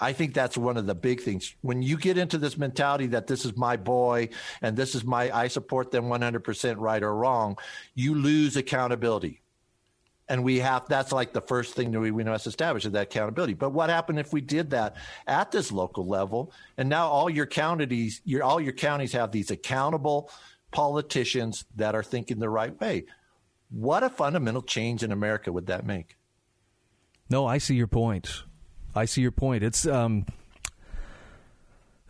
I 0.00 0.14
think 0.14 0.32
that's 0.32 0.56
one 0.56 0.78
of 0.78 0.86
the 0.86 0.94
big 0.94 1.20
things. 1.20 1.54
When 1.60 1.82
you 1.82 1.98
get 1.98 2.16
into 2.16 2.38
this 2.38 2.56
mentality 2.56 3.08
that 3.08 3.26
this 3.26 3.44
is 3.44 3.58
my 3.58 3.76
boy 3.76 4.30
and 4.62 4.74
this 4.74 4.94
is 4.94 5.04
my 5.04 5.30
I 5.36 5.48
support 5.48 5.90
them 5.90 6.06
100% 6.06 6.76
right 6.78 7.02
or 7.02 7.14
wrong, 7.14 7.58
you 7.94 8.14
lose 8.14 8.56
accountability 8.56 9.42
and 10.28 10.42
we 10.42 10.58
have 10.58 10.88
that's 10.88 11.12
like 11.12 11.32
the 11.32 11.40
first 11.40 11.74
thing 11.74 11.92
that 11.92 12.00
we, 12.00 12.10
we 12.10 12.24
must 12.24 12.46
establish 12.46 12.84
is 12.84 12.92
that 12.92 13.02
accountability. 13.04 13.54
But 13.54 13.70
what 13.70 13.90
happened 13.90 14.18
if 14.18 14.32
we 14.32 14.40
did 14.40 14.70
that 14.70 14.96
at 15.26 15.52
this 15.52 15.70
local 15.70 16.06
level? 16.06 16.52
And 16.76 16.88
now 16.88 17.08
all 17.08 17.30
your 17.30 17.46
counties 17.46 18.20
your 18.24 18.42
all 18.42 18.60
your 18.60 18.72
counties 18.72 19.12
have 19.12 19.32
these 19.32 19.50
accountable 19.50 20.30
politicians 20.70 21.64
that 21.76 21.94
are 21.94 22.02
thinking 22.02 22.38
the 22.38 22.48
right 22.48 22.78
way. 22.80 23.04
What 23.70 24.02
a 24.02 24.10
fundamental 24.10 24.62
change 24.62 25.02
in 25.02 25.12
america 25.12 25.52
would 25.52 25.66
that 25.66 25.86
make? 25.86 26.16
No 27.30 27.46
i 27.46 27.58
see 27.58 27.74
your 27.74 27.88
point 27.88 28.44
i 28.94 29.04
see 29.04 29.20
your 29.20 29.32
point. 29.32 29.62
It's 29.62 29.86
um 29.86 30.26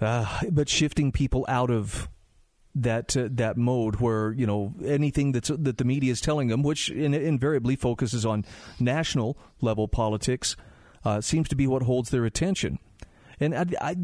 uh, 0.01 0.43
but 0.51 0.69
shifting 0.69 1.11
people 1.11 1.45
out 1.49 1.71
of 1.71 2.09
that 2.77 3.17
uh, 3.17 3.29
that 3.33 3.57
mode 3.57 3.97
where 3.97 4.33
you 4.33 4.47
know 4.47 4.75
anything 4.85 5.33
that's 5.33 5.49
that 5.49 5.79
the 5.79 5.85
media 5.85 6.13
is 6.13 6.21
telling 6.21 6.49
them, 6.49 6.63
which 6.63 6.91
in, 6.91 7.15
invariably 7.15 7.75
focuses 7.75 8.25
on 8.25 8.45
national 8.79 9.39
level 9.61 9.89
politics, 9.89 10.57
uh, 11.05 11.21
seems 11.21 11.49
to 11.49 11.57
be 11.57 11.67
what 11.67 11.83
holds 11.83 12.11
their 12.11 12.25
attention. 12.25 12.79
And 13.41 13.55
I, 13.55 13.65
I, 13.81 13.97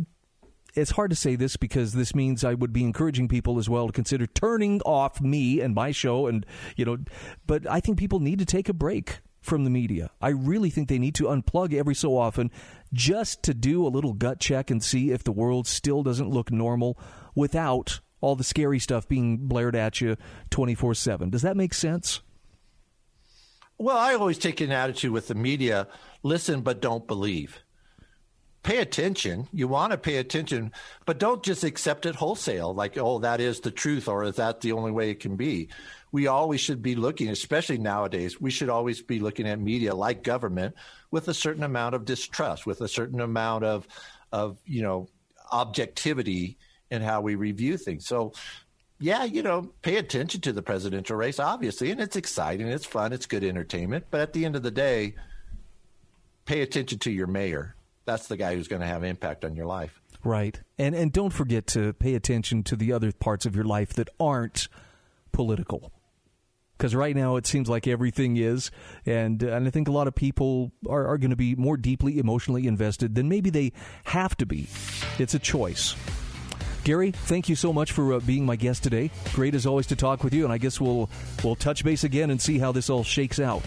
it's 0.74 0.92
hard 0.92 1.10
to 1.10 1.16
say 1.16 1.36
this 1.36 1.56
because 1.56 1.92
this 1.92 2.14
means 2.14 2.44
I 2.44 2.54
would 2.54 2.72
be 2.72 2.82
encouraging 2.82 3.28
people 3.28 3.58
as 3.58 3.68
well 3.68 3.86
to 3.86 3.92
consider 3.92 4.26
turning 4.26 4.80
off 4.82 5.20
me 5.20 5.60
and 5.60 5.74
my 5.74 5.92
show, 5.92 6.26
and 6.26 6.46
you 6.74 6.86
know, 6.86 6.98
but 7.46 7.66
I 7.68 7.80
think 7.80 7.98
people 7.98 8.20
need 8.20 8.38
to 8.38 8.46
take 8.46 8.70
a 8.70 8.74
break 8.74 9.20
from 9.42 9.64
the 9.64 9.70
media. 9.70 10.10
I 10.20 10.28
really 10.28 10.70
think 10.70 10.88
they 10.88 11.00
need 11.00 11.16
to 11.16 11.24
unplug 11.24 11.74
every 11.74 11.96
so 11.96 12.16
often 12.16 12.50
just 12.92 13.42
to 13.42 13.54
do 13.54 13.84
a 13.86 13.88
little 13.88 14.12
gut 14.12 14.38
check 14.40 14.70
and 14.70 14.82
see 14.82 15.10
if 15.10 15.24
the 15.24 15.32
world 15.32 15.66
still 15.66 16.02
doesn't 16.02 16.30
look 16.30 16.50
normal 16.50 16.96
without 17.34 18.00
all 18.22 18.36
the 18.36 18.44
scary 18.44 18.78
stuff 18.78 19.06
being 19.06 19.36
blared 19.36 19.76
at 19.76 20.00
you 20.00 20.16
24 20.48 20.94
7. 20.94 21.28
Does 21.28 21.42
that 21.42 21.56
make 21.56 21.74
sense? 21.74 22.22
Well, 23.76 23.96
I 23.96 24.14
always 24.14 24.38
take 24.38 24.60
an 24.60 24.70
attitude 24.70 25.10
with 25.10 25.28
the 25.28 25.34
media 25.34 25.88
listen, 26.22 26.62
but 26.62 26.80
don't 26.80 27.06
believe. 27.06 27.58
Pay 28.62 28.78
attention. 28.78 29.48
You 29.52 29.66
want 29.66 29.90
to 29.90 29.98
pay 29.98 30.18
attention, 30.18 30.70
but 31.04 31.18
don't 31.18 31.42
just 31.42 31.64
accept 31.64 32.06
it 32.06 32.14
wholesale, 32.14 32.72
like, 32.72 32.96
oh, 32.96 33.18
that 33.18 33.40
is 33.40 33.58
the 33.58 33.72
truth, 33.72 34.06
or 34.06 34.22
is 34.22 34.36
that 34.36 34.60
the 34.60 34.70
only 34.70 34.92
way 34.92 35.10
it 35.10 35.18
can 35.18 35.34
be? 35.34 35.68
We 36.12 36.28
always 36.28 36.60
should 36.60 36.80
be 36.80 36.94
looking, 36.94 37.28
especially 37.30 37.78
nowadays, 37.78 38.40
we 38.40 38.52
should 38.52 38.68
always 38.68 39.02
be 39.02 39.18
looking 39.18 39.48
at 39.48 39.58
media 39.58 39.96
like 39.96 40.22
government 40.22 40.76
with 41.10 41.26
a 41.26 41.34
certain 41.34 41.64
amount 41.64 41.96
of 41.96 42.04
distrust, 42.04 42.66
with 42.66 42.82
a 42.82 42.88
certain 42.88 43.20
amount 43.20 43.64
of, 43.64 43.88
of 44.30 44.58
you 44.64 44.82
know, 44.82 45.08
objectivity 45.50 46.56
and 46.92 47.02
how 47.02 47.22
we 47.22 47.34
review 47.34 47.76
things. 47.76 48.06
So, 48.06 48.32
yeah, 49.00 49.24
you 49.24 49.42
know, 49.42 49.72
pay 49.80 49.96
attention 49.96 50.42
to 50.42 50.52
the 50.52 50.62
presidential 50.62 51.16
race, 51.16 51.40
obviously, 51.40 51.90
and 51.90 52.00
it's 52.00 52.16
exciting, 52.16 52.68
it's 52.68 52.84
fun, 52.84 53.12
it's 53.12 53.26
good 53.26 53.42
entertainment. 53.42 54.04
But 54.10 54.20
at 54.20 54.32
the 54.34 54.44
end 54.44 54.54
of 54.54 54.62
the 54.62 54.70
day, 54.70 55.14
pay 56.44 56.60
attention 56.60 56.98
to 57.00 57.10
your 57.10 57.26
mayor. 57.26 57.74
That's 58.04 58.28
the 58.28 58.36
guy 58.36 58.54
who's 58.54 58.68
going 58.68 58.82
to 58.82 58.86
have 58.86 59.02
impact 59.02 59.44
on 59.44 59.56
your 59.56 59.66
life. 59.66 60.00
Right, 60.24 60.60
and 60.78 60.94
and 60.94 61.12
don't 61.12 61.32
forget 61.32 61.66
to 61.68 61.94
pay 61.94 62.14
attention 62.14 62.62
to 62.64 62.76
the 62.76 62.92
other 62.92 63.10
parts 63.10 63.44
of 63.44 63.56
your 63.56 63.64
life 63.64 63.92
that 63.94 64.08
aren't 64.20 64.68
political 65.32 65.90
because 66.82 66.96
right 66.96 67.14
now 67.14 67.36
it 67.36 67.46
seems 67.46 67.68
like 67.68 67.86
everything 67.86 68.36
is, 68.36 68.72
and 69.06 69.40
and 69.40 69.68
I 69.68 69.70
think 69.70 69.86
a 69.86 69.92
lot 69.92 70.08
of 70.08 70.16
people 70.16 70.72
are, 70.88 71.06
are 71.06 71.16
going 71.16 71.30
to 71.30 71.36
be 71.36 71.54
more 71.54 71.76
deeply 71.76 72.18
emotionally 72.18 72.66
invested 72.66 73.14
than 73.14 73.28
maybe 73.28 73.50
they 73.50 73.72
have 74.04 74.36
to 74.38 74.46
be. 74.46 74.66
It's 75.16 75.32
a 75.32 75.38
choice. 75.38 75.94
Gary, 76.84 77.12
thank 77.12 77.48
you 77.48 77.54
so 77.54 77.72
much 77.72 77.92
for 77.92 78.14
uh, 78.14 78.20
being 78.20 78.44
my 78.44 78.56
guest 78.56 78.82
today. 78.82 79.10
Great 79.34 79.54
as 79.54 79.66
always 79.66 79.86
to 79.86 79.96
talk 79.96 80.24
with 80.24 80.34
you, 80.34 80.44
and 80.44 80.52
I 80.52 80.58
guess 80.58 80.80
we'll 80.80 81.08
we'll 81.44 81.54
touch 81.54 81.84
base 81.84 82.02
again 82.04 82.30
and 82.30 82.40
see 82.40 82.58
how 82.58 82.72
this 82.72 82.90
all 82.90 83.04
shakes 83.04 83.38
out. 83.38 83.62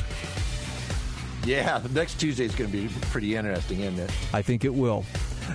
Yeah, 1.46 1.78
the 1.78 1.90
next 1.90 2.16
Tuesday 2.16 2.46
is 2.46 2.56
going 2.56 2.72
to 2.72 2.78
be 2.78 2.90
pretty 3.12 3.36
interesting, 3.36 3.82
isn't 3.82 4.00
it? 4.00 4.12
I 4.34 4.42
think 4.42 4.66
it 4.66 4.74
will. 4.74 5.04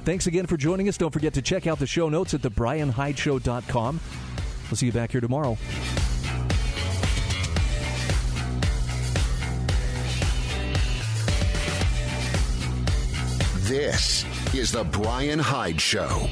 Thanks 0.04 0.26
again 0.26 0.46
for 0.46 0.56
joining 0.56 0.88
us. 0.88 0.96
Don't 0.96 1.10
forget 1.10 1.34
to 1.34 1.42
check 1.42 1.66
out 1.66 1.78
the 1.78 1.86
show 1.86 2.08
notes 2.08 2.32
at 2.32 2.42
thebryanhydeshow.com. 2.42 4.00
We'll 4.70 4.76
see 4.76 4.86
you 4.86 4.92
back 4.92 5.10
here 5.10 5.20
tomorrow. 5.20 5.58
This 13.64 14.24
is 14.54 14.72
the 14.72 14.84
Bryan 14.84 15.38
Hyde 15.38 15.80
Show. 15.80 16.28